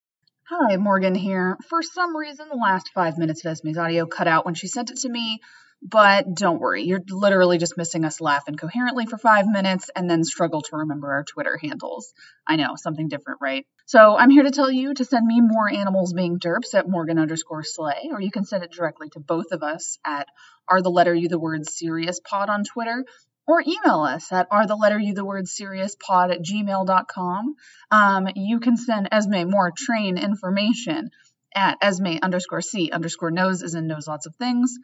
Hi, 0.50 0.78
Morgan 0.78 1.14
here. 1.14 1.58
For 1.68 1.82
some 1.82 2.16
reason, 2.16 2.48
the 2.48 2.56
last 2.56 2.92
five 2.94 3.18
minutes 3.18 3.44
of 3.44 3.52
Esme's 3.52 3.78
audio 3.78 4.06
cut 4.06 4.30
out 4.30 4.46
when 4.46 4.56
she 4.56 4.70
sent 4.70 4.92
it 4.92 5.00
to 5.00 5.10
me, 5.10 5.42
but 5.82 6.34
don't 6.34 6.62
worry, 6.62 6.84
you're 6.84 7.02
literally 7.10 7.58
just 7.58 7.76
missing 7.76 8.06
us 8.06 8.22
laugh 8.22 8.48
incoherently 8.48 9.06
for 9.06 9.18
five 9.18 9.46
minutes 9.46 9.90
and 9.94 10.10
then 10.10 10.24
struggle 10.24 10.62
to 10.62 10.78
remember 10.78 11.12
our 11.12 11.26
Twitter 11.26 11.60
handles. 11.62 12.14
I 12.48 12.56
know, 12.56 12.76
something 12.78 13.10
different, 13.10 13.40
right? 13.42 13.66
So 13.88 14.16
I'm 14.16 14.30
here 14.30 14.44
to 14.44 14.52
tell 14.52 14.72
you 14.72 14.94
to 14.94 15.04
send 15.04 15.28
me 15.28 15.42
more 15.42 15.70
animals 15.70 16.14
being 16.14 16.40
derps 16.40 16.74
at 16.74 16.88
Morgan 16.88 17.20
underscore 17.20 17.66
slay, 17.66 18.08
or 18.10 18.22
you 18.22 18.32
can 18.32 18.46
send 18.46 18.64
it 18.64 18.72
directly 18.72 19.10
to 19.10 19.20
both 19.20 19.52
of 19.52 19.64
us 19.64 20.00
at 20.06 20.30
are 20.70 20.82
the 20.82 20.90
letter 20.90 21.14
you 21.14 21.28
the 21.28 21.38
word 21.38 21.70
serious 21.70 22.22
pod 22.22 22.50
on 22.50 22.64
Twitter, 22.64 23.04
or 23.48 23.62
email 23.62 24.02
us 24.02 24.32
at 24.32 24.48
are 24.52 24.68
the 24.68 24.76
letter 24.76 25.00
you 25.00 25.14
the 25.14 25.26
word 25.26 25.48
serious 25.48 25.96
pod 25.96 26.32
at 26.32 26.42
gmail.com. 26.42 27.56
Um, 27.92 28.28
you 28.36 28.60
can 28.60 28.78
send 28.78 29.08
Esme 29.12 29.50
more 29.50 29.72
train 29.76 30.18
information 30.18 31.10
at 31.56 31.78
Esme 31.82 32.18
underscore 32.22 32.62
C 32.62 32.92
underscore 32.92 33.32
knows 33.32 33.64
as 33.64 33.74
in 33.74 33.88
knows 33.88 34.08
lots 34.08 34.26
of 34.26 34.36
things. 34.36 34.78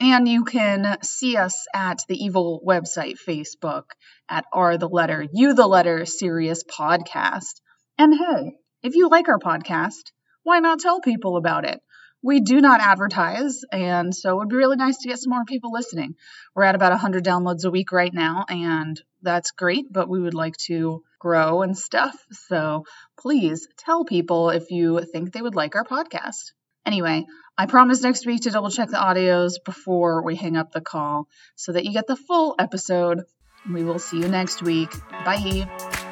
And 0.00 0.28
you 0.28 0.44
can 0.44 0.98
see 1.02 1.36
us 1.36 1.66
at 1.74 2.04
the 2.08 2.16
evil 2.16 2.62
website 2.66 3.16
Facebook 3.16 3.84
at 4.28 4.44
are 4.52 4.76
the 4.76 4.88
letter 4.88 5.26
you 5.32 5.54
the 5.54 5.66
letter 5.66 6.04
serious 6.04 6.64
podcast. 6.64 7.60
And 7.98 8.14
hey, 8.14 8.56
if 8.82 8.96
you 8.96 9.08
like 9.08 9.28
our 9.28 9.38
podcast, 9.38 10.10
why 10.42 10.58
not 10.58 10.80
tell 10.80 11.00
people 11.00 11.36
about 11.36 11.64
it? 11.64 11.80
We 12.24 12.40
do 12.40 12.62
not 12.62 12.80
advertise, 12.80 13.64
and 13.70 14.14
so 14.14 14.30
it 14.30 14.36
would 14.36 14.48
be 14.48 14.56
really 14.56 14.76
nice 14.76 14.96
to 14.96 15.08
get 15.08 15.18
some 15.18 15.28
more 15.28 15.44
people 15.44 15.72
listening. 15.72 16.14
We're 16.54 16.64
at 16.64 16.74
about 16.74 16.92
100 16.92 17.22
downloads 17.22 17.66
a 17.66 17.70
week 17.70 17.92
right 17.92 18.12
now, 18.14 18.46
and 18.48 18.98
that's 19.20 19.50
great, 19.50 19.92
but 19.92 20.08
we 20.08 20.20
would 20.20 20.32
like 20.32 20.56
to 20.68 21.02
grow 21.18 21.60
and 21.60 21.76
stuff. 21.76 22.16
So 22.48 22.84
please 23.18 23.68
tell 23.76 24.06
people 24.06 24.48
if 24.48 24.70
you 24.70 25.02
think 25.12 25.32
they 25.34 25.42
would 25.42 25.54
like 25.54 25.76
our 25.76 25.84
podcast. 25.84 26.52
Anyway, 26.86 27.26
I 27.58 27.66
promise 27.66 28.02
next 28.02 28.24
week 28.24 28.40
to 28.42 28.50
double 28.50 28.70
check 28.70 28.88
the 28.88 28.96
audios 28.96 29.62
before 29.62 30.24
we 30.24 30.34
hang 30.34 30.56
up 30.56 30.72
the 30.72 30.80
call 30.80 31.28
so 31.56 31.72
that 31.72 31.84
you 31.84 31.92
get 31.92 32.06
the 32.06 32.16
full 32.16 32.54
episode. 32.58 33.24
We 33.70 33.84
will 33.84 33.98
see 33.98 34.18
you 34.18 34.28
next 34.28 34.62
week. 34.62 34.90
Bye. 35.10 36.03